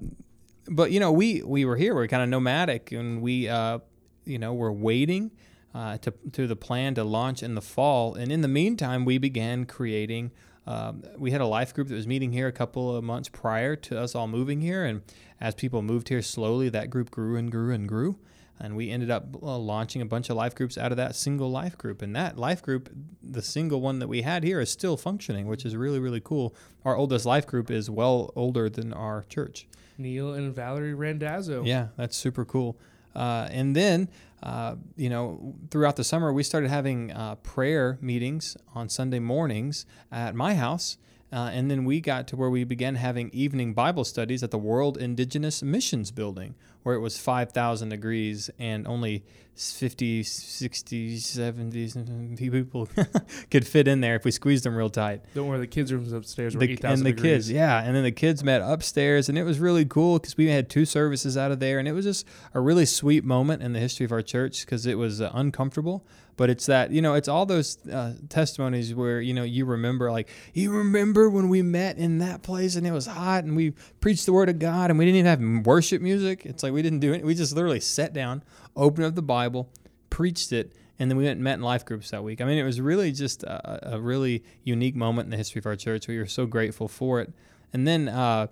but 0.68 0.90
you 0.90 1.00
know, 1.00 1.12
we 1.12 1.42
we 1.42 1.64
were 1.64 1.76
here. 1.76 1.94
We 1.94 2.04
are 2.04 2.08
kind 2.08 2.22
of 2.22 2.28
nomadic, 2.28 2.92
and 2.92 3.22
we 3.22 3.48
uh, 3.48 3.78
you 4.24 4.38
know 4.38 4.54
we're 4.54 4.72
waiting 4.72 5.30
uh, 5.74 5.98
to 5.98 6.12
to 6.32 6.46
the 6.46 6.56
plan 6.56 6.94
to 6.94 7.04
launch 7.04 7.42
in 7.42 7.54
the 7.54 7.60
fall. 7.60 8.14
And 8.14 8.30
in 8.30 8.40
the 8.40 8.48
meantime, 8.48 9.04
we 9.04 9.18
began 9.18 9.66
creating 9.66 10.30
um, 10.66 11.02
we 11.18 11.30
had 11.30 11.40
a 11.40 11.46
life 11.46 11.74
group 11.74 11.88
that 11.88 11.94
was 11.94 12.06
meeting 12.06 12.32
here 12.32 12.46
a 12.46 12.52
couple 12.52 12.94
of 12.96 13.04
months 13.04 13.28
prior 13.28 13.76
to 13.76 14.00
us 14.00 14.14
all 14.14 14.26
moving 14.26 14.60
here, 14.60 14.84
and 14.84 15.02
as 15.40 15.54
people 15.54 15.82
moved 15.82 16.08
here 16.08 16.22
slowly, 16.22 16.68
that 16.70 16.90
group 16.90 17.10
grew 17.10 17.36
and 17.36 17.50
grew 17.50 17.74
and 17.74 17.86
grew, 17.86 18.16
and 18.58 18.74
we 18.74 18.90
ended 18.90 19.10
up 19.10 19.36
uh, 19.42 19.58
launching 19.58 20.00
a 20.00 20.06
bunch 20.06 20.30
of 20.30 20.36
life 20.36 20.54
groups 20.54 20.78
out 20.78 20.90
of 20.90 20.96
that 20.96 21.16
single 21.16 21.50
life 21.50 21.76
group. 21.76 22.00
And 22.00 22.16
that 22.16 22.38
life 22.38 22.62
group, 22.62 22.88
the 23.22 23.42
single 23.42 23.82
one 23.82 23.98
that 23.98 24.08
we 24.08 24.22
had 24.22 24.42
here, 24.42 24.58
is 24.58 24.70
still 24.70 24.96
functioning, 24.96 25.46
which 25.48 25.66
is 25.66 25.76
really 25.76 25.98
really 25.98 26.20
cool. 26.20 26.54
Our 26.84 26.96
oldest 26.96 27.26
life 27.26 27.46
group 27.46 27.70
is 27.70 27.90
well 27.90 28.32
older 28.34 28.70
than 28.70 28.92
our 28.94 29.26
church. 29.28 29.66
Neil 29.98 30.32
and 30.32 30.54
Valerie 30.54 30.94
Randazzo. 30.94 31.62
Yeah, 31.64 31.88
that's 31.96 32.16
super 32.16 32.44
cool. 32.44 32.78
Uh, 33.14 33.48
and 33.50 33.74
then, 33.74 34.08
uh, 34.42 34.76
you 34.96 35.08
know, 35.08 35.54
throughout 35.70 35.96
the 35.96 36.04
summer, 36.04 36.32
we 36.32 36.42
started 36.42 36.70
having 36.70 37.12
uh, 37.12 37.36
prayer 37.36 37.98
meetings 38.00 38.56
on 38.74 38.88
Sunday 38.88 39.18
mornings 39.18 39.86
at 40.10 40.34
my 40.34 40.54
house. 40.54 40.98
Uh, 41.32 41.50
and 41.52 41.68
then 41.68 41.84
we 41.84 42.00
got 42.00 42.28
to 42.28 42.36
where 42.36 42.50
we 42.50 42.62
began 42.62 42.94
having 42.94 43.28
evening 43.30 43.74
Bible 43.74 44.04
studies 44.04 44.44
at 44.44 44.52
the 44.52 44.58
World 44.58 44.96
Indigenous 44.96 45.64
Missions 45.64 46.12
Building, 46.12 46.54
where 46.84 46.94
it 46.94 47.00
was 47.00 47.18
5,000 47.18 47.88
degrees 47.88 48.50
and 48.56 48.86
only 48.86 49.24
50, 49.56 50.22
60, 50.24 51.18
70 51.18 52.36
people 52.36 52.88
could 53.50 53.66
fit 53.66 53.86
in 53.88 54.00
there 54.00 54.16
if 54.16 54.24
we 54.24 54.30
squeezed 54.30 54.64
them 54.64 54.74
real 54.76 54.90
tight. 54.90 55.22
Don't 55.34 55.46
worry, 55.48 55.58
the 55.60 55.66
kids' 55.66 55.92
rooms 55.92 56.12
upstairs 56.12 56.54
were 56.54 56.60
The- 56.60 56.72
8,000 56.72 56.92
and 56.98 57.06
the 57.06 57.12
degrees. 57.12 57.32
kids, 57.46 57.50
yeah, 57.52 57.82
and 57.82 57.94
then 57.94 58.02
the 58.04 58.12
kids 58.12 58.42
met 58.42 58.62
upstairs, 58.62 59.28
and 59.28 59.38
it 59.38 59.44
was 59.44 59.58
really 59.60 59.84
cool 59.84 60.18
because 60.18 60.36
we 60.36 60.46
had 60.48 60.68
two 60.68 60.84
services 60.84 61.36
out 61.36 61.50
of 61.52 61.60
there, 61.60 61.78
and 61.78 61.86
it 61.86 61.92
was 61.92 62.04
just 62.04 62.26
a 62.52 62.60
really 62.60 62.86
sweet 62.86 63.24
moment 63.24 63.62
in 63.62 63.72
the 63.72 63.80
history 63.80 64.04
of 64.04 64.12
our 64.12 64.22
church 64.22 64.64
because 64.64 64.86
it 64.86 64.98
was 64.98 65.20
uh, 65.20 65.30
uncomfortable, 65.34 66.04
but 66.36 66.50
it's 66.50 66.66
that 66.66 66.90
you 66.90 67.00
know 67.00 67.14
it's 67.14 67.28
all 67.28 67.46
those 67.46 67.78
uh, 67.86 68.14
testimonies 68.28 68.92
where 68.92 69.20
you 69.20 69.32
know 69.32 69.44
you 69.44 69.64
remember 69.64 70.10
like 70.10 70.28
you 70.52 70.72
remember 70.72 71.30
when 71.30 71.48
we 71.48 71.62
met 71.62 71.96
in 71.96 72.18
that 72.18 72.42
place 72.42 72.74
and 72.74 72.84
it 72.84 72.90
was 72.90 73.06
hot 73.06 73.44
and 73.44 73.54
we 73.54 73.70
preached 74.00 74.26
the 74.26 74.32
word 74.32 74.48
of 74.48 74.58
God 74.58 74.90
and 74.90 74.98
we 74.98 75.04
didn't 75.04 75.18
even 75.24 75.56
have 75.56 75.66
worship 75.66 76.02
music. 76.02 76.44
It's 76.44 76.64
like 76.64 76.72
we 76.72 76.82
didn't 76.82 76.98
do 76.98 77.12
it. 77.14 77.24
We 77.24 77.36
just 77.36 77.54
literally 77.54 77.78
sat 77.78 78.12
down, 78.12 78.42
opened 78.76 79.06
up 79.06 79.14
the 79.14 79.22
Bible, 79.22 79.70
preached 80.10 80.52
it, 80.52 80.72
and 80.98 81.10
then 81.10 81.18
we 81.18 81.24
went 81.24 81.36
and 81.36 81.44
met 81.44 81.54
in 81.54 81.62
life 81.62 81.84
groups 81.84 82.10
that 82.10 82.22
week. 82.22 82.40
I 82.40 82.44
mean, 82.44 82.58
it 82.58 82.62
was 82.62 82.80
really 82.80 83.12
just 83.12 83.42
a, 83.42 83.94
a 83.94 84.00
really 84.00 84.44
unique 84.62 84.94
moment 84.94 85.26
in 85.26 85.30
the 85.30 85.36
history 85.36 85.58
of 85.58 85.66
our 85.66 85.76
church. 85.76 86.06
We 86.06 86.18
were 86.18 86.26
so 86.26 86.46
grateful 86.46 86.88
for 86.88 87.20
it. 87.20 87.32
And 87.72 87.86
then, 87.86 88.08
uh, 88.08 88.46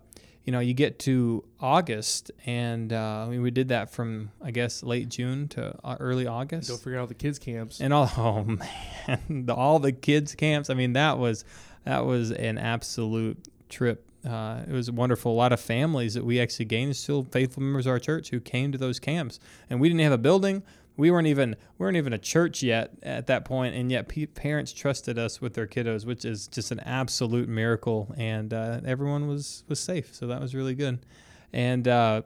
you 0.44 0.52
know, 0.52 0.58
you 0.58 0.74
get 0.74 0.98
to 1.00 1.44
August, 1.61 2.32
and 2.44 2.92
uh, 2.92 3.28
we 3.30 3.50
did 3.52 3.68
that 3.68 3.90
from, 3.92 4.30
I 4.42 4.50
guess, 4.50 4.82
late 4.82 5.08
June 5.08 5.46
to 5.48 5.78
uh, 5.85 5.96
early 6.00 6.26
August. 6.26 6.68
Don't 6.68 6.80
forget 6.80 6.98
all 6.98 7.06
the 7.06 7.14
kids' 7.14 7.38
camps. 7.38 7.80
And 7.80 7.94
all, 7.94 8.11
oh 8.16 8.42
man, 8.44 9.44
the, 9.46 9.54
all 9.54 9.78
the 9.78 9.92
kids 9.92 10.35
camps. 10.35 10.68
I 10.68 10.74
mean, 10.74 10.94
that 10.94 11.18
was 11.18 11.44
that 11.85 12.04
was 12.04 12.32
an 12.32 12.58
absolute 12.58 13.38
trip. 13.68 14.08
Uh, 14.26 14.62
it 14.68 14.72
was 14.72 14.90
wonderful. 14.90 15.32
A 15.32 15.35
lot 15.35 15.52
of 15.52 15.61
families 15.61 16.14
that 16.14 16.24
we 16.24 16.40
actually 16.40 16.66
gained 16.66 16.96
still 16.96 17.24
faithful 17.24 17.62
members 17.62 17.87
of 17.87 17.90
our 17.90 17.98
church 17.98 18.30
who 18.30 18.40
came 18.40 18.70
to 18.72 18.78
those 18.78 19.00
camps, 19.00 19.40
and 19.68 19.80
we 19.80 19.88
didn't 19.88 20.02
have 20.02 20.12
a 20.12 20.18
building. 20.18 20.62
We 20.96 21.11
weren't 21.11 21.26
even 21.26 21.56
we 21.78 21.85
weren't 21.85 21.96
even 21.96 22.12
a 22.12 22.18
church 22.18 22.62
yet 22.62 22.92
at 23.02 23.26
that 23.26 23.44
point, 23.44 23.74
and 23.74 23.90
yet 23.90 24.08
pe- 24.08 24.26
parents 24.26 24.72
trusted 24.72 25.18
us 25.18 25.40
with 25.40 25.54
their 25.54 25.66
kiddos, 25.66 26.04
which 26.04 26.24
is 26.24 26.46
just 26.46 26.70
an 26.70 26.80
absolute 26.80 27.48
miracle. 27.48 28.14
And 28.16 28.52
uh, 28.52 28.80
everyone 28.85 29.26
was 29.26 29.64
was 29.68 29.80
safe, 29.80 30.14
so 30.14 30.26
that 30.26 30.40
was 30.40 30.54
really 30.54 30.74
good. 30.74 31.00
And 31.52 31.88
uh, 31.88 32.22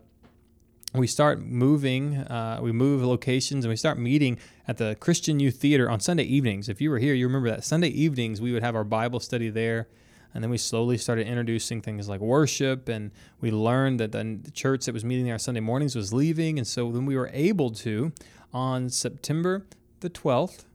we 0.94 1.06
start 1.06 1.40
moving, 1.40 2.16
uh, 2.16 2.58
we 2.62 2.72
move 2.72 3.02
locations, 3.02 3.64
and 3.64 3.70
we 3.70 3.76
start 3.76 3.98
meeting 3.98 4.38
at 4.66 4.76
the 4.76 4.96
Christian 5.00 5.40
Youth 5.40 5.56
Theater 5.56 5.88
on 5.90 6.00
Sunday 6.00 6.24
evenings. 6.24 6.68
If 6.68 6.80
you 6.80 6.90
were 6.90 6.98
here, 6.98 7.14
you 7.14 7.26
remember 7.26 7.50
that 7.50 7.64
Sunday 7.64 7.88
evenings 7.88 8.40
we 8.40 8.52
would 8.52 8.62
have 8.62 8.74
our 8.74 8.84
Bible 8.84 9.20
study 9.20 9.48
there, 9.50 9.88
and 10.36 10.44
then 10.44 10.50
we 10.50 10.58
slowly 10.58 10.98
started 10.98 11.26
introducing 11.26 11.80
things 11.80 12.10
like 12.10 12.20
worship, 12.20 12.90
and 12.90 13.10
we 13.40 13.50
learned 13.50 13.98
that 14.00 14.12
the 14.12 14.50
church 14.52 14.84
that 14.84 14.92
was 14.92 15.02
meeting 15.02 15.24
there 15.24 15.32
on 15.32 15.38
Sunday 15.38 15.60
mornings 15.60 15.96
was 15.96 16.12
leaving, 16.12 16.58
and 16.58 16.66
so 16.66 16.92
then 16.92 17.06
we 17.06 17.16
were 17.16 17.30
able 17.32 17.70
to, 17.70 18.12
on 18.52 18.90
September 18.90 19.66
the 20.00 20.10
twelfth, 20.10 20.66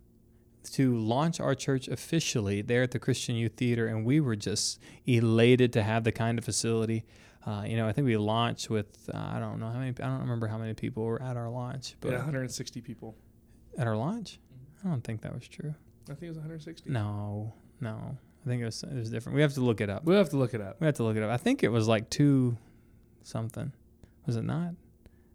to 0.64 0.98
launch 0.98 1.40
our 1.40 1.54
church 1.54 1.88
officially 1.88 2.64
there 2.64 2.82
at 2.82 2.90
the 2.90 2.98
Christian 2.98 3.36
Youth 3.36 3.54
Theater, 3.56 3.86
and 3.86 4.04
we 4.04 4.20
were 4.20 4.36
just 4.36 4.80
elated 5.06 5.72
to 5.74 5.84
have 5.84 6.04
the 6.06 6.12
kind 6.12 6.40
of 6.40 6.44
facility. 6.44 7.06
Uh, 7.46 7.64
you 7.68 7.78
know, 7.78 7.88
I 7.88 7.92
think 7.92 8.06
we 8.06 8.18
launched 8.18 8.72
with 8.72 9.10
uh, 9.14 9.18
I 9.18 9.40
don't 9.40 9.60
know 9.60 9.68
how 9.68 9.78
many 9.78 9.92
I 9.92 10.08
don't 10.08 10.22
remember 10.22 10.48
how 10.48 10.58
many 10.58 10.74
people 10.74 11.04
were 11.04 11.22
at 11.22 11.38
our 11.38 11.50
launch, 11.50 11.96
but 12.02 12.14
had 12.14 12.18
160 12.18 12.82
people. 12.82 13.16
at 13.78 13.86
our 13.86 13.96
launch, 13.96 14.40
I 14.84 14.90
don't 14.90 15.04
think 15.04 15.22
that 15.22 15.36
was 15.36 15.48
true. 15.48 15.76
I 16.06 16.14
think 16.14 16.24
it 16.24 16.30
was 16.30 16.38
160. 16.38 16.90
No, 16.90 17.54
no, 17.80 18.18
I 18.46 18.50
think 18.50 18.62
it 18.62 18.66
was 18.66 18.84
it 18.84 18.94
was 18.96 19.10
different. 19.12 19.36
We 19.36 19.42
have 19.42 19.54
to 19.56 19.62
look 19.62 19.82
it 19.82 19.90
up. 19.90 20.04
We'll 20.04 20.18
have 20.18 20.30
to 20.30 20.38
look 20.38 20.54
it 20.54 20.62
up. 20.62 20.78
We 20.80 20.86
have 20.86 20.96
to 20.96 21.04
look 21.04 21.16
it 21.18 21.24
up. 21.24 21.30
I 21.30 21.38
think 21.38 21.64
it 21.64 21.70
was 21.70 21.88
like 21.88 22.10
two 22.10 22.58
something. 23.24 23.72
Was 24.26 24.36
it 24.36 24.44
not? 24.44 24.74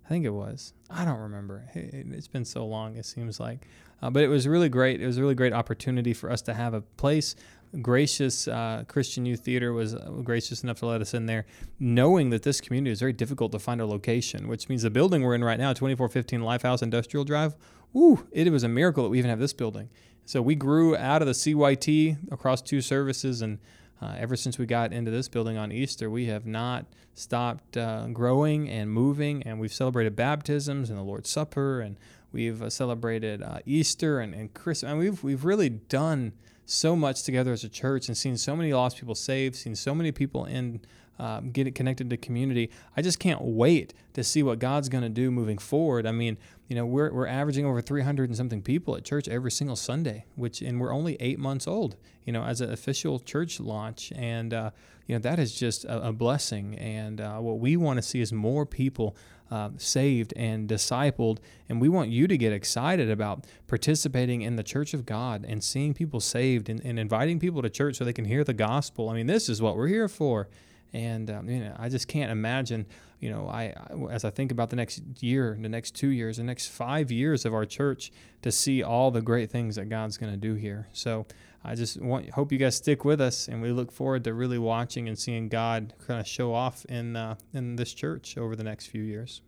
I 0.05 0.09
think 0.09 0.25
it 0.25 0.31
was. 0.31 0.73
I 0.91 1.05
don't 1.05 1.19
remember. 1.19 1.65
It- 1.75 2.07
It's 2.13 2.29
been 2.29 2.45
so 2.45 2.67
long. 2.67 2.97
It 2.97 3.05
seems 3.07 3.41
like, 3.41 3.67
uh, 4.03 4.11
but 4.11 4.23
it 4.23 4.29
was 4.29 4.47
really 4.47 4.69
great. 4.69 5.01
It 5.01 5.07
was 5.07 5.19
a 5.19 5.21
really 5.21 5.35
great 5.35 5.53
opportunity 5.53 6.13
for 6.13 6.31
us 6.31 6.43
to 6.43 6.55
have 6.55 6.75
a 6.75 6.81
place. 6.81 7.35
Gracious 7.83 8.47
uh, 8.49 8.85
Christian 8.87 9.27
Youth 9.27 9.41
Theater 9.41 9.73
was 9.73 9.95
uh, 9.95 10.09
gracious 10.23 10.63
enough 10.63 10.79
to 10.79 10.87
let 10.87 11.01
us 11.01 11.13
in 11.15 11.27
there, 11.27 11.45
knowing 11.81 12.31
that 12.31 12.43
this 12.45 12.61
community 12.61 12.93
is 12.93 13.01
very 13.01 13.13
difficult 13.13 13.51
to 13.53 13.59
find 13.59 13.81
a 13.81 13.87
location. 13.87 14.47
Which 14.49 14.69
means 14.69 14.83
the 14.83 14.91
building 14.91 15.23
we're 15.23 15.35
in 15.35 15.43
right 15.45 15.59
now, 15.59 15.73
2415 15.73 16.41
Lifehouse 16.41 16.83
Industrial 16.83 17.25
Drive. 17.25 17.57
Ooh, 17.95 18.27
it 18.31 18.51
was 18.53 18.63
a 18.63 18.69
miracle 18.69 19.03
that 19.05 19.11
we 19.11 19.19
even 19.19 19.29
have 19.31 19.41
this 19.41 19.53
building. 19.53 19.89
So 20.27 20.43
we 20.43 20.57
grew 20.57 20.97
out 20.97 21.23
of 21.23 21.27
the 21.27 21.35
CYT 21.35 22.33
across 22.33 22.61
two 22.61 22.81
services, 22.81 23.43
and 23.43 23.61
uh, 24.03 24.17
ever 24.19 24.35
since 24.35 24.59
we 24.59 24.67
got 24.67 24.93
into 24.93 25.13
this 25.13 25.29
building 25.29 25.57
on 25.57 25.71
Easter, 25.71 26.11
we 26.11 26.27
have 26.27 26.45
not 26.45 26.85
stopped 27.15 27.77
uh, 27.77 28.09
growing 28.09 28.69
and 28.69 28.91
moving, 28.91 29.45
and 29.45 29.61
we've 29.61 29.73
celebrated 29.73 30.17
baptisms 30.17 30.91
and 30.91 30.99
the 30.99 31.05
Lord's 31.05 31.31
Supper, 31.31 31.79
and 31.81 31.97
we've 32.33 32.61
uh, 32.61 32.69
celebrated 32.69 33.41
uh, 33.41 33.61
Easter 33.67 34.19
and, 34.19 34.35
and 34.35 34.53
Christmas. 34.53 34.91
And 34.91 34.99
we've 34.99 35.23
we've 35.23 35.45
really 35.45 35.69
done 35.69 36.33
so 36.65 36.97
much 36.97 37.23
together 37.23 37.53
as 37.53 37.63
a 37.63 37.69
church, 37.69 38.09
and 38.09 38.17
seen 38.17 38.37
so 38.37 38.57
many 38.57 38.75
lost 38.75 38.99
people 38.99 39.15
saved, 39.15 39.55
seen 39.55 39.77
so 39.77 39.95
many 39.95 40.11
people 40.11 40.45
in. 40.45 40.81
Um, 41.19 41.51
get 41.51 41.67
it 41.67 41.75
connected 41.75 42.11
to 42.11 42.17
community. 42.17 42.71
I 42.97 43.03
just 43.03 43.19
can't 43.19 43.41
wait 43.41 43.95
to 44.15 44.23
see 44.23 44.43
what 44.43 44.59
God's 44.59 44.89
going 44.89 45.03
to 45.03 45.09
do 45.09 45.31
moving 45.31 45.59
forward. 45.59 46.07
I 46.07 46.13
mean, 46.13 46.37
you 46.69 46.77
know, 46.77 46.85
we're, 46.85 47.13
we're 47.13 47.27
averaging 47.27 47.65
over 47.65 47.81
300 47.81 48.29
and 48.29 48.37
something 48.37 48.61
people 48.61 48.97
at 48.97 49.05
church 49.05 49.29
every 49.29 49.51
single 49.51 49.77
Sunday, 49.77 50.27
which, 50.35 50.61
and 50.61 50.81
we're 50.81 50.93
only 50.93 51.17
eight 51.21 51.39
months 51.39 51.67
old, 51.67 51.97
you 52.25 52.33
know, 52.33 52.43
as 52.43 52.61
an 52.61 52.73
official 52.73 53.19
church 53.19 53.61
launch. 53.61 54.13
And, 54.15 54.53
uh, 54.53 54.71
you 55.07 55.15
know, 55.15 55.21
that 55.21 55.39
is 55.39 55.55
just 55.55 55.85
a, 55.85 56.09
a 56.09 56.13
blessing. 56.13 56.77
And 56.77 57.21
uh, 57.21 57.39
what 57.39 57.61
we 57.61 57.77
want 57.77 57.99
to 57.99 58.03
see 58.03 58.21
is 58.21 58.33
more 58.33 58.67
people 58.67 59.17
uh, 59.51 59.71
saved 59.77 60.33
and 60.37 60.69
discipled. 60.69 61.39
And 61.69 61.81
we 61.81 61.89
want 61.89 62.11
you 62.11 62.27
to 62.27 62.37
get 62.37 62.53
excited 62.53 63.11
about 63.11 63.47
participating 63.69 64.43
in 64.43 64.57
the 64.57 64.63
church 64.63 64.93
of 64.93 65.07
God 65.07 65.45
and 65.47 65.63
seeing 65.63 65.95
people 65.95 66.21
saved 66.21 66.69
and, 66.69 66.81
and 66.85 66.99
inviting 66.99 67.39
people 67.39 67.63
to 67.63 67.71
church 67.71 67.97
so 67.97 68.05
they 68.05 68.13
can 68.13 68.25
hear 68.25 68.45
the 68.45 68.55
gospel. 68.55 69.09
I 69.09 69.15
mean, 69.15 69.27
this 69.27 69.49
is 69.49 69.63
what 69.63 69.77
we're 69.77 69.89
here 69.89 70.09
for. 70.09 70.49
And 70.93 71.31
um, 71.31 71.49
you 71.49 71.61
know, 71.61 71.75
I 71.79 71.89
just 71.89 72.09
can't 72.09 72.31
imagine. 72.31 72.87
You 73.21 73.31
know, 73.31 73.49
I, 73.49 73.75
I 73.77 74.13
as 74.13 74.25
I 74.25 74.31
think 74.31 74.53
about 74.53 74.71
the 74.71 74.77
next 74.77 75.03
year, 75.21 75.57
the 75.61 75.69
next 75.69 75.95
two 75.95 76.09
years, 76.09 76.37
the 76.37 76.45
next 76.45 76.69
five 76.69 77.11
years 77.11 77.45
of 77.45 77.55
our 77.55 77.65
church, 77.65 78.13
to 78.43 78.53
see 78.53 78.83
all 78.83 79.11
the 79.11 79.23
great 79.23 79.51
things 79.51 79.77
that 79.77 79.89
God's 79.89 80.17
going 80.19 80.33
to 80.33 80.39
do 80.39 80.55
here. 80.55 80.89
So 80.93 81.27
I 81.65 81.75
just 81.75 82.01
want 82.01 82.31
hope 82.31 82.53
you 82.53 82.59
guys 82.59 82.77
stick 82.77 83.05
with 83.05 83.21
us, 83.21 83.49
and 83.49 83.61
we 83.61 83.73
look 83.73 83.91
forward 83.91 84.25
to 84.25 84.35
really 84.35 84.59
watching 84.59 85.09
and 85.09 85.19
seeing 85.19 85.49
God 85.49 85.95
kind 86.07 86.21
of 86.21 86.27
show 86.27 86.55
off 86.55 86.85
in 86.87 87.17
uh, 87.17 87.37
in 87.53 87.77
this 87.77 87.93
church 87.93 88.39
over 88.39 88.55
the 88.55 88.65
next 88.65 88.87
few 88.87 89.03
years. 89.03 89.43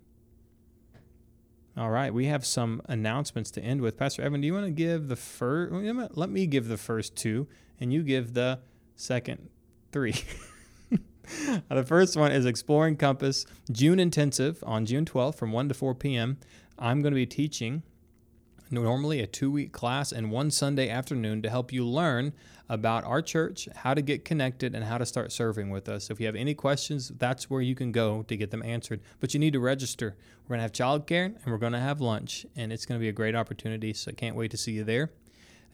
All 1.77 1.91
right, 1.91 2.13
we 2.13 2.27
have 2.27 2.45
some 2.45 2.83
announcements 2.87 3.53
to 3.53 3.63
end 3.63 3.83
with. 3.83 3.97
Pastor 3.97 4.23
Evan, 4.23 4.41
do 4.41 4.49
you 4.49 4.53
want 4.53 4.67
to 4.67 4.73
give 4.73 5.07
the 5.07 5.15
first? 5.15 5.73
Let 6.17 6.29
me 6.29 6.47
give 6.49 6.67
the 6.67 6.77
first 6.77 7.15
two, 7.15 7.47
and 7.79 7.93
you 7.93 8.03
give 8.03 8.35
the 8.35 8.59
second 8.97 9.49
three. 9.93 10.15
The 11.69 11.85
first 11.85 12.17
one 12.17 12.33
is 12.33 12.47
Exploring 12.47 12.97
Compass 12.97 13.47
June 13.71 13.99
Intensive 14.01 14.63
on 14.67 14.87
June 14.87 15.05
12th 15.05 15.37
from 15.37 15.53
1 15.53 15.69
to 15.69 15.75
4 15.75 15.95
p.m. 15.95 16.39
I'm 16.79 17.03
going 17.03 17.13
to 17.13 17.17
be 17.17 17.27
teaching 17.27 17.83
normally 18.71 19.21
a 19.21 19.27
two 19.27 19.51
week 19.51 19.73
class 19.73 20.13
and 20.13 20.31
one 20.31 20.51
Sunday 20.51 20.89
afternoon 20.89 21.43
to 21.43 21.51
help 21.51 21.73
you 21.73 21.85
learn 21.85 22.33
about 22.69 23.05
our 23.05 23.23
church, 23.23 23.69
how 23.77 23.95
to 23.95 24.03
get 24.03 24.25
connected, 24.25 24.75
and 24.75 24.85
how 24.85 24.99
to 24.99 25.07
start 25.07 25.33
serving 25.33 25.71
with 25.71 25.89
us. 25.89 26.05
So 26.05 26.13
if 26.13 26.21
you 26.21 26.27
have 26.27 26.37
any 26.37 26.55
questions, 26.55 27.11
that's 27.17 27.49
where 27.49 27.63
you 27.63 27.75
can 27.75 27.93
go 27.93 28.23
to 28.25 28.37
get 28.37 28.51
them 28.51 28.63
answered. 28.63 29.01
But 29.21 29.33
you 29.33 29.41
need 29.41 29.55
to 29.55 29.61
register. 29.61 30.17
We're 30.45 30.57
going 30.57 30.59
to 30.59 30.63
have 30.63 30.73
childcare 30.73 31.27
and 31.27 31.47
we're 31.47 31.59
going 31.59 31.73
to 31.73 31.81
have 31.81 32.01
lunch, 32.01 32.47
and 32.57 32.73
it's 32.73 32.85
going 32.85 32.99
to 32.99 33.03
be 33.03 33.09
a 33.09 33.13
great 33.13 33.35
opportunity. 33.35 33.93
So 33.95 34.11
I 34.11 34.15
can't 34.15 34.37
wait 34.37 34.51
to 34.51 34.57
see 34.57 34.73
you 34.73 34.85
there. 34.85 35.11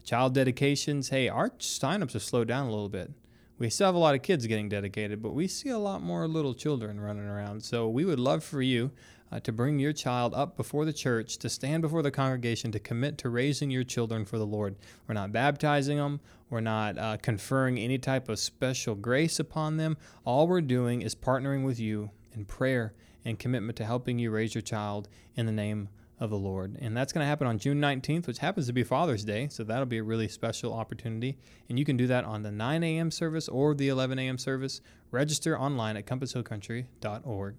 Child 0.04 0.34
dedications. 0.34 1.08
Hey, 1.08 1.28
our 1.28 1.50
signups 1.50 2.12
have 2.12 2.22
slowed 2.22 2.48
down 2.48 2.66
a 2.66 2.70
little 2.70 2.88
bit. 2.88 3.10
We 3.58 3.70
still 3.70 3.86
have 3.86 3.94
a 3.94 3.98
lot 3.98 4.16
of 4.16 4.22
kids 4.22 4.46
getting 4.48 4.68
dedicated, 4.68 5.22
but 5.22 5.32
we 5.32 5.46
see 5.46 5.68
a 5.68 5.78
lot 5.78 6.02
more 6.02 6.26
little 6.26 6.54
children 6.54 6.98
running 6.98 7.24
around. 7.24 7.62
So 7.62 7.88
we 7.88 8.04
would 8.04 8.18
love 8.18 8.42
for 8.42 8.60
you 8.60 8.90
uh, 9.30 9.38
to 9.40 9.52
bring 9.52 9.78
your 9.78 9.92
child 9.92 10.34
up 10.34 10.56
before 10.56 10.84
the 10.84 10.92
church, 10.92 11.38
to 11.38 11.48
stand 11.48 11.82
before 11.82 12.02
the 12.02 12.10
congregation, 12.10 12.72
to 12.72 12.80
commit 12.80 13.16
to 13.18 13.28
raising 13.28 13.70
your 13.70 13.84
children 13.84 14.24
for 14.24 14.38
the 14.38 14.46
Lord. 14.46 14.74
We're 15.06 15.14
not 15.14 15.32
baptizing 15.32 15.98
them, 15.98 16.20
we're 16.50 16.60
not 16.60 16.98
uh, 16.98 17.16
conferring 17.22 17.78
any 17.78 17.98
type 17.98 18.28
of 18.28 18.38
special 18.38 18.96
grace 18.96 19.38
upon 19.38 19.76
them. 19.76 19.96
All 20.24 20.48
we're 20.48 20.60
doing 20.60 21.02
is 21.02 21.14
partnering 21.14 21.64
with 21.64 21.78
you 21.78 22.10
in 22.32 22.44
prayer 22.44 22.92
and 23.24 23.38
commitment 23.38 23.76
to 23.78 23.84
helping 23.84 24.18
you 24.18 24.30
raise 24.30 24.54
your 24.54 24.62
child 24.62 25.08
in 25.36 25.46
the 25.46 25.52
name 25.52 25.88
of 26.24 26.30
the 26.30 26.38
Lord. 26.38 26.76
And 26.80 26.96
that's 26.96 27.12
going 27.12 27.22
to 27.22 27.28
happen 27.28 27.46
on 27.46 27.58
June 27.58 27.80
19th, 27.80 28.26
which 28.26 28.38
happens 28.38 28.66
to 28.66 28.72
be 28.72 28.82
Father's 28.82 29.24
Day. 29.24 29.48
So 29.48 29.62
that'll 29.62 29.86
be 29.86 29.98
a 29.98 30.02
really 30.02 30.26
special 30.26 30.72
opportunity. 30.72 31.38
And 31.68 31.78
you 31.78 31.84
can 31.84 31.96
do 31.96 32.06
that 32.08 32.24
on 32.24 32.42
the 32.42 32.50
9 32.50 32.82
a.m. 32.82 33.10
service 33.10 33.48
or 33.48 33.74
the 33.74 33.88
11 33.88 34.18
a.m. 34.18 34.38
service. 34.38 34.80
Register 35.10 35.58
online 35.58 35.96
at 35.96 36.06
compasshillcountry.org. 36.06 37.54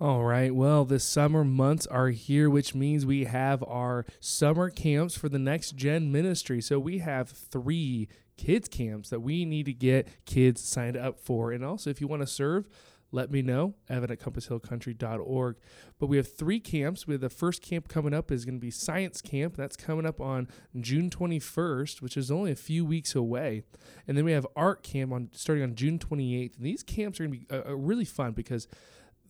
All 0.00 0.24
right. 0.24 0.54
Well, 0.54 0.84
the 0.84 0.98
summer 0.98 1.44
months 1.44 1.86
are 1.86 2.08
here, 2.08 2.50
which 2.50 2.74
means 2.74 3.06
we 3.06 3.24
have 3.24 3.62
our 3.62 4.04
summer 4.18 4.68
camps 4.68 5.16
for 5.16 5.28
the 5.28 5.38
next 5.38 5.76
gen 5.76 6.10
ministry. 6.10 6.60
So 6.60 6.78
we 6.78 6.98
have 6.98 7.28
three 7.28 8.08
kids 8.36 8.68
camps 8.68 9.10
that 9.10 9.20
we 9.20 9.44
need 9.44 9.66
to 9.66 9.72
get 9.72 10.08
kids 10.26 10.62
signed 10.62 10.96
up 10.96 11.20
for. 11.20 11.52
And 11.52 11.64
also, 11.64 11.90
if 11.90 12.00
you 12.00 12.08
want 12.08 12.22
to 12.22 12.26
serve, 12.26 12.68
let 13.14 13.30
me 13.30 13.42
know, 13.42 13.74
evan 13.88 14.10
at 14.10 14.18
compasshillcountry.org. 14.18 15.56
But 16.00 16.06
we 16.08 16.16
have 16.16 16.36
three 16.36 16.58
camps. 16.58 17.06
We 17.06 17.14
have 17.14 17.20
the 17.20 17.30
first 17.30 17.62
camp 17.62 17.86
coming 17.88 18.12
up 18.12 18.32
is 18.32 18.44
going 18.44 18.56
to 18.56 18.60
be 18.60 18.72
Science 18.72 19.22
Camp. 19.22 19.56
That's 19.56 19.76
coming 19.76 20.04
up 20.04 20.20
on 20.20 20.48
June 20.80 21.10
21st, 21.10 22.02
which 22.02 22.16
is 22.16 22.32
only 22.32 22.50
a 22.50 22.56
few 22.56 22.84
weeks 22.84 23.14
away. 23.14 23.62
And 24.08 24.18
then 24.18 24.24
we 24.24 24.32
have 24.32 24.46
Art 24.56 24.82
Camp 24.82 25.12
on 25.12 25.30
starting 25.32 25.62
on 25.62 25.76
June 25.76 25.98
28th. 25.98 26.56
And 26.56 26.66
these 26.66 26.82
camps 26.82 27.20
are 27.20 27.28
going 27.28 27.40
to 27.40 27.46
be 27.46 27.46
uh, 27.54 27.70
uh, 27.70 27.76
really 27.76 28.04
fun 28.04 28.32
because 28.32 28.66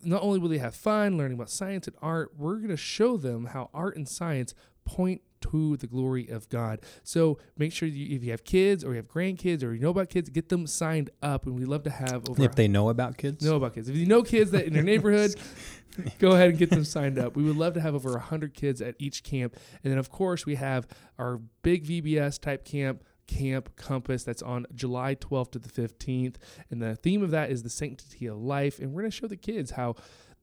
not 0.03 0.23
only 0.23 0.39
will 0.39 0.49
they 0.49 0.59
have 0.59 0.75
fun 0.75 1.19
learning 1.19 1.37
about 1.37 1.51
science 1.51 1.87
and 1.87 1.97
art, 2.01 2.33
we're 2.39 2.57
going 2.57 2.69
to 2.69 2.77
show 2.77 3.19
them 3.19 3.47
how 3.47 3.69
art 3.75 3.97
and 3.97 4.09
science 4.09 4.55
point 4.85 5.23
to 5.53 5.77
the 5.77 5.87
glory 5.87 6.29
of 6.29 6.49
God. 6.49 6.81
So 7.03 7.39
make 7.59 7.73
sure 7.73 7.89
you, 7.89 8.17
if 8.17 8.25
you 8.25 8.31
have 8.31 8.45
kids 8.45 8.85
or 8.85 8.91
you 8.91 8.97
have 8.97 9.09
grandkids 9.09 9.63
or 9.63 9.75
you 9.75 9.81
know 9.81 9.91
about 9.91 10.09
kids, 10.09 10.31
get 10.31 10.49
them 10.49 10.67
signed 10.67 11.11
up. 11.23 11.47
And 11.47 11.59
we 11.59 11.65
love 11.65 11.83
to 11.85 11.91
have 11.91 12.29
over. 12.29 12.43
If 12.43 12.55
they 12.55 12.69
know 12.69 12.89
about 12.89 13.19
kids, 13.19 13.45
know 13.45 13.57
about 13.57 13.75
kids. 13.75 13.89
If 13.89 13.97
you 13.97 14.07
know 14.07 14.23
kids 14.23 14.51
that 14.53 14.65
in 14.67 14.75
your 14.75 14.83
neighborhood, 14.83 15.35
go 16.19 16.33
ahead 16.33 16.51
and 16.51 16.59
get 16.59 16.71
them 16.71 16.85
signed 16.85 17.19
up. 17.19 17.37
We 17.37 17.43
would 17.43 17.57
love 17.57 17.75
to 17.75 17.81
have 17.81 17.95
over 17.95 18.19
hundred 18.19 18.55
kids 18.55 18.81
at 18.81 18.95
each 18.99 19.23
camp, 19.23 19.57
and 19.83 19.93
then 19.93 19.99
of 19.99 20.11
course 20.11 20.47
we 20.47 20.55
have 20.55 20.87
our 21.19 21.41
big 21.63 21.87
VBS 21.87 22.41
type 22.41 22.65
camp. 22.65 23.05
Camp 23.27 23.75
Compass 23.77 24.23
that's 24.23 24.43
on 24.43 24.67
July 24.75 25.15
12th 25.15 25.53
to 25.53 25.59
the 25.59 25.71
15th. 25.71 26.35
And 26.71 26.83
the 26.83 26.95
theme 26.95 27.23
of 27.23 27.31
that 27.31 27.51
is 27.51 27.63
the 27.63 27.71
sanctity 27.71 28.27
of 28.27 28.37
life. 28.37 28.79
And 28.79 28.93
we're 28.93 29.01
going 29.01 29.11
to 29.11 29.17
show 29.17 29.27
the 29.27 29.35
kids 29.39 29.71
how 29.71 29.95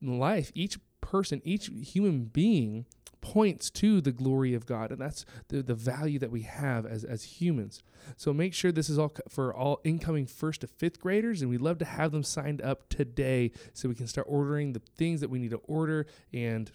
life, 0.01 0.51
each 0.55 0.79
person, 0.99 1.41
each 1.43 1.67
human 1.67 2.25
being 2.25 2.87
points 3.21 3.69
to 3.69 4.01
the 4.01 4.11
glory 4.11 4.53
of 4.53 4.65
God, 4.65 4.91
and 4.91 4.99
that's 4.99 5.25
the, 5.47 5.61
the 5.61 5.75
value 5.75 6.19
that 6.19 6.31
we 6.31 6.41
have 6.41 6.85
as, 6.85 7.03
as 7.03 7.23
humans. 7.23 7.81
So 8.17 8.33
make 8.33 8.53
sure 8.53 8.71
this 8.71 8.89
is 8.89 8.97
all 8.97 9.13
for 9.29 9.53
all 9.53 9.79
incoming 9.83 10.25
first 10.25 10.61
to 10.61 10.67
fifth 10.67 10.99
graders, 10.99 11.41
and 11.41 11.49
we'd 11.49 11.61
love 11.61 11.77
to 11.79 11.85
have 11.85 12.11
them 12.11 12.23
signed 12.23 12.61
up 12.61 12.89
today 12.89 13.51
so 13.73 13.87
we 13.87 13.95
can 13.95 14.07
start 14.07 14.27
ordering 14.29 14.73
the 14.73 14.81
things 14.97 15.21
that 15.21 15.29
we 15.29 15.39
need 15.39 15.51
to 15.51 15.61
order 15.65 16.07
and 16.33 16.71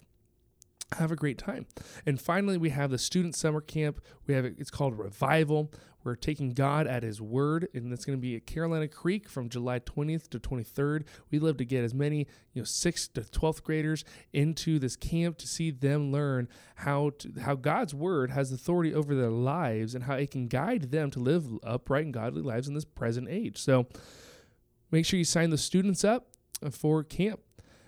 have 0.93 1.11
a 1.11 1.17
great 1.17 1.39
time. 1.39 1.67
And 2.05 2.21
finally, 2.21 2.57
we 2.57 2.71
have 2.71 2.91
the 2.91 2.99
student 2.99 3.35
summer 3.35 3.61
camp. 3.61 4.01
We 4.27 4.35
have 4.35 4.45
it's 4.45 4.71
called 4.71 4.99
Revival. 4.99 5.73
We're 6.05 6.15
taking 6.15 6.51
God 6.51 6.87
at 6.87 7.03
His 7.03 7.21
word, 7.21 7.67
and 7.75 7.93
it's 7.93 8.05
going 8.05 8.17
to 8.17 8.23
be 8.23 8.37
at 8.37 8.47
Carolina 8.47 8.87
Creek 8.87 9.29
from 9.29 9.49
July 9.49 9.81
20th 9.81 10.29
to 10.29 10.39
23rd. 10.39 11.05
We'd 11.33 11.43
love 11.43 11.57
to 11.57 11.65
get 11.65 11.83
as 11.83 11.93
many, 11.93 12.29
you 12.53 12.63
know, 12.63 12.65
sixth 12.65 13.15
to 13.15 13.23
12th 13.23 13.65
graders 13.65 14.05
into 14.33 14.79
this 14.79 14.95
camp 14.95 15.37
to 15.39 15.49
see 15.49 15.73
them 15.73 16.13
learn 16.13 16.49
how 16.77 17.11
to, 17.19 17.33
how 17.41 17.57
God's 17.57 17.93
word 17.93 18.31
has 18.31 18.53
authority 18.53 18.95
over 18.95 19.17
their 19.17 19.33
lives 19.33 19.97
and 19.97 20.05
how 20.05 20.15
it 20.15 20.31
can 20.31 20.47
guide 20.47 20.93
them 20.93 21.11
to 21.11 21.19
live 21.19 21.49
upright 21.65 22.05
and 22.05 22.15
godly 22.15 22.43
lives 22.43 22.69
in 22.69 22.75
this 22.75 22.85
present 22.85 23.27
age. 23.29 23.59
So, 23.59 23.89
make 24.93 25.05
sure 25.05 25.19
you 25.19 25.25
sign 25.25 25.51
the 25.51 25.59
students 25.59 26.05
up 26.05 26.29
for 26.71 27.03
camp. 27.03 27.41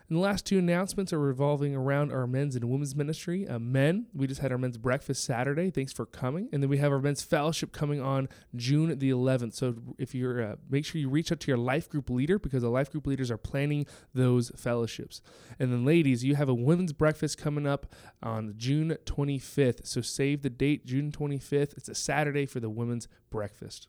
And 0.09 0.17
the 0.17 0.23
last 0.23 0.47
two 0.47 0.59
announcements 0.59 1.13
are 1.13 1.19
revolving 1.19 1.77
around 1.77 2.13
our 2.13 2.27
men's 2.27 2.57
and 2.57 2.65
women's 2.65 2.97
ministry. 2.97 3.47
Uh, 3.47 3.59
men, 3.59 4.07
we 4.15 4.27
just 4.27 4.41
had 4.41 4.51
our 4.51 4.57
men's 4.57 4.79
breakfast 4.79 5.23
Saturday. 5.23 5.71
Thanks 5.71 5.93
for 5.93 6.07
coming. 6.07 6.49
And 6.51 6.63
then 6.63 6.71
we 6.71 6.79
have 6.79 6.93
our 6.93 7.01
men's 7.01 7.23
fellowship 7.23 7.73
coming 7.73 8.01
on 8.01 8.31
June 8.57 8.99
the 8.99 9.11
11th. 9.11 9.53
So 9.55 9.75
if 9.99 10.15
you're, 10.15 10.43
uh, 10.43 10.57
make 10.71 10.87
sure 10.87 10.99
you 10.99 11.11
reach 11.11 11.31
out 11.31 11.41
to 11.41 11.49
your 11.49 11.59
life 11.59 11.91
group 11.91 12.09
leader 12.09 12.39
because 12.39 12.63
the 12.63 12.71
life 12.71 12.91
group 12.91 13.07
leaders 13.07 13.31
are 13.31 13.37
planning 13.37 13.85
those 14.15 14.51
fellowships. 14.57 15.21
And 15.59 15.71
then, 15.71 15.85
ladies, 15.85 16.25
you 16.25 16.37
have 16.37 16.49
a 16.49 16.55
women's 16.55 16.95
breakfast 16.95 17.37
coming 17.37 17.67
up 17.67 17.93
on 18.23 18.55
June 18.57 18.97
25th. 19.05 19.87
So 19.87 20.01
save 20.01 20.41
the 20.41 20.51
date, 20.51 20.87
June 20.87 21.13
25th. 21.13 21.77
It's 21.77 21.89
a 21.91 21.95
Saturday 21.95 22.47
for 22.47 22.61
the 22.61 22.71
women's 22.71 23.09
breakfast. 23.29 23.89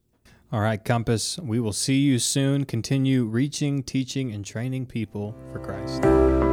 All 0.51 0.61
right, 0.61 0.83
Compass, 0.83 1.37
we 1.37 1.59
will 1.59 1.73
see 1.73 1.99
you 1.99 2.17
soon. 2.17 2.65
Continue 2.65 3.25
reaching, 3.25 3.83
teaching, 3.83 4.33
and 4.33 4.43
training 4.43 4.87
people 4.87 5.35
for 5.51 5.59
Christ. 5.59 6.48